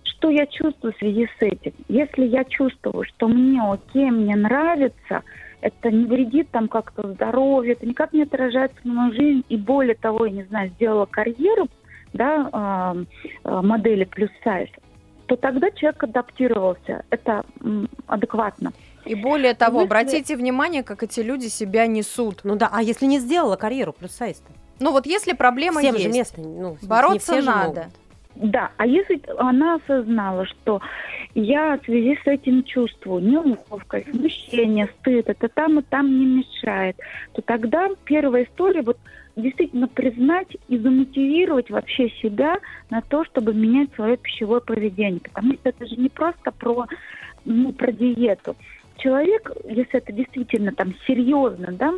что 0.03 0.31
я 0.31 0.47
чувствую 0.47 0.93
в 0.93 0.99
связи 0.99 1.27
с 1.39 1.43
этим. 1.43 1.73
Если 1.89 2.25
я 2.27 2.45
чувствую, 2.45 3.05
что 3.05 3.29
мне 3.29 3.61
окей, 3.63 4.11
мне 4.11 4.37
нравится, 4.37 5.23
это 5.61 5.91
не 5.91 6.05
вредит 6.07 6.51
там 6.51 6.69
как-то 6.69 7.13
здоровью, 7.13 7.73
это 7.73 7.87
никак 7.87 8.13
не 8.13 8.23
отражается 8.23 8.79
на 8.85 8.95
мою 8.95 9.15
жизнь, 9.15 9.45
и 9.49 9.57
более 9.57 9.95
того, 9.95 10.27
я 10.27 10.33
не 10.33 10.45
знаю, 10.45 10.71
сделала 10.71 11.07
карьеру, 11.07 11.69
да, 12.13 12.95
э, 13.45 13.61
модели 13.63 14.05
плюс 14.05 14.31
сайз, 14.43 14.69
то 15.27 15.37
тогда 15.37 15.71
человек 15.71 16.03
адаптировался. 16.03 17.05
Это 17.11 17.45
адекватно. 18.07 18.73
И 19.05 19.15
более 19.15 19.55
того, 19.55 19.81
Если- 19.81 19.87
обратите 19.87 20.37
внимание, 20.37 20.83
как 20.83 21.03
эти 21.03 21.21
люди 21.21 21.47
себя 21.47 21.87
несут. 21.87 22.41
Ну 22.45 22.57
да, 22.57 22.69
а 22.73 22.83
если 22.83 23.07
не 23.07 23.19
сделала 23.19 23.57
карьеру 23.57 23.93
плюс 23.93 24.13
сайз-то? 24.13 24.53
Ну 24.81 24.93
вот 24.93 25.07
если 25.07 25.35
проблема 25.35 25.81
Всем 25.81 25.95
есть, 25.95 26.07
же 26.07 26.11
место, 26.11 26.41
ну, 26.41 26.77
не 26.81 26.89
бороться 26.89 27.33
все 27.33 27.43
же 27.43 27.47
надо. 27.47 27.91
Да, 28.37 28.71
а 28.77 28.87
если 28.87 29.21
она 29.39 29.75
осознала, 29.75 30.47
что 30.47 30.81
я 31.35 31.79
в 31.79 31.85
связи 31.85 32.19
с 32.25 32.27
этим 32.27 32.63
чувствую 32.65 33.23
неловкость, 33.23 34.11
смущение, 34.11 34.89
стыд, 35.01 35.29
это 35.29 35.49
там 35.49 35.81
и 35.81 35.83
там 35.83 36.19
не 36.19 36.27
мешает, 36.27 36.97
то 37.33 37.43
тогда 37.43 37.89
первая 38.05 38.45
история 38.45 38.83
вот 38.83 38.97
действительно 39.37 39.89
признать 39.89 40.57
и 40.69 40.79
замотивировать 40.79 41.71
вообще 41.71 42.09
себя 42.23 42.57
на 42.89 43.03
то, 43.03 43.25
чтобы 43.25 43.53
менять 43.53 43.91
свое 43.95 44.17
пищевое 44.17 44.61
поведение. 44.61 45.21
Потому 45.21 45.55
что 45.55 45.69
это 45.69 45.87
же 45.87 45.97
не 45.97 46.09
просто 46.09 46.51
про, 46.53 46.87
ну, 47.45 47.73
про 47.73 47.93
диету. 47.93 48.57
Человек, 48.97 49.51
если 49.65 49.99
это 49.99 50.13
действительно 50.13 50.73
там 50.73 50.95
серьезно, 51.07 51.73
да, 51.73 51.95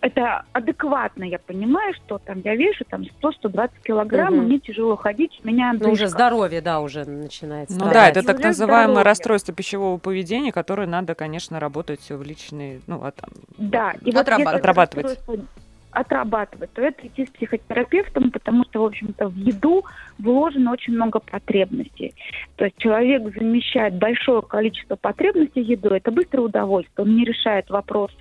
это 0.00 0.42
адекватно, 0.52 1.24
я 1.24 1.38
понимаю, 1.38 1.94
что 1.94 2.18
там 2.18 2.40
я 2.44 2.56
вешу 2.56 2.84
там 2.88 3.04
100-120 3.22 3.70
килограмм, 3.84 4.34
Мгм. 4.34 4.44
мне 4.46 4.58
тяжело 4.58 4.96
ходить, 4.96 5.40
у 5.44 5.48
меня 5.48 5.74
Ну, 5.78 5.90
уже 5.92 6.08
здоровье, 6.08 6.60
да, 6.60 6.80
уже 6.80 7.04
начинается. 7.04 7.78
Ну 7.78 7.90
да, 7.92 8.08
это 8.08 8.20
И 8.20 8.22
так 8.22 8.38
называемое 8.42 8.86
здоровье. 8.86 9.02
расстройство 9.04 9.54
пищевого 9.54 9.98
поведения, 9.98 10.52
которое 10.52 10.86
надо, 10.86 11.14
конечно, 11.14 11.60
работать 11.60 12.08
в 12.08 12.22
личной, 12.22 12.80
ну, 12.86 13.04
а 13.04 13.10
там, 13.12 13.30
Да, 13.58 13.92
и 14.02 14.10
вот 14.10 14.20
Отрабатывать. 14.22 14.58
Отрабатывать. 14.60 15.18
Отрабатывать, 15.92 16.72
то 16.72 16.82
это 16.82 17.06
идти 17.06 17.26
с 17.26 17.30
психотерапевтом, 17.30 18.30
потому 18.30 18.64
что, 18.64 18.82
в 18.82 18.84
общем-то, 18.86 19.28
в 19.28 19.36
еду 19.36 19.84
вложено 20.18 20.72
очень 20.72 20.94
много 20.94 21.18
потребностей. 21.18 22.14
То 22.56 22.64
есть 22.64 22.76
человек 22.78 23.22
замещает 23.34 23.94
большое 23.94 24.42
количество 24.42 24.96
потребностей 24.96 25.62
едой, 25.62 25.98
это 25.98 26.10
быстрое 26.10 26.46
удовольствие. 26.46 27.04
Он 27.04 27.16
не 27.16 27.24
решает 27.24 27.68
вопросы 27.70 28.14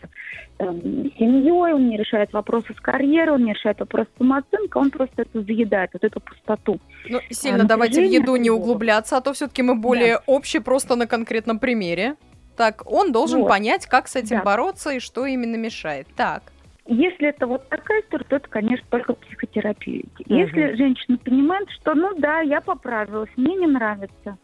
эм, 0.58 1.12
с 1.14 1.18
семьей, 1.18 1.74
он 1.74 1.90
не 1.90 1.98
решает 1.98 2.34
вопросы 2.34 2.74
с 2.74 2.80
карьерой, 2.82 3.36
он 3.36 3.46
не 3.46 3.54
решает 3.54 3.80
вопросы 3.80 4.10
самооценкой, 4.18 4.82
он 4.82 4.92
просто 4.92 5.22
это 5.22 5.42
заедает, 5.42 5.92
вот 5.94 6.04
эту 6.04 6.20
пустоту. 6.20 6.80
Ну, 7.08 7.20
сильно 7.30 7.64
А, 7.64 7.68
давайте 7.68 8.02
в 8.02 8.12
еду 8.12 8.36
не 8.36 8.50
углубляться, 8.50 9.18
а 9.18 9.22
то 9.22 9.34
все-таки 9.34 9.62
мы 9.62 9.76
более 9.76 10.20
общие 10.26 10.62
просто 10.62 10.96
на 10.96 11.06
конкретном 11.08 11.60
примере. 11.60 12.16
Так, 12.58 12.92
он 12.92 13.12
должен 13.14 13.42
Вот. 13.42 13.48
понять, 13.48 13.86
как 13.86 14.08
с 14.08 14.16
этим 14.18 14.38
Да. 14.38 14.44
бороться 14.44 14.92
и 14.92 15.00
что 15.00 15.26
именно 15.26 15.56
мешает. 15.56 16.08
Так. 16.18 16.44
Если 16.92 17.28
это 17.28 17.46
вот 17.46 17.70
такая 17.70 18.02
история, 18.02 18.26
то 18.28 18.36
это, 18.38 18.50
конечно, 18.50 18.86
только 18.90 19.14
психотерапия. 19.14 20.04
Мгм. 20.26 20.38
Если 20.40 20.76
женщина 20.76 21.18
понимает, 21.20 21.70
что, 21.70 21.94
ну 21.94 22.16
да, 22.18 22.42
я 22.42 22.62
поправилась, 22.62 23.30
мне 23.36 23.56
не 23.58 23.68
нравится, 23.68 24.40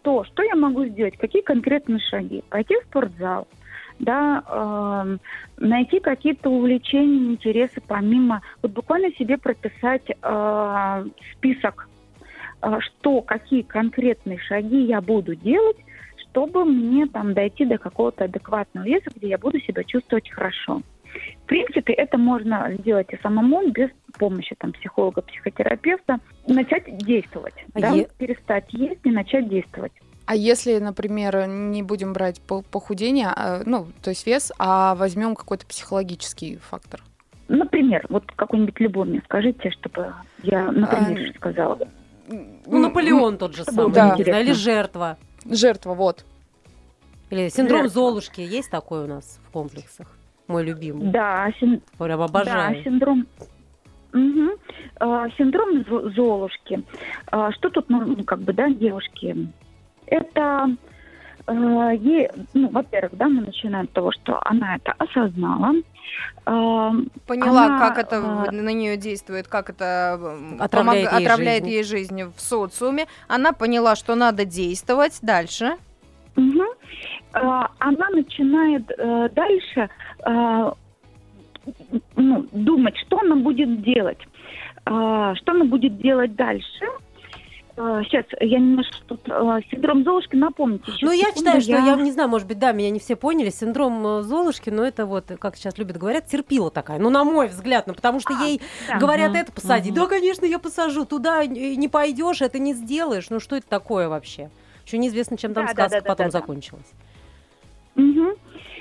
то 0.00 0.24
что 0.24 0.42
я 0.42 0.56
могу 0.56 0.86
сделать? 0.86 1.18
Какие 1.18 1.42
конкретные 1.42 2.00
шаги? 2.00 2.42
Пойти 2.48 2.74
в 2.80 2.84
спортзал, 2.86 3.48
да, 3.98 4.42
эм, 4.48 5.20
найти 5.58 6.00
какие-то 6.00 6.48
увлечения, 6.48 7.32
интересы 7.34 7.82
помимо, 7.86 8.40
вот 8.62 8.72
буквально 8.72 9.12
себе 9.12 9.36
прописать 9.36 10.08
э, 10.08 11.04
список, 11.34 11.86
э, 12.62 12.78
что, 12.80 13.20
какие 13.20 13.60
конкретные 13.60 14.38
шаги 14.38 14.84
я 14.86 15.02
буду 15.02 15.34
делать, 15.34 15.76
чтобы 16.16 16.64
мне 16.64 17.04
там 17.08 17.34
дойти 17.34 17.66
до 17.66 17.76
какого-то 17.76 18.24
адекватного 18.24 18.86
веса, 18.86 19.10
где 19.14 19.28
я 19.28 19.36
буду 19.36 19.60
себя 19.60 19.84
чувствовать 19.84 20.30
хорошо. 20.30 20.80
В 21.44 21.46
принципе, 21.46 21.92
это 21.92 22.16
можно 22.18 22.72
сделать 22.78 23.08
и 23.12 23.18
самому, 23.22 23.68
без 23.70 23.90
помощи 24.18 24.54
там, 24.58 24.72
психолога, 24.72 25.22
психотерапевта. 25.22 26.18
Начать 26.46 26.96
действовать. 26.98 27.54
А 27.74 27.80
да? 27.80 27.88
е- 27.90 28.08
Перестать 28.18 28.72
есть 28.72 29.00
и 29.04 29.10
начать 29.10 29.48
действовать. 29.48 29.92
А 30.26 30.36
если, 30.36 30.78
например, 30.78 31.46
не 31.48 31.82
будем 31.82 32.12
брать 32.12 32.40
по- 32.40 32.62
похудение, 32.62 33.28
а, 33.34 33.62
ну, 33.66 33.86
то 34.02 34.10
есть 34.10 34.26
вес, 34.26 34.52
а 34.58 34.94
возьмем 34.94 35.34
какой-то 35.34 35.66
психологический 35.66 36.56
фактор? 36.58 37.02
Например, 37.48 38.06
вот 38.08 38.30
какой-нибудь 38.36 38.78
любой 38.78 39.08
мне 39.08 39.22
скажите, 39.24 39.70
чтобы 39.70 40.14
я, 40.44 40.70
например, 40.70 41.32
А, 41.34 41.36
сказала. 41.36 41.88
Ну, 42.28 42.78
Наполеон 42.78 43.38
тот 43.38 43.56
же 43.56 43.64
самый, 43.64 43.86
не 44.18 44.22
знаю, 44.22 44.44
или 44.44 44.52
жертва. 44.52 45.18
Жертва, 45.44 45.94
вот. 45.94 46.24
Или 47.30 47.48
синдром 47.48 47.82
Жертва. 47.82 47.94
Золушки. 48.00 48.40
Есть 48.40 48.70
такой 48.70 49.02
у 49.02 49.06
нас 49.08 49.40
в 49.48 49.50
комплексах? 49.50 50.16
Мой 50.50 50.64
любимый. 50.64 51.08
Да, 51.10 51.48
син- 51.60 51.80
Прям 51.98 52.18
да, 52.18 52.24
обожаю. 52.24 52.82
синдром... 52.82 53.26
Мгм. 54.12 54.50
А, 54.98 55.28
синдром 55.38 55.84
Зо- 55.88 56.10
Золушки. 56.10 56.82
А, 57.30 57.52
что 57.52 57.70
тут, 57.70 57.88
ну, 57.88 58.00
ну, 58.04 58.24
как 58.24 58.40
бы, 58.40 58.52
да, 58.52 58.68
девушки? 58.68 59.48
Это, 60.06 60.66
э, 61.46 61.92
ей, 62.00 62.28
ну, 62.52 62.68
во-первых, 62.70 63.16
да, 63.16 63.28
мы 63.28 63.42
начинаем 63.42 63.86
с 63.86 63.92
того, 63.92 64.10
что 64.10 64.40
она 64.44 64.74
это 64.76 64.92
осознала. 64.98 65.74
А, 66.44 66.90
Поняла, 67.28 67.66
Она, 67.66 67.78
как 67.78 67.98
это 67.98 68.16
а, 68.48 68.50
на 68.50 68.70
нее 68.72 68.96
действует, 68.96 69.46
как 69.46 69.70
это 69.70 70.14
Отравляет 70.58 71.06
помог- 71.08 71.18
ей 71.20 71.26
отравляет 71.26 71.62
жизнь. 71.64 71.74
ей 71.74 71.84
жизнь 71.84 72.22
в 72.36 72.40
социуме. 72.40 73.06
Она 73.28 73.52
поняла, 73.52 73.94
что 73.94 74.16
надо 74.16 74.44
действовать. 74.44 75.20
Дальше. 75.22 75.76
Мгм. 76.34 76.66
А, 77.32 77.70
Она 77.78 78.08
начинает 78.10 78.90
э, 78.96 79.28
дальше 79.34 79.88
э, 80.26 80.72
ну, 82.16 82.46
думать, 82.52 82.96
что 83.06 83.18
она 83.20 83.36
будет 83.36 83.82
делать. 83.82 84.18
Что 84.84 85.52
она 85.52 85.64
будет 85.66 85.98
делать 85.98 86.34
дальше. 86.34 86.86
Сейчас, 87.76 88.24
я 88.40 88.58
немножко 88.58 88.96
тут 89.06 89.20
э, 89.26 89.60
синдром 89.70 90.04
Золушки, 90.04 90.34
напомните. 90.36 90.90
еще 90.90 91.06
Ну, 91.06 91.12
я 91.12 91.32
считаю, 91.32 91.60
что 91.62 91.70
я 91.70 91.96
не 91.96 92.10
знаю, 92.10 92.28
может 92.28 92.46
быть, 92.46 92.58
да, 92.58 92.72
меня 92.72 92.90
не 92.90 92.98
все 92.98 93.16
поняли. 93.16 93.48
Синдром 93.50 94.06
э, 94.06 94.22
Золушки, 94.22 94.68
но 94.68 94.84
это 94.84 95.06
вот, 95.06 95.30
как 95.38 95.56
сейчас 95.56 95.78
любят 95.78 95.96
говорят, 95.96 96.26
терпила 96.26 96.70
такая. 96.70 96.98
Ну, 96.98 97.08
на 97.08 97.24
мой 97.24 97.48
взгляд, 97.48 97.86
ну, 97.86 97.94
потому 97.94 98.20
что 98.20 98.34
А, 98.38 98.42
ей 98.44 98.60
да. 98.88 98.98
говорят 98.98 99.30
Мгм, 99.30 99.40
это 99.40 99.52
посади. 99.52 99.90
мгм. 99.90 100.00
Да, 100.00 100.06
конечно, 100.08 100.44
я 100.44 100.58
посажу. 100.58 101.06
Туда 101.06 101.46
не 101.46 101.88
пойдешь, 101.88 102.42
это 102.42 102.58
не 102.58 102.74
сделаешь. 102.74 103.30
Ну, 103.30 103.40
что 103.40 103.56
это 103.56 103.66
такое 103.68 104.08
вообще? 104.08 104.50
Еще 104.84 104.98
неизвестно, 104.98 105.38
чем 105.38 105.54
там 105.54 105.66
Да, 105.66 105.72
сказка 105.72 105.90
да, 105.90 106.00
да, 106.02 106.08
потом 106.08 106.30
да, 106.30 106.40
да. 106.40 106.46
Мгм. 107.94 108.30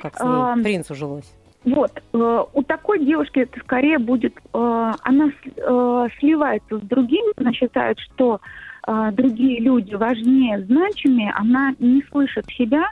Как 0.01 0.17
с 0.17 0.23
ней 0.23 0.29
Ам. 0.29 0.63
принцу 0.63 0.95
жилось. 0.95 1.33
Вот, 1.65 1.91
э, 2.13 2.43
у 2.53 2.63
такой 2.63 3.05
девушки 3.05 3.39
это 3.39 3.59
скорее 3.59 3.99
будет, 3.99 4.33
э, 4.37 4.91
она 5.03 5.29
э, 5.29 6.07
сливается 6.19 6.77
с 6.77 6.81
другими, 6.81 7.33
она 7.35 7.51
считает, 7.51 7.99
что 7.99 8.39
э, 8.87 9.11
другие 9.11 9.59
люди 9.59 9.93
важнее, 9.93 10.63
значимее, 10.63 11.33
она 11.35 11.75
не 11.79 12.01
слышит 12.09 12.45
себя, 12.47 12.85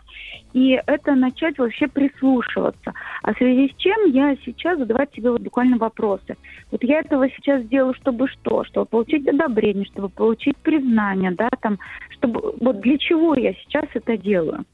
и 0.52 0.82
это 0.86 1.16
начать 1.16 1.58
вообще 1.58 1.88
прислушиваться. 1.88 2.94
А 3.24 3.34
в 3.34 3.38
связи 3.38 3.72
с 3.72 3.78
чем 3.78 4.12
я 4.12 4.36
сейчас 4.44 4.78
задавать 4.80 5.14
себе 5.14 5.32
вот 5.32 5.42
буквально 5.42 5.78
вопросы. 5.78 6.36
Вот 6.70 6.84
я 6.84 7.00
этого 7.00 7.30
сейчас 7.30 7.64
делаю, 7.68 7.94
чтобы 7.94 8.28
что? 8.28 8.66
Чтобы 8.66 8.88
получить 8.88 9.26
одобрение, 9.30 9.86
чтобы 9.86 10.10
получить 10.10 10.58
признание, 10.58 11.32
да, 11.32 11.50
там, 11.62 11.80
чтобы, 12.10 12.54
вот 12.60 12.82
для 12.82 12.98
чего 12.98 13.34
я 13.36 13.54
сейчас 13.54 13.86
это 13.94 14.18
делаю? 14.18 14.66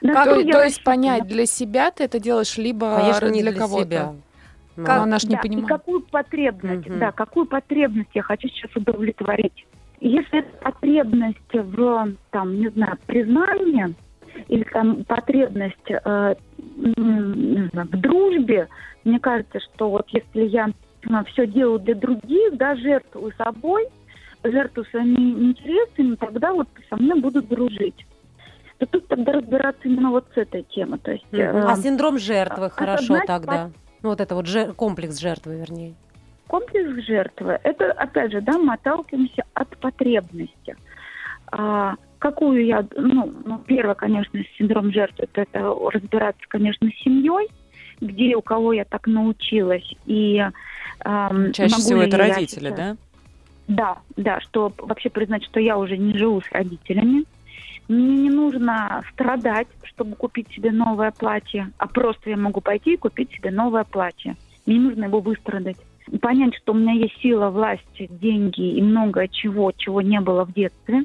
На 0.00 0.12
Как- 0.12 0.24
то, 0.26 0.44
то 0.44 0.62
есть 0.64 0.84
понять, 0.84 1.26
для 1.26 1.46
себя 1.46 1.90
ты 1.90 2.04
это 2.04 2.20
делаешь, 2.20 2.56
либо 2.56 2.96
Конечно, 2.98 3.26
не 3.30 3.42
для, 3.42 3.50
для 3.52 3.60
кого-то. 3.60 3.84
себя. 3.84 4.14
Ну, 4.76 4.84
Как- 4.84 5.02
она 5.02 5.18
ж 5.18 5.24
не 5.24 5.34
Да, 5.34 5.38
и 5.38 5.42
понимает. 5.42 5.68
какую 5.68 6.00
потребность, 6.02 6.88
Мгм. 6.88 6.98
да, 7.00 7.12
какую 7.12 7.46
потребность 7.46 8.10
я 8.14 8.22
хочу 8.22 8.48
сейчас 8.48 8.70
удовлетворить. 8.76 9.66
Если 10.00 10.38
это 10.38 10.48
потребность 10.62 11.38
в, 11.52 12.12
там, 12.30 12.60
не 12.60 12.68
знаю, 12.70 12.96
признании, 13.06 13.94
или 14.46 14.62
там 14.72 15.02
потребность 15.04 15.74
э, 15.90 15.98
знаю, 16.76 17.88
в 17.90 17.96
дружбе, 18.00 18.68
мне 19.04 19.18
кажется, 19.18 19.58
что 19.60 19.90
вот 19.90 20.06
если 20.10 20.42
я 20.46 20.68
все 21.26 21.46
делаю 21.46 21.80
для 21.80 21.94
других, 21.96 22.56
да, 22.56 22.76
жертвую 22.76 23.32
собой, 23.36 23.86
жертвую 24.44 24.84
своими 24.86 25.16
интересами, 25.50 26.14
тогда 26.14 26.52
вот 26.52 26.68
со 26.88 26.96
мной 26.96 27.20
будут 27.20 27.48
дружить. 27.48 28.06
То 28.78 28.86
тут 28.86 29.08
тогда 29.08 29.32
разбираться 29.32 29.80
именно 29.84 30.10
вот 30.10 30.24
с 30.34 30.36
этой 30.36 30.62
темой. 30.62 30.98
То 31.00 31.12
есть, 31.12 31.24
э, 31.32 31.46
А 31.50 31.76
синдром 31.76 32.18
жертвы, 32.18 32.66
а- 32.66 32.70
хорошо 32.70 32.94
осознать 33.14 33.26
тогда. 33.26 33.70
Ну, 34.02 34.10
вот 34.10 34.20
это 34.20 34.34
вот 34.36 34.46
жер- 34.46 34.72
комплекс 34.74 35.18
жертвы, 35.18 35.56
вернее. 35.56 35.94
комплекс 36.46 37.04
жертвы, 37.04 37.58
это, 37.62 37.92
опять 37.92 38.32
же, 38.32 38.40
да, 38.40 38.56
мы 38.56 38.72
отталкиваемся 38.74 39.42
от 39.52 39.76
потребности. 39.78 40.76
А, 41.52 41.96
какую 42.18 42.64
я, 42.64 42.86
ну, 42.96 43.32
ну, 43.44 43.58
первое, 43.66 43.94
конечно, 43.94 44.40
синдром 44.56 44.90
жертвы, 44.92 45.24
это, 45.30 45.42
это 45.42 45.74
разбираться, 45.92 46.40
конечно, 46.48 46.88
с 46.88 47.02
семьей, 47.02 47.48
где 48.00 48.34
у 48.36 48.40
кого 48.42 48.72
я 48.72 48.84
так 48.84 49.06
научилась, 49.08 49.94
и 50.06 50.42
ам, 51.00 51.52
Чаще 51.52 51.74
всего 51.74 52.02
это 52.02 52.16
я 52.16 52.28
родители, 52.34 52.68
сейчас- 52.70 52.76
да? 52.76 52.96
Да, 53.66 53.98
да, 54.16 54.40
что 54.40 54.72
вообще 54.78 55.10
признать, 55.10 55.44
что 55.44 55.60
я 55.60 55.76
уже 55.76 55.98
не 55.98 56.16
живу 56.16 56.40
с 56.40 56.50
родителями, 56.50 57.24
Мне 57.88 58.16
не 58.16 58.30
нужно 58.30 59.02
страдать, 59.12 59.68
чтобы 59.82 60.14
купить 60.14 60.50
себе 60.52 60.70
новое 60.70 61.10
платье, 61.10 61.72
а 61.78 61.86
просто 61.86 62.30
я 62.30 62.36
могу 62.36 62.60
пойти 62.60 62.94
и 62.94 62.98
купить 62.98 63.32
себе 63.32 63.50
новое 63.50 63.84
платье. 63.84 64.36
Мне 64.66 64.76
не 64.76 64.84
нужно 64.84 65.04
его 65.06 65.20
выстрадать. 65.20 65.78
Понять, 66.20 66.54
что 66.56 66.72
у 66.72 66.76
меня 66.76 66.92
есть 66.92 67.18
сила, 67.22 67.48
власть, 67.48 67.82
деньги 67.98 68.76
и 68.76 68.82
много 68.82 69.26
чего, 69.28 69.72
чего 69.72 70.02
не 70.02 70.20
было 70.20 70.44
в 70.44 70.52
детстве. 70.52 71.04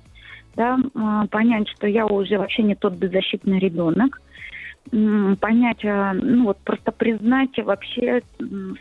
Да, 0.55 0.77
а, 0.93 1.25
понять, 1.27 1.67
что 1.69 1.87
я 1.87 2.05
уже 2.05 2.37
вообще 2.37 2.63
не 2.63 2.75
тот 2.75 2.93
беззащитный 2.93 3.59
ребенок. 3.59 4.21
Понять, 4.91 5.83
а, 5.85 6.13
ну 6.13 6.45
вот 6.45 6.57
просто 6.59 6.91
признать 6.91 7.57
вообще 7.57 8.21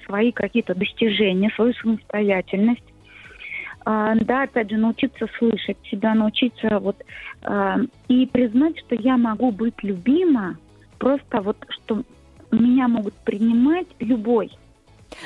свои 0.07 0.33
какие-то 0.33 0.75
достижения, 0.75 1.51
свою 1.55 1.73
самостоятельность. 1.75 2.92
А, 3.85 4.15
Да, 4.15 4.43
опять 4.43 4.71
же, 4.71 4.77
научиться 4.77 5.27
слышать 5.39 5.79
себя, 5.91 6.15
научиться 6.15 6.79
вот 6.79 6.97
а, 7.43 7.79
и 8.09 8.27
признать, 8.27 8.79
что 8.79 8.95
я 8.95 9.17
могу 9.17 9.51
быть 9.51 9.83
любима, 9.83 10.57
просто 10.99 11.41
вот 11.41 11.57
что 11.69 12.03
меня 12.51 12.89
могут 12.89 13.15
принимать 13.15 13.89
любой. 13.99 14.51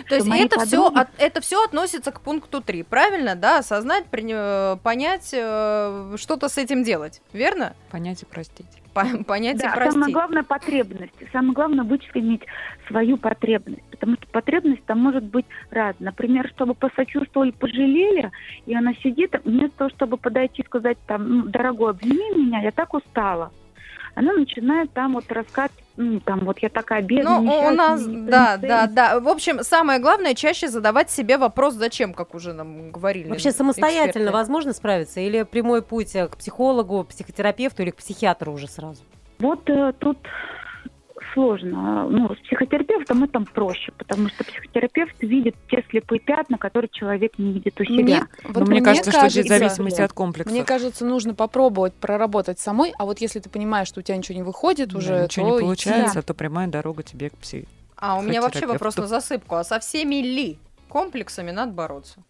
То 0.08 0.14
есть 0.16 0.26
это 0.28 0.60
все, 0.66 0.90
подруги- 0.90 1.08
это 1.18 1.40
все 1.40 1.64
относится 1.64 2.12
к 2.12 2.20
пункту 2.20 2.60
3, 2.60 2.82
правильно, 2.82 3.34
да? 3.34 3.58
Осознать, 3.58 4.04
прини- 4.10 4.34
э, 4.34 4.76
понять, 4.82 5.30
э, 5.32 6.14
что-то 6.16 6.48
с 6.48 6.58
этим 6.58 6.82
делать, 6.84 7.20
верно? 7.32 7.74
Понять 7.90 8.22
и 8.22 8.26
простить. 8.26 8.66
По- 8.94 9.04
Понять 9.26 9.56
и 9.56 9.62
Да, 9.62 9.72
самое 9.74 9.90
простить. 9.92 10.14
главное 10.14 10.42
потребность. 10.42 11.12
Самое 11.32 11.52
главное 11.52 11.84
вычленить 11.84 12.42
свою 12.88 13.18
потребность. 13.18 13.82
Потому 13.90 14.14
что 14.16 14.26
потребность 14.28 14.84
там 14.86 15.00
может 15.00 15.24
быть 15.24 15.44
разная. 15.70 15.96
Например, 16.10 16.48
чтобы 16.54 16.74
посочувствовали, 16.74 17.50
пожалели, 17.50 18.30
и 18.64 18.74
она 18.74 18.94
сидит, 19.02 19.34
вместо 19.44 19.76
того, 19.78 19.90
чтобы 19.90 20.16
подойти 20.16 20.62
и 20.62 20.64
сказать, 20.64 20.96
там, 21.06 21.28
«Ну, 21.28 21.42
дорогой, 21.44 21.90
обними 21.90 22.44
меня, 22.44 22.60
я 22.62 22.70
так 22.72 22.94
устала. 22.94 23.52
Она 24.16 24.32
начинает 24.32 24.90
там 24.94 25.12
вот 25.12 25.30
рассказывать, 25.30 25.76
ну, 25.98 26.20
там, 26.20 26.40
вот 26.46 26.58
я 26.60 26.70
такая 26.70 27.02
бедная, 27.02 27.38
Ну, 27.38 27.68
у 27.68 27.70
нас, 27.70 28.02
да, 28.02 28.56
принцесса». 28.56 28.58
да, 28.62 28.86
да. 28.86 29.20
В 29.20 29.28
общем, 29.28 29.62
самое 29.62 30.00
главное 30.00 30.34
чаще 30.34 30.68
задавать 30.68 31.10
себе 31.10 31.36
вопрос, 31.36 31.74
зачем, 31.74 32.14
как 32.14 32.34
уже 32.34 32.54
нам 32.54 32.90
говорили. 32.90 33.28
Вообще 33.28 33.52
самостоятельно 33.52 34.08
эксперты. 34.08 34.32
возможно 34.32 34.72
справиться? 34.72 35.20
Или 35.20 35.42
прямой 35.42 35.82
путь 35.82 36.16
э, 36.16 36.28
к 36.28 36.38
психологу, 36.38 37.04
психотерапевту 37.04 37.82
или 37.82 37.90
к 37.90 37.96
психиатру 37.96 38.52
уже 38.52 38.68
сразу? 38.68 39.02
Вот 39.38 39.68
э, 39.68 39.92
тут 39.98 40.16
сложно. 41.36 42.08
Ну, 42.08 42.34
с 42.34 42.38
психотерапевтом 42.38 43.24
это 43.24 43.40
проще, 43.40 43.92
потому 43.98 44.28
что 44.30 44.42
психотерапевт 44.42 45.14
видит 45.20 45.54
те 45.70 45.84
слепые 45.90 46.18
пятна, 46.18 46.56
которые 46.56 46.88
человек 46.90 47.38
не 47.38 47.52
видит 47.52 47.78
у 47.78 47.84
себя. 47.84 48.02
Мне, 48.02 48.26
вот 48.44 48.56
Но 48.56 48.66
мне 48.66 48.80
кажется, 48.80 49.10
что 49.10 49.28
здесь 49.28 49.46
кажется- 49.46 49.58
зависимость 49.58 50.00
от 50.00 50.12
комплекса. 50.14 50.50
Мне 50.50 50.64
кажется, 50.64 51.04
нужно 51.04 51.34
попробовать 51.34 51.92
проработать 51.92 52.58
самой, 52.58 52.94
а 52.98 53.04
вот 53.04 53.20
если 53.20 53.38
ты 53.40 53.50
понимаешь, 53.50 53.88
что 53.88 54.00
у 54.00 54.02
тебя 54.02 54.16
ничего 54.16 54.36
не 54.36 54.42
выходит 54.42 54.94
уже, 54.94 55.24
ничего 55.24 55.50
то 55.50 55.54
не 55.56 55.60
получается, 55.60 56.22
то 56.22 56.32
прямая 56.32 56.68
дорога 56.68 57.02
тебе 57.02 57.28
к 57.28 57.36
пси. 57.36 57.66
А 57.96 58.18
у 58.18 58.22
меня 58.22 58.40
вообще 58.40 58.66
вопрос 58.66 58.96
на 58.96 59.06
засыпку. 59.06 59.56
А 59.56 59.64
со 59.64 59.78
всеми 59.78 60.16
ли 60.16 60.58
комплексами 60.88 61.50
надо 61.50 61.72
бороться? 61.72 62.20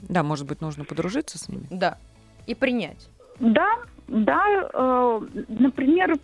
Да, 0.00 0.22
может 0.22 0.46
быть, 0.46 0.60
нужно 0.60 0.84
подружиться 0.84 1.38
с 1.38 1.48
ними. 1.48 1.66
Да. 1.70 1.98
И 2.46 2.54
принять. 2.54 3.08
Да, 3.40 3.68
да, 4.06 4.44
э, 4.72 5.20
например, 5.48 6.16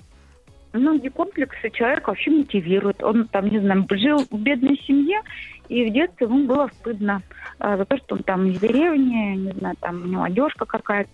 многие 0.72 1.08
комплексы 1.08 1.70
человек 1.70 2.08
вообще 2.08 2.30
мотивируют. 2.30 3.02
Он 3.02 3.26
там, 3.28 3.48
не 3.48 3.58
знаю, 3.58 3.86
жил 3.90 4.18
в 4.30 4.38
бедной 4.38 4.80
семье, 4.86 5.20
и 5.68 5.88
в 5.88 5.92
детстве 5.92 6.26
ему 6.26 6.46
было 6.46 6.68
стыдно 6.80 7.22
э, 7.58 7.76
за 7.76 7.84
то, 7.84 7.96
что 7.98 8.16
он 8.16 8.22
там 8.22 8.46
из 8.46 8.60
деревни, 8.60 9.36
не 9.36 9.52
знаю, 9.52 9.76
там 9.80 10.02
у 10.02 10.06
него 10.06 10.22
одежка 10.22 10.66
какая-то. 10.66 11.10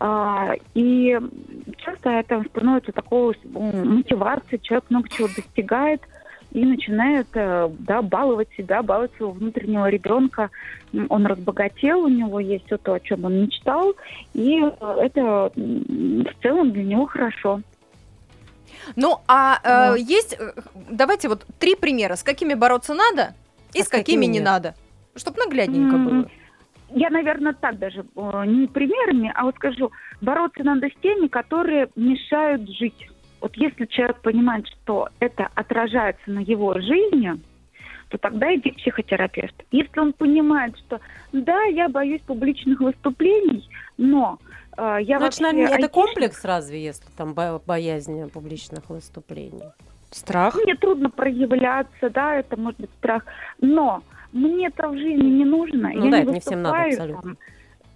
А, 0.00 0.52
и 0.74 1.18
часто 1.78 2.10
это 2.10 2.44
становится 2.50 2.92
такой 2.92 3.34
м, 3.54 3.96
мотивацией, 3.96 4.60
человек 4.62 4.84
много 4.90 5.08
чего 5.08 5.26
достигает 5.26 6.02
и 6.52 6.64
начинает 6.64 7.26
э, 7.34 7.68
да, 7.80 8.00
баловать 8.00 8.48
себя, 8.56 8.82
баловать 8.82 9.12
своего 9.16 9.32
внутреннего 9.32 9.88
ребенка. 9.88 10.50
Он 11.08 11.26
разбогател, 11.26 12.04
у 12.04 12.08
него 12.08 12.40
есть 12.40 12.66
все 12.66 12.78
то, 12.78 12.94
о 12.94 13.00
чем 13.00 13.24
он 13.24 13.42
мечтал, 13.42 13.94
и 14.34 14.62
э, 14.62 14.96
это 15.00 15.52
в 15.54 16.42
целом 16.42 16.72
для 16.72 16.84
него 16.84 17.06
хорошо. 17.06 17.60
Ну, 18.96 19.20
а 19.28 19.94
э, 19.94 19.98
есть, 19.98 20.36
э, 20.38 20.52
давайте 20.90 21.28
вот 21.28 21.46
три 21.58 21.74
примера, 21.74 22.16
с 22.16 22.22
какими 22.22 22.54
бороться 22.54 22.94
надо 22.94 23.34
и 23.74 23.80
А 23.80 23.84
с 23.84 23.88
какими 23.88 24.02
какими 24.04 24.26
не 24.26 24.40
надо. 24.40 24.74
Чтобы 25.16 25.38
наглядненько 25.38 25.96
М, 25.96 26.04
было. 26.04 26.30
Я, 26.90 27.10
наверное, 27.10 27.52
так 27.52 27.78
даже 27.78 28.00
э, 28.00 28.42
не 28.46 28.66
примерами, 28.66 29.32
а 29.34 29.44
вот 29.44 29.56
скажу, 29.56 29.90
бороться 30.20 30.62
надо 30.64 30.88
с 30.88 31.02
теми, 31.02 31.26
которые 31.26 31.88
мешают 31.96 32.68
жить. 32.70 33.08
Вот 33.40 33.56
если 33.56 33.86
человек 33.86 34.20
понимает, 34.20 34.66
что 34.68 35.08
это 35.20 35.48
отражается 35.54 36.30
на 36.30 36.40
его 36.40 36.74
жизни, 36.80 37.40
то 38.08 38.18
тогда 38.18 38.54
иди 38.54 38.70
к 38.70 38.76
психотерапевту. 38.76 39.64
Если 39.70 39.98
он 39.98 40.12
понимает, 40.12 40.76
что 40.78 41.00
да, 41.32 41.64
я 41.64 41.88
боюсь 41.88 42.22
публичных 42.22 42.80
выступлений, 42.80 43.68
но 43.96 44.38
э, 44.76 44.98
я 45.02 45.18
Значит, 45.18 45.40
вообще 45.40 45.42
наверное, 45.42 45.78
это 45.78 45.88
комплекс 45.88 46.44
разве, 46.44 46.82
если 46.82 47.06
там 47.16 47.34
бо- 47.34 47.60
боязнь 47.66 48.28
публичных 48.30 48.88
выступлений? 48.88 49.62
Страх. 50.10 50.54
Мне 50.54 50.74
трудно 50.74 51.10
проявляться, 51.10 52.08
да, 52.08 52.36
это 52.36 52.58
может 52.58 52.80
быть 52.80 52.90
страх, 52.98 53.24
но 53.60 54.02
мне 54.32 54.68
это 54.68 54.88
в 54.88 54.96
жизни 54.96 55.28
не 55.28 55.44
нужно. 55.44 55.90
Ну 55.94 56.06
я 56.06 56.10
да, 56.10 56.16
не 56.18 56.22
это 56.22 56.32
не 56.32 56.40
всем 56.40 56.62
надо 56.62 56.84
выступаю 56.84 56.92
абсолютно. 56.92 57.22
там. 57.22 57.38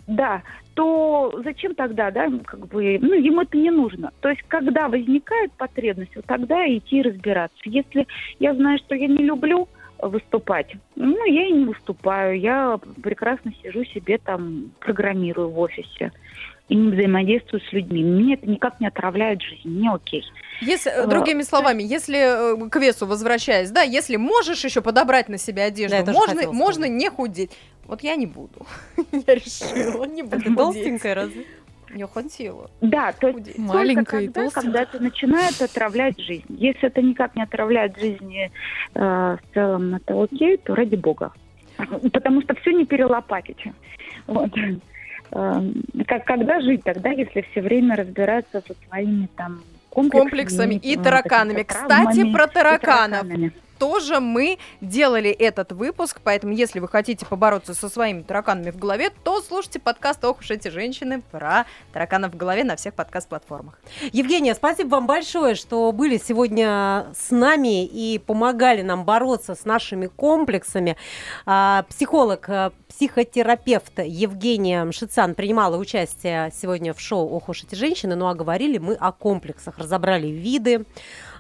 Да, 0.08 0.42
то 0.74 1.40
зачем 1.44 1.74
тогда, 1.74 2.10
да, 2.10 2.28
как 2.44 2.66
бы, 2.66 2.98
ну, 3.00 3.14
ему 3.14 3.42
это 3.42 3.56
не 3.56 3.70
нужно. 3.70 4.12
То 4.20 4.30
есть, 4.30 4.42
когда 4.48 4.88
возникает 4.88 5.52
потребность, 5.52 6.14
вот 6.16 6.24
тогда 6.26 6.66
идти 6.66 7.02
разбираться. 7.02 7.56
Если 7.64 8.06
я 8.38 8.54
знаю, 8.54 8.78
что 8.78 8.94
я 8.94 9.06
не 9.06 9.24
люблю 9.24 9.68
выступать, 10.08 10.74
ну, 10.96 11.24
я 11.24 11.46
и 11.46 11.52
не 11.52 11.64
выступаю, 11.64 12.38
я 12.38 12.78
прекрасно 13.02 13.52
сижу 13.62 13.84
себе 13.84 14.18
там, 14.18 14.72
программирую 14.80 15.50
в 15.50 15.58
офисе 15.58 16.12
и 16.68 16.74
не 16.74 16.90
взаимодействую 16.90 17.60
с 17.60 17.72
людьми. 17.72 18.02
Мне 18.02 18.34
это 18.34 18.46
никак 18.46 18.80
не 18.80 18.86
отравляет 18.86 19.42
жизнь, 19.42 19.68
мне 19.68 19.90
окей. 19.90 20.24
Если, 20.60 20.90
А, 20.90 21.06
другими 21.06 21.42
словами, 21.42 21.82
если 21.82 22.64
э, 22.64 22.68
к 22.68 22.76
весу 22.76 23.06
возвращаясь, 23.06 23.70
да, 23.70 23.82
если 23.82 24.16
можешь 24.16 24.64
еще 24.64 24.80
подобрать 24.80 25.28
на 25.28 25.38
себя 25.38 25.64
одежду, 25.64 25.96
Да, 26.04 26.12
можно, 26.12 26.52
можно 26.52 26.84
не 26.86 27.10
худеть. 27.10 27.50
Вот 27.84 28.02
я 28.02 28.14
не 28.16 28.26
буду. 28.26 28.66
Я 29.12 29.34
решила, 29.34 30.04
не 30.04 30.22
буду. 30.22 30.54
Толстенькая 30.54 31.14
разве? 31.14 31.44
Не 31.92 32.06
хватило. 32.06 32.70
Да, 32.80 33.12
то 33.12 33.28
есть 33.28 33.58
Маленькая 33.58 34.28
толстенькая. 34.28 34.50
когда 34.50 34.82
это 34.82 35.02
начинает 35.02 35.60
отравлять 35.60 36.18
жизнь. 36.18 36.44
Если 36.48 36.88
это 36.88 37.02
никак 37.02 37.36
не 37.36 37.42
отравляет 37.42 37.98
жизнь 37.98 38.34
э, 38.36 38.48
в 38.94 39.38
целом, 39.54 39.94
это 39.96 40.22
окей, 40.22 40.56
то 40.56 40.74
ради 40.74 40.96
бога. 40.96 41.32
Потому 42.12 42.42
что 42.42 42.54
все 42.56 42.72
не 42.72 42.86
перелопатить. 42.86 43.62
Вот. 44.26 44.50
Э, 45.32 45.60
Как, 46.06 46.24
когда 46.24 46.60
жить 46.60 46.82
тогда, 46.84 47.10
если 47.10 47.42
все 47.50 47.60
время 47.60 47.96
разбираться 47.96 48.62
со 48.66 48.74
своими 48.88 49.28
там 49.36 49.62
комплексами, 49.90 50.20
Комплексами 50.20 50.74
и 50.76 50.96
ну, 50.96 51.02
тараканами. 51.02 51.62
Кстати, 51.62 52.32
про 52.32 52.44
и 52.44 52.48
тараканов. 52.48 53.20
тараканами. 53.20 53.52
Тоже 53.82 54.20
мы 54.20 54.58
делали 54.80 55.30
этот 55.30 55.72
выпуск, 55.72 56.20
поэтому 56.22 56.52
если 56.52 56.78
вы 56.78 56.86
хотите 56.86 57.26
побороться 57.26 57.74
со 57.74 57.88
своими 57.88 58.22
тараканами 58.22 58.70
в 58.70 58.78
голове, 58.78 59.10
то 59.24 59.42
слушайте 59.42 59.80
подкаст 59.80 60.24
«Ох 60.24 60.38
уж 60.38 60.52
эти 60.52 60.68
женщины» 60.68 61.20
про 61.32 61.66
тараканов 61.92 62.32
в 62.32 62.36
голове 62.36 62.62
на 62.62 62.76
всех 62.76 62.94
подкаст-платформах. 62.94 63.80
Евгения, 64.12 64.54
спасибо 64.54 64.90
вам 64.90 65.08
большое, 65.08 65.56
что 65.56 65.90
были 65.90 66.16
сегодня 66.16 67.06
с 67.18 67.32
нами 67.32 67.84
и 67.84 68.20
помогали 68.20 68.82
нам 68.82 69.04
бороться 69.04 69.56
с 69.56 69.64
нашими 69.64 70.06
комплексами. 70.06 70.96
А, 71.44 71.84
Психолог, 71.88 72.48
а, 72.48 72.72
психотерапевт 72.88 73.98
Евгения 73.98 74.84
Мшицан 74.84 75.34
принимала 75.34 75.76
участие 75.76 76.52
сегодня 76.54 76.94
в 76.94 77.00
шоу 77.00 77.28
«Ох 77.34 77.48
уж 77.48 77.64
эти 77.64 77.74
женщины», 77.74 78.14
ну 78.14 78.28
а 78.28 78.34
говорили 78.34 78.78
мы 78.78 78.94
о 78.94 79.10
комплексах, 79.10 79.78
разобрали 79.78 80.28
виды, 80.28 80.84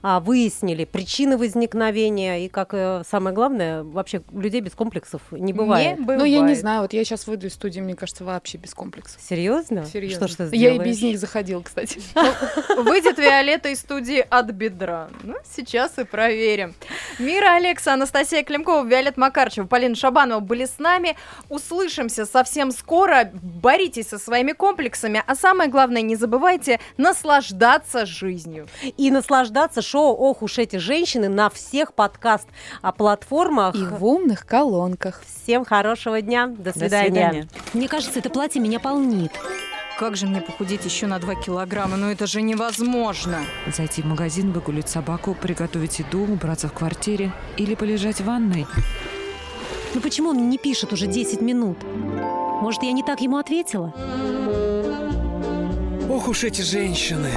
выяснили 0.02 0.84
причины 0.84 1.36
возникновения 1.36 2.44
и, 2.44 2.48
как 2.48 2.74
э, 2.74 3.02
самое 3.08 3.34
главное, 3.34 3.82
вообще 3.82 4.22
людей 4.32 4.60
без 4.60 4.72
комплексов 4.72 5.22
не 5.30 5.52
бывает. 5.52 5.98
Не 5.98 6.04
Ну, 6.04 6.24
я 6.24 6.36
не 6.36 6.40
бывает. 6.40 6.58
знаю, 6.58 6.82
вот 6.82 6.92
я 6.92 7.04
сейчас 7.04 7.26
выйду 7.26 7.46
из 7.46 7.54
студии, 7.54 7.80
мне 7.80 7.94
кажется, 7.94 8.24
вообще 8.24 8.58
без 8.58 8.74
комплексов. 8.74 9.20
Серьезно? 9.20 9.84
Серьезно. 9.86 10.28
Что 10.28 10.44
ж 10.44 10.50
ты 10.50 10.56
я 10.56 10.74
и 10.74 10.78
без 10.78 11.00
них 11.02 11.18
заходила, 11.18 11.62
кстати. 11.62 12.00
Выйдет 12.76 13.18
Виолетта 13.18 13.68
из 13.68 13.80
студии 13.80 14.24
от 14.28 14.46
бедра. 14.50 15.08
Ну, 15.22 15.36
сейчас 15.44 15.98
и 15.98 16.04
проверим. 16.04 16.74
Мира 17.18 17.54
Алекса, 17.56 17.94
Анастасия 17.94 18.42
Климкова, 18.42 18.84
Виолетта 18.84 19.20
Макарчева, 19.20 19.66
Полина 19.66 19.94
Шабанова 19.94 20.40
были 20.40 20.64
с 20.64 20.78
нами. 20.78 21.16
Услышимся 21.48 22.26
совсем 22.26 22.72
скоро. 22.72 23.30
Боритесь 23.34 24.08
со 24.08 24.18
своими 24.18 24.52
комплексами. 24.52 25.22
А 25.26 25.34
самое 25.34 25.70
главное, 25.70 26.02
не 26.02 26.16
забывайте 26.16 26.80
наслаждаться 26.96 28.06
жизнью. 28.06 28.66
И 28.96 29.10
наслаждаться 29.10 29.82
шоу 29.92 30.16
«Ох 30.16 30.40
уж 30.42 30.58
эти 30.58 30.76
женщины» 30.76 31.28
на 31.28 31.50
всех 31.50 31.92
подкаст-платформах. 31.92 33.74
И 33.74 33.84
в 33.84 34.02
умных 34.02 34.46
колонках. 34.46 35.22
Всем 35.44 35.66
хорошего 35.66 36.22
дня. 36.22 36.46
До 36.46 36.72
До 36.72 36.78
свидания. 36.78 37.10
свидания. 37.10 37.48
Мне 37.74 37.88
кажется, 37.88 38.18
это 38.20 38.30
платье 38.30 38.58
меня 38.60 38.80
полнит. 38.80 39.32
как 39.98 40.16
же 40.16 40.26
мне 40.26 40.40
похудеть 40.40 40.86
еще 40.86 41.06
на 41.06 41.18
2 41.18 41.34
килограмма? 41.34 41.98
Ну 41.98 42.10
это 42.10 42.26
же 42.26 42.40
невозможно. 42.40 43.40
Зайти 43.76 44.00
в 44.00 44.06
магазин, 44.06 44.52
выгулить 44.52 44.88
собаку, 44.88 45.34
приготовить 45.34 45.98
еду, 45.98 46.22
убраться 46.22 46.68
в 46.68 46.72
квартире 46.72 47.30
или 47.58 47.74
полежать 47.74 48.22
в 48.22 48.24
ванной. 48.24 48.66
Ну 49.92 50.00
почему 50.00 50.30
он 50.30 50.48
не 50.48 50.56
пишет 50.56 50.94
уже 50.94 51.06
10 51.06 51.42
минут? 51.42 51.76
Может, 52.62 52.82
я 52.82 52.92
не 52.92 53.02
так 53.02 53.20
ему 53.20 53.36
ответила? 53.36 53.92
Ох 56.08 56.28
уж 56.28 56.44
эти 56.44 56.62
женщины. 56.62 57.30